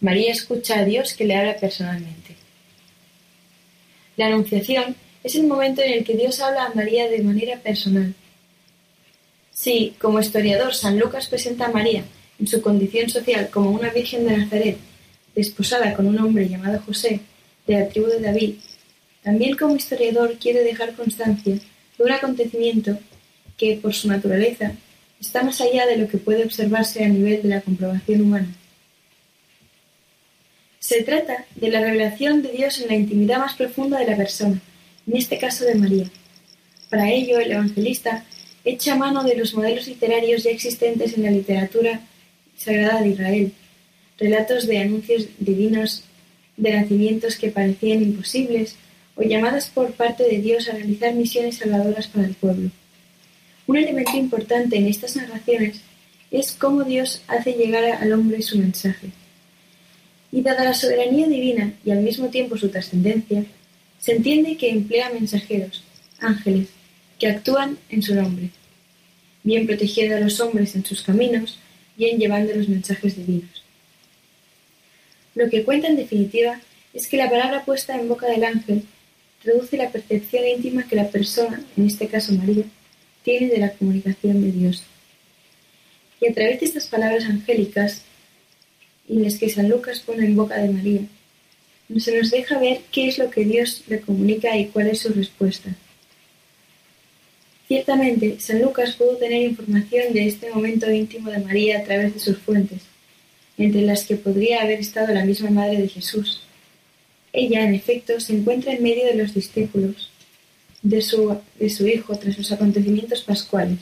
María 0.00 0.32
escucha 0.32 0.80
a 0.80 0.84
Dios 0.84 1.14
que 1.14 1.24
le 1.24 1.36
habla 1.36 1.56
personalmente. 1.56 2.36
La 4.16 4.26
Anunciación 4.26 4.96
es 5.22 5.34
el 5.34 5.46
momento 5.46 5.82
en 5.82 5.92
el 5.92 6.04
que 6.04 6.16
Dios 6.16 6.40
habla 6.40 6.66
a 6.66 6.74
María 6.74 7.08
de 7.08 7.22
manera 7.22 7.58
personal, 7.58 8.14
si, 9.54 9.94
como 10.00 10.18
historiador, 10.18 10.74
San 10.74 10.98
Lucas 10.98 11.28
presenta 11.28 11.66
a 11.66 11.70
María, 11.70 12.04
en 12.40 12.46
su 12.48 12.60
condición 12.60 13.08
social, 13.08 13.48
como 13.50 13.70
una 13.70 13.90
Virgen 13.90 14.26
de 14.26 14.36
Nazaret, 14.36 14.76
desposada 15.34 15.94
con 15.94 16.08
un 16.08 16.18
hombre 16.18 16.48
llamado 16.48 16.82
José, 16.84 17.20
de 17.66 17.78
la 17.78 17.88
tribu 17.88 18.08
de 18.08 18.20
David, 18.20 18.56
también 19.22 19.56
como 19.56 19.76
historiador 19.76 20.36
quiere 20.38 20.64
dejar 20.64 20.94
constancia 20.94 21.54
de 21.54 22.04
un 22.04 22.10
acontecimiento 22.10 22.98
que, 23.56 23.78
por 23.80 23.94
su 23.94 24.08
naturaleza, 24.08 24.72
está 25.20 25.42
más 25.42 25.60
allá 25.60 25.86
de 25.86 25.96
lo 25.96 26.08
que 26.08 26.18
puede 26.18 26.44
observarse 26.44 27.04
a 27.04 27.08
nivel 27.08 27.42
de 27.42 27.48
la 27.48 27.60
comprobación 27.60 28.22
humana. 28.22 28.48
Se 30.78 31.02
trata 31.02 31.46
de 31.54 31.68
la 31.70 31.80
revelación 31.80 32.42
de 32.42 32.52
Dios 32.52 32.78
en 32.80 32.88
la 32.88 32.94
intimidad 32.94 33.38
más 33.38 33.54
profunda 33.54 33.98
de 33.98 34.06
la 34.06 34.16
persona, 34.16 34.60
en 35.06 35.16
este 35.16 35.38
caso 35.38 35.64
de 35.64 35.76
María. 35.76 36.10
Para 36.90 37.10
ello, 37.10 37.38
el 37.38 37.52
evangelista 37.52 38.24
echa 38.64 38.94
mano 38.94 39.24
de 39.24 39.36
los 39.36 39.54
modelos 39.54 39.88
literarios 39.88 40.44
ya 40.44 40.50
existentes 40.50 41.16
en 41.16 41.22
la 41.22 41.30
literatura 41.30 42.00
sagrada 42.56 43.00
de 43.00 43.08
Israel, 43.08 43.52
relatos 44.18 44.66
de 44.66 44.78
anuncios 44.78 45.28
divinos 45.38 46.04
de 46.56 46.72
nacimientos 46.72 47.36
que 47.36 47.50
parecían 47.50 48.02
imposibles 48.02 48.76
o 49.16 49.22
llamadas 49.22 49.70
por 49.70 49.92
parte 49.92 50.24
de 50.24 50.38
Dios 50.38 50.68
a 50.68 50.72
realizar 50.72 51.14
misiones 51.14 51.56
salvadoras 51.56 52.08
para 52.08 52.26
el 52.26 52.34
pueblo. 52.34 52.70
Un 53.66 53.76
elemento 53.76 54.16
importante 54.16 54.76
en 54.76 54.86
estas 54.86 55.16
narraciones 55.16 55.80
es 56.30 56.52
cómo 56.52 56.84
Dios 56.84 57.22
hace 57.28 57.52
llegar 57.52 57.84
al 57.84 58.12
hombre 58.12 58.42
su 58.42 58.58
mensaje. 58.58 59.08
Y 60.32 60.42
dada 60.42 60.64
la 60.64 60.74
soberanía 60.74 61.28
divina 61.28 61.72
y 61.84 61.92
al 61.92 62.00
mismo 62.00 62.28
tiempo 62.28 62.58
su 62.58 62.68
trascendencia, 62.68 63.44
se 63.98 64.12
entiende 64.12 64.56
que 64.56 64.68
emplea 64.68 65.10
mensajeros, 65.10 65.82
ángeles, 66.18 66.68
que 67.18 67.28
actúan 67.28 67.78
en 67.88 68.02
su 68.02 68.14
nombre, 68.14 68.50
bien 69.42 69.66
protegiendo 69.66 70.16
a 70.16 70.20
los 70.20 70.40
hombres 70.40 70.74
en 70.74 70.84
sus 70.84 71.02
caminos, 71.02 71.58
bien 71.96 72.18
llevando 72.18 72.52
los 72.54 72.68
mensajes 72.68 73.16
divinos. 73.16 73.62
Lo 75.34 75.48
que 75.48 75.64
cuenta 75.64 75.88
en 75.88 75.96
definitiva 75.96 76.60
es 76.92 77.06
que 77.06 77.16
la 77.16 77.30
palabra 77.30 77.64
puesta 77.64 77.96
en 77.96 78.08
boca 78.08 78.26
del 78.26 78.44
ángel 78.44 78.84
traduce 79.42 79.76
la 79.76 79.90
percepción 79.90 80.46
íntima 80.46 80.86
que 80.86 80.96
la 80.96 81.08
persona, 81.08 81.62
en 81.76 81.86
este 81.86 82.08
caso 82.08 82.32
María, 82.32 82.64
tiene 83.24 83.48
de 83.48 83.58
la 83.58 83.72
comunicación 83.72 84.40
de 84.42 84.52
Dios. 84.52 84.84
Y 86.20 86.28
a 86.28 86.34
través 86.34 86.60
de 86.60 86.66
estas 86.66 86.86
palabras 86.86 87.24
angélicas, 87.24 88.02
y 89.08 89.18
las 89.18 89.38
que 89.38 89.48
San 89.48 89.68
Lucas 89.68 90.00
pone 90.00 90.24
en 90.24 90.36
boca 90.36 90.56
de 90.58 90.68
María, 90.68 91.00
se 91.98 92.16
nos 92.16 92.30
deja 92.30 92.58
ver 92.58 92.80
qué 92.92 93.08
es 93.08 93.18
lo 93.18 93.30
que 93.30 93.44
Dios 93.44 93.82
le 93.88 94.00
comunica 94.00 94.56
y 94.56 94.66
cuál 94.66 94.88
es 94.88 95.00
su 95.00 95.12
respuesta. 95.12 95.74
Ciertamente, 97.66 98.40
San 98.40 98.60
Lucas 98.60 98.94
pudo 98.96 99.16
tener 99.16 99.42
información 99.42 100.12
de 100.12 100.26
este 100.26 100.50
momento 100.50 100.90
íntimo 100.90 101.30
de 101.30 101.38
María 101.38 101.78
a 101.78 101.84
través 101.84 102.14
de 102.14 102.20
sus 102.20 102.38
fuentes, 102.38 102.82
entre 103.56 103.82
las 103.82 104.04
que 104.04 104.16
podría 104.16 104.62
haber 104.62 104.80
estado 104.80 105.12
la 105.14 105.24
misma 105.24 105.50
madre 105.50 105.78
de 105.80 105.88
Jesús. 105.88 106.42
Ella, 107.32 107.64
en 107.64 107.74
efecto, 107.74 108.20
se 108.20 108.34
encuentra 108.34 108.72
en 108.72 108.82
medio 108.82 109.06
de 109.06 109.14
los 109.14 109.34
discípulos 109.34 110.10
de 110.84 111.00
su, 111.00 111.36
de 111.58 111.70
su 111.70 111.88
hijo 111.88 112.16
tras 112.16 112.38
los 112.38 112.52
acontecimientos 112.52 113.22
pascuales. 113.22 113.78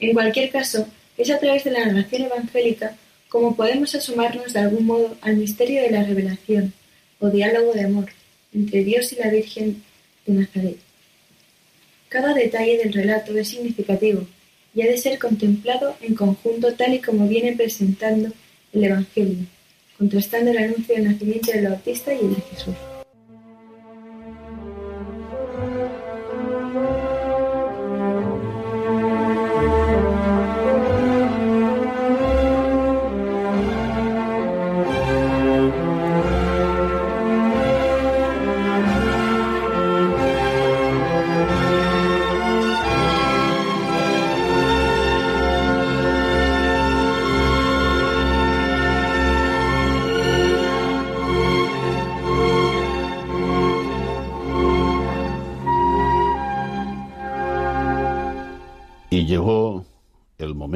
En 0.00 0.14
cualquier 0.14 0.50
caso, 0.50 0.88
es 1.16 1.30
a 1.30 1.38
través 1.38 1.62
de 1.62 1.70
la 1.70 1.84
narración 1.86 2.22
evangélica 2.22 2.96
como 3.28 3.54
podemos 3.54 3.94
asomarnos 3.94 4.52
de 4.52 4.60
algún 4.60 4.86
modo 4.86 5.16
al 5.20 5.36
misterio 5.36 5.82
de 5.82 5.90
la 5.90 6.02
revelación 6.02 6.72
o 7.20 7.28
diálogo 7.28 7.72
de 7.72 7.84
amor 7.84 8.06
entre 8.52 8.84
Dios 8.84 9.12
y 9.12 9.16
la 9.16 9.30
Virgen 9.30 9.82
de 10.26 10.32
Nazaret. 10.32 10.76
Cada 12.08 12.34
detalle 12.34 12.78
del 12.78 12.92
relato 12.92 13.36
es 13.36 13.48
significativo 13.48 14.26
y 14.74 14.82
ha 14.82 14.86
de 14.86 14.98
ser 14.98 15.18
contemplado 15.18 15.96
en 16.00 16.14
conjunto 16.14 16.74
tal 16.74 16.94
y 16.94 17.00
como 17.00 17.28
viene 17.28 17.52
presentando 17.52 18.30
el 18.72 18.84
Evangelio, 18.84 19.46
contrastando 19.98 20.50
el 20.50 20.58
anuncio 20.58 20.94
del 20.94 21.04
nacimiento 21.04 21.52
del 21.52 21.68
Bautista 21.68 22.12
y 22.14 22.18
el 22.18 22.34
de 22.34 22.40
Jesús. 22.40 22.91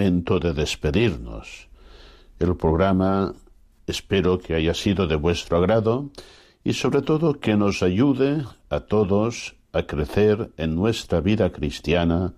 De 0.06 0.52
despedirnos. 0.52 1.68
El 2.38 2.56
programa 2.56 3.34
espero 3.88 4.38
que 4.38 4.54
haya 4.54 4.72
sido 4.72 5.08
de 5.08 5.16
vuestro 5.16 5.56
agrado 5.56 6.10
y 6.62 6.74
sobre 6.74 7.02
todo 7.02 7.40
que 7.40 7.56
nos 7.56 7.82
ayude 7.82 8.44
a 8.70 8.80
todos 8.80 9.56
a 9.72 9.82
crecer 9.82 10.52
en 10.56 10.76
nuestra 10.76 11.20
vida 11.20 11.50
cristiana 11.50 12.34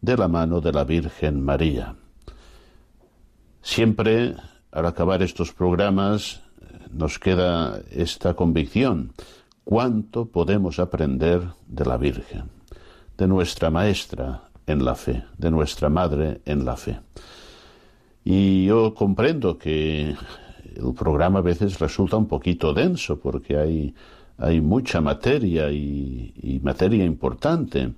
de 0.00 0.16
la 0.16 0.28
mano 0.28 0.60
de 0.60 0.72
la 0.72 0.84
Virgen 0.84 1.42
María. 1.42 1.96
Siempre 3.62 4.36
al 4.70 4.86
acabar 4.86 5.22
estos 5.22 5.52
programas 5.52 6.42
nos 6.90 7.18
queda 7.18 7.82
esta 7.90 8.34
convicción, 8.34 9.12
cuánto 9.64 10.26
podemos 10.26 10.78
aprender 10.78 11.42
de 11.66 11.84
la 11.84 11.96
Virgen, 11.96 12.44
de 13.18 13.26
nuestra 13.26 13.70
Maestra, 13.70 14.51
en 14.66 14.84
la 14.84 14.94
fe, 14.94 15.24
de 15.38 15.50
nuestra 15.50 15.88
Madre 15.88 16.40
en 16.44 16.64
la 16.64 16.76
fe. 16.76 17.00
Y 18.24 18.66
yo 18.66 18.94
comprendo 18.94 19.58
que 19.58 20.14
el 20.76 20.94
programa 20.96 21.40
a 21.40 21.42
veces 21.42 21.78
resulta 21.78 22.16
un 22.16 22.26
poquito 22.26 22.72
denso 22.72 23.18
porque 23.18 23.56
hay, 23.56 23.94
hay 24.38 24.60
mucha 24.60 25.00
materia 25.00 25.70
y, 25.70 26.60
materia 26.62 27.04
importante. 27.04 27.92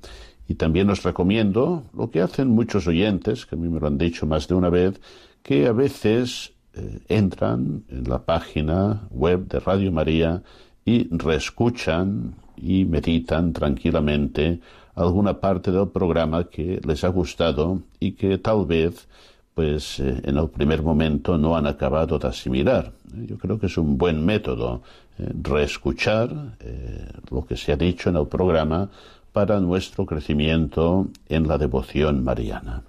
Y 0.46 0.54
también 0.54 0.90
os 0.90 1.02
recomiendo 1.02 1.84
lo 1.94 2.10
que 2.10 2.20
hacen 2.20 2.48
muchos 2.48 2.86
oyentes, 2.86 3.46
que 3.46 3.54
a 3.54 3.58
mí 3.58 3.68
me 3.68 3.80
lo 3.80 3.86
han 3.86 3.98
dicho 3.98 4.26
más 4.26 4.46
de 4.48 4.54
una 4.54 4.68
vez, 4.68 5.00
que 5.42 5.66
a 5.66 5.72
veces 5.72 6.52
eh, 6.74 7.00
entran 7.08 7.84
en 7.88 8.04
la 8.04 8.24
página 8.24 9.08
web 9.10 9.46
de 9.48 9.60
Radio 9.60 9.92
María 9.92 10.42
y 10.84 11.08
reescuchan 11.16 12.34
y 12.56 12.84
meditan 12.84 13.52
tranquilamente 13.52 14.60
alguna 14.94 15.40
parte 15.40 15.70
del 15.72 15.88
programa 15.88 16.44
que 16.44 16.80
les 16.86 17.04
ha 17.04 17.08
gustado 17.08 17.80
y 18.00 18.12
que 18.12 18.38
tal 18.38 18.66
vez 18.66 19.08
pues 19.54 20.00
eh, 20.00 20.20
en 20.24 20.36
el 20.36 20.48
primer 20.50 20.82
momento 20.82 21.38
no 21.38 21.56
han 21.56 21.66
acabado 21.66 22.18
de 22.18 22.28
asimilar. 22.28 22.92
Yo 23.14 23.38
creo 23.38 23.58
que 23.58 23.66
es 23.66 23.78
un 23.78 23.96
buen 23.96 24.24
método 24.24 24.82
eh, 25.18 25.30
reescuchar 25.42 26.56
eh, 26.60 27.08
lo 27.30 27.46
que 27.46 27.56
se 27.56 27.72
ha 27.72 27.76
dicho 27.76 28.10
en 28.10 28.16
el 28.16 28.26
programa 28.26 28.90
para 29.32 29.60
nuestro 29.60 30.06
crecimiento 30.06 31.08
en 31.28 31.46
la 31.46 31.58
devoción 31.58 32.24
mariana. 32.24 32.82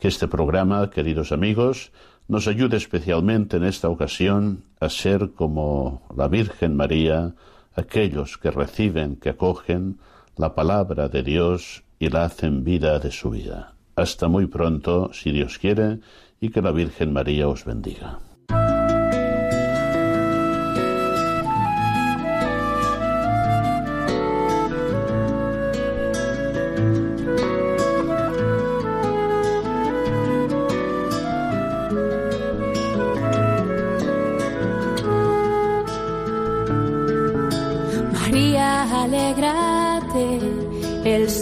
Que 0.00 0.08
este 0.08 0.28
programa, 0.28 0.90
queridos 0.90 1.32
amigos, 1.32 1.92
nos 2.26 2.46
ayude 2.46 2.76
especialmente 2.76 3.56
en 3.56 3.64
esta 3.64 3.88
ocasión 3.88 4.62
a 4.80 4.88
ser 4.88 5.30
como 5.34 6.02
la 6.16 6.28
Virgen 6.28 6.76
María, 6.76 7.34
aquellos 7.74 8.38
que 8.38 8.50
reciben, 8.50 9.16
que 9.16 9.30
acogen 9.30 9.98
la 10.38 10.54
palabra 10.54 11.08
de 11.08 11.24
Dios 11.24 11.82
y 11.98 12.08
la 12.10 12.24
hacen 12.24 12.62
vida 12.62 13.00
de 13.00 13.10
su 13.10 13.30
vida. 13.30 13.74
Hasta 13.96 14.28
muy 14.28 14.46
pronto, 14.46 15.10
si 15.12 15.32
Dios 15.32 15.58
quiere, 15.58 15.98
y 16.40 16.50
que 16.50 16.62
la 16.62 16.70
Virgen 16.70 17.12
María 17.12 17.48
os 17.48 17.64
bendiga. 17.64 18.20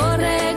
El 0.00 0.49